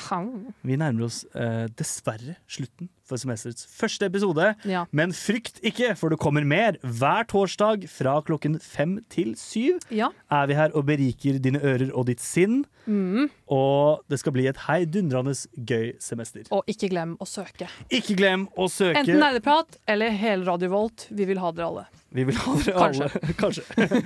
[0.68, 4.50] Vi nærmer oss eh, dessverre slutten for semesterets første episode.
[4.68, 4.82] Ja.
[4.92, 6.76] Men frykt ikke, for det kommer mer.
[6.84, 10.10] Hver torsdag fra klokken fem til syv Ja.
[10.30, 12.66] er vi her og beriker dine ører og ditt sinn.
[12.84, 13.30] Mm.
[13.48, 16.44] Og det skal bli et heidundrende gøy semester.
[16.52, 17.70] Og ikke glem å søke.
[17.88, 19.00] Ikke glem å søke.
[19.06, 21.08] Enten nerdeprat eller hele Radio Volt.
[21.08, 21.86] Vi vil ha dere alle.
[22.12, 23.08] Vi vil ha dere Kanskje.
[23.08, 23.34] alle.
[23.40, 24.04] Kanskje.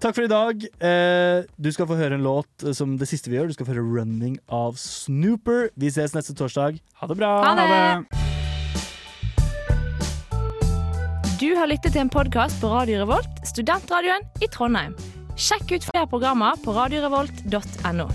[0.00, 0.62] Takk for i dag.
[0.80, 3.50] Eh, du skal få høre en låt eh, som det siste vi gjør.
[3.50, 5.68] Du skal få høre 'Running' av Snooper.
[5.76, 6.80] Vi ses neste torsdag.
[7.02, 7.32] Ha det bra.
[7.44, 8.08] Ha det.
[11.40, 14.96] Du har lyttet til en podkast på Radio Revolt, studentradioen i Trondheim.
[15.36, 18.08] Sjekk ut flere programmer på radiorevolt.no.